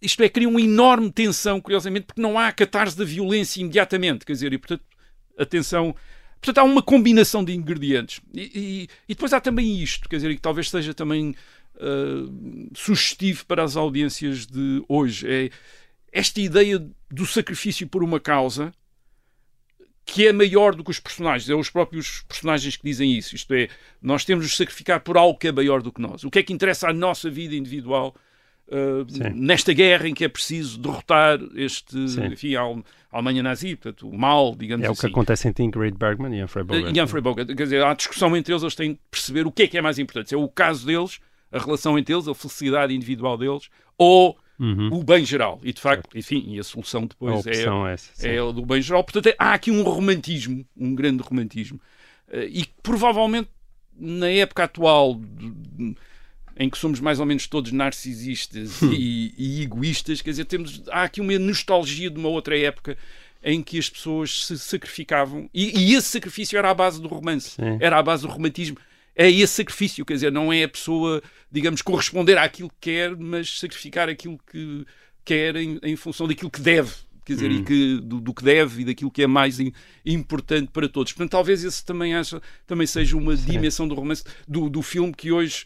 isto 0.00 0.22
é, 0.22 0.28
cria 0.28 0.48
uma 0.48 0.60
enorme 0.60 1.10
tensão, 1.10 1.60
curiosamente, 1.60 2.06
porque 2.06 2.20
não 2.20 2.38
há 2.38 2.50
catarse 2.52 2.96
da 2.96 3.04
violência 3.04 3.60
imediatamente, 3.60 4.24
quer 4.24 4.32
dizer, 4.32 4.52
e 4.52 4.58
portanto, 4.58 4.82
atenção, 5.38 5.94
portanto, 6.40 6.58
há 6.58 6.64
uma 6.64 6.82
combinação 6.82 7.44
de 7.44 7.54
ingredientes. 7.54 8.20
E, 8.32 8.40
e- 8.54 8.88
e 9.08 9.14
depois 9.14 9.32
há 9.32 9.40
também 9.40 9.80
isto, 9.82 10.08
quer 10.08 10.16
dizer, 10.16 10.34
que 10.34 10.40
talvez 10.40 10.70
seja 10.70 10.94
também 10.94 11.34
ah, 11.80 12.28
sugestivo 12.74 13.46
para 13.46 13.62
as 13.64 13.76
audiências 13.76 14.46
de 14.46 14.82
hoje, 14.88 15.26
é 15.26 15.50
esta 16.12 16.40
ideia 16.40 16.84
do 17.10 17.24
sacrifício 17.26 17.86
por 17.86 18.02
uma 18.02 18.20
causa 18.20 18.72
que 20.04 20.26
é 20.26 20.32
maior 20.32 20.74
do 20.74 20.82
que 20.82 20.90
os 20.90 20.98
personagens. 20.98 21.48
É 21.48 21.54
os 21.54 21.70
próprios 21.70 22.22
personagens 22.26 22.76
que 22.76 22.82
dizem 22.82 23.16
isso. 23.16 23.36
Isto 23.36 23.54
é, 23.54 23.68
nós 24.02 24.24
temos 24.24 24.48
de 24.48 24.56
sacrificar 24.56 25.00
por 25.00 25.16
algo 25.16 25.38
que 25.38 25.48
é 25.48 25.52
maior 25.52 25.80
do 25.82 25.92
que 25.92 26.00
nós. 26.00 26.24
O 26.24 26.30
que 26.30 26.40
é 26.40 26.42
que 26.42 26.52
interessa 26.52 26.88
à 26.88 26.92
nossa 26.92 27.30
vida 27.30 27.54
individual 27.54 28.14
uh, 28.70 29.10
Sim. 29.10 29.30
nesta 29.34 29.72
guerra 29.72 30.08
em 30.08 30.14
que 30.14 30.24
é 30.24 30.28
preciso 30.28 30.78
derrotar 30.78 31.38
este, 31.54 32.08
Sim. 32.08 32.26
enfim, 32.26 32.54
a 32.54 32.60
Al- 32.60 32.84
a 33.12 33.16
Alemanha 33.16 33.42
nazi, 33.42 33.74
portanto, 33.76 34.08
o 34.08 34.16
mal, 34.16 34.54
digamos 34.54 34.86
É 34.86 34.88
o 34.88 34.92
assim. 34.92 35.00
que 35.02 35.06
acontece 35.08 35.48
entre 35.48 35.64
Ingrid 35.64 35.96
Bergman 35.98 36.32
e 36.38 36.42
Humphrey 36.44 36.64
Bogart. 36.64 36.96
E 36.96 37.00
Humphrey 37.02 37.20
Bogart. 37.22 37.48
Quer 37.48 37.62
dizer, 37.64 37.82
há 37.84 37.92
discussão 37.94 38.36
entre 38.36 38.52
eles, 38.52 38.62
eles 38.62 38.74
têm 38.74 38.92
de 38.92 39.00
perceber 39.10 39.46
o 39.46 39.52
que 39.52 39.64
é 39.64 39.66
que 39.66 39.76
é 39.76 39.82
mais 39.82 39.98
importante. 39.98 40.28
Se 40.28 40.34
é 40.34 40.38
o 40.38 40.48
caso 40.48 40.86
deles, 40.86 41.18
a 41.50 41.58
relação 41.58 41.98
entre 41.98 42.14
eles, 42.14 42.28
a 42.28 42.34
felicidade 42.34 42.94
individual 42.94 43.36
deles, 43.36 43.68
ou 43.98 44.38
Uhum. 44.60 44.90
o 44.92 45.02
bem 45.02 45.24
geral. 45.24 45.58
E 45.64 45.72
de 45.72 45.80
facto, 45.80 46.16
enfim, 46.16 46.44
e 46.48 46.58
a 46.60 46.62
solução 46.62 47.04
A 47.04 47.06
depois 47.06 47.46
é, 47.46 47.50
opção 47.50 47.88
é 47.88 47.94
essa. 47.94 48.28
é 48.28 48.42
o 48.42 48.52
do 48.52 48.64
bem 48.66 48.82
geral. 48.82 49.02
Portanto, 49.02 49.26
é- 49.28 49.34
há 49.38 49.54
aqui 49.54 49.70
um 49.70 49.82
romantismo, 49.82 50.64
um 50.76 50.94
grande 50.94 51.22
romantismo. 51.22 51.80
Eh, 52.30 52.44
E 52.50 52.64
que 52.66 52.72
provavelmente 52.82 53.48
na 53.98 54.28
época 54.28 54.64
atual, 54.64 55.18
em 56.60 56.68
que 56.68 56.76
somos 56.78 57.00
mais 57.00 57.18
ou 57.18 57.24
menos 57.26 57.46
todos 57.46 57.72
narcisistas 57.72 58.82
Hum. 58.82 58.92
e, 58.92 59.34
e 59.36 59.62
egoístas, 59.62 60.20
quer 60.20 60.30
dizer, 60.30 60.44
temos, 60.44 60.82
há 60.90 61.04
aqui 61.04 61.20
uma 61.20 61.38
nostalgia 61.38 62.10
de 62.10 62.18
uma 62.18 62.28
outra 62.28 62.56
época 62.58 62.96
em 63.42 63.62
que 63.62 63.78
as 63.78 63.88
pessoas 63.88 64.44
se 64.44 64.58
sacrificavam 64.58 65.48
e, 65.54 65.72
e 65.78 65.94
esse 65.94 66.08
sacrifício 66.08 66.58
era 66.58 66.70
à 66.70 66.74
base 66.74 67.00
do 67.00 67.08
romance, 67.08 67.52
Sim. 67.52 67.78
era 67.80 67.98
à 67.98 68.02
base 68.02 68.22
do 68.26 68.28
romantismo. 68.28 68.76
É 69.16 69.28
esse 69.30 69.54
sacrifício, 69.54 70.04
quer 70.04 70.14
dizer, 70.14 70.30
não 70.30 70.52
é 70.52 70.64
a 70.64 70.68
pessoa, 70.68 71.22
digamos, 71.50 71.80
corresponder 71.82 72.36
àquilo 72.38 72.68
que 72.68 72.90
quer, 72.92 73.16
mas 73.16 73.58
sacrificar 73.58 74.08
aquilo 74.10 74.38
que 74.50 74.84
quer 75.24 75.56
em, 75.56 75.78
em 75.82 75.96
função 75.96 76.28
daquilo 76.28 76.50
que 76.50 76.60
deve, 76.60 76.92
quer 77.24 77.34
dizer, 77.34 77.50
Hum. 77.50 77.54
e 77.56 77.64
que, 77.64 78.00
do, 78.02 78.20
do 78.20 78.34
que 78.34 78.44
deve 78.44 78.82
e 78.82 78.84
daquilo 78.84 79.10
que 79.10 79.22
é 79.22 79.26
mais 79.26 79.58
im- 79.58 79.72
importante 80.04 80.70
para 80.72 80.88
todos. 80.88 81.12
Portanto, 81.12 81.30
talvez 81.32 81.64
esse 81.64 81.82
também, 81.84 82.12
também 82.66 82.86
seja 82.86 83.16
uma 83.16 83.34
dimensão 83.36 83.88
do 83.88 83.94
romance, 83.94 84.24
do, 84.46 84.68
do 84.68 84.82
filme 84.82 85.12
que 85.14 85.32
hoje, 85.32 85.64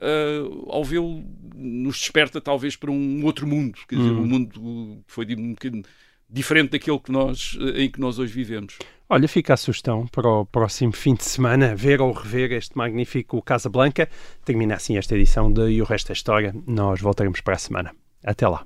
ah, 0.00 0.72
ao 0.74 0.84
vê-lo, 0.84 1.24
nos 1.54 1.98
desperta 1.98 2.40
talvez 2.40 2.76
para 2.76 2.90
um 2.90 3.24
outro 3.24 3.46
mundo, 3.46 3.78
quer 3.88 3.96
dizer, 3.96 4.10
Hum. 4.10 4.22
um 4.22 4.26
mundo 4.26 5.02
que 5.06 5.12
foi 5.12 5.24
um 5.36 5.50
bocadinho 5.50 5.84
diferente 6.28 6.70
daquele 6.72 6.98
que 6.98 7.12
nós, 7.12 7.56
eh, 7.60 7.84
em 7.84 7.90
que 7.90 8.00
nós 8.00 8.18
hoje 8.18 8.32
vivemos. 8.32 8.78
Olha, 9.08 9.28
fica 9.28 9.54
a 9.54 9.56
sugestão 9.56 10.06
para 10.08 10.28
o 10.28 10.44
próximo 10.44 10.92
fim 10.92 11.14
de 11.14 11.24
semana, 11.24 11.74
ver 11.76 12.00
ou 12.00 12.12
rever 12.12 12.50
este 12.52 12.76
magnífico 12.76 13.40
Casa 13.40 13.68
Blanca. 13.68 14.08
Termina 14.44 14.74
assim 14.74 14.98
esta 14.98 15.14
edição 15.14 15.52
de 15.52 15.70
E 15.70 15.80
o 15.80 15.84
Resto 15.84 16.08
da 16.08 16.14
História. 16.14 16.52
Nós 16.66 17.00
voltaremos 17.00 17.40
para 17.40 17.54
a 17.54 17.58
semana. 17.58 17.94
Até 18.24 18.48
lá. 18.48 18.64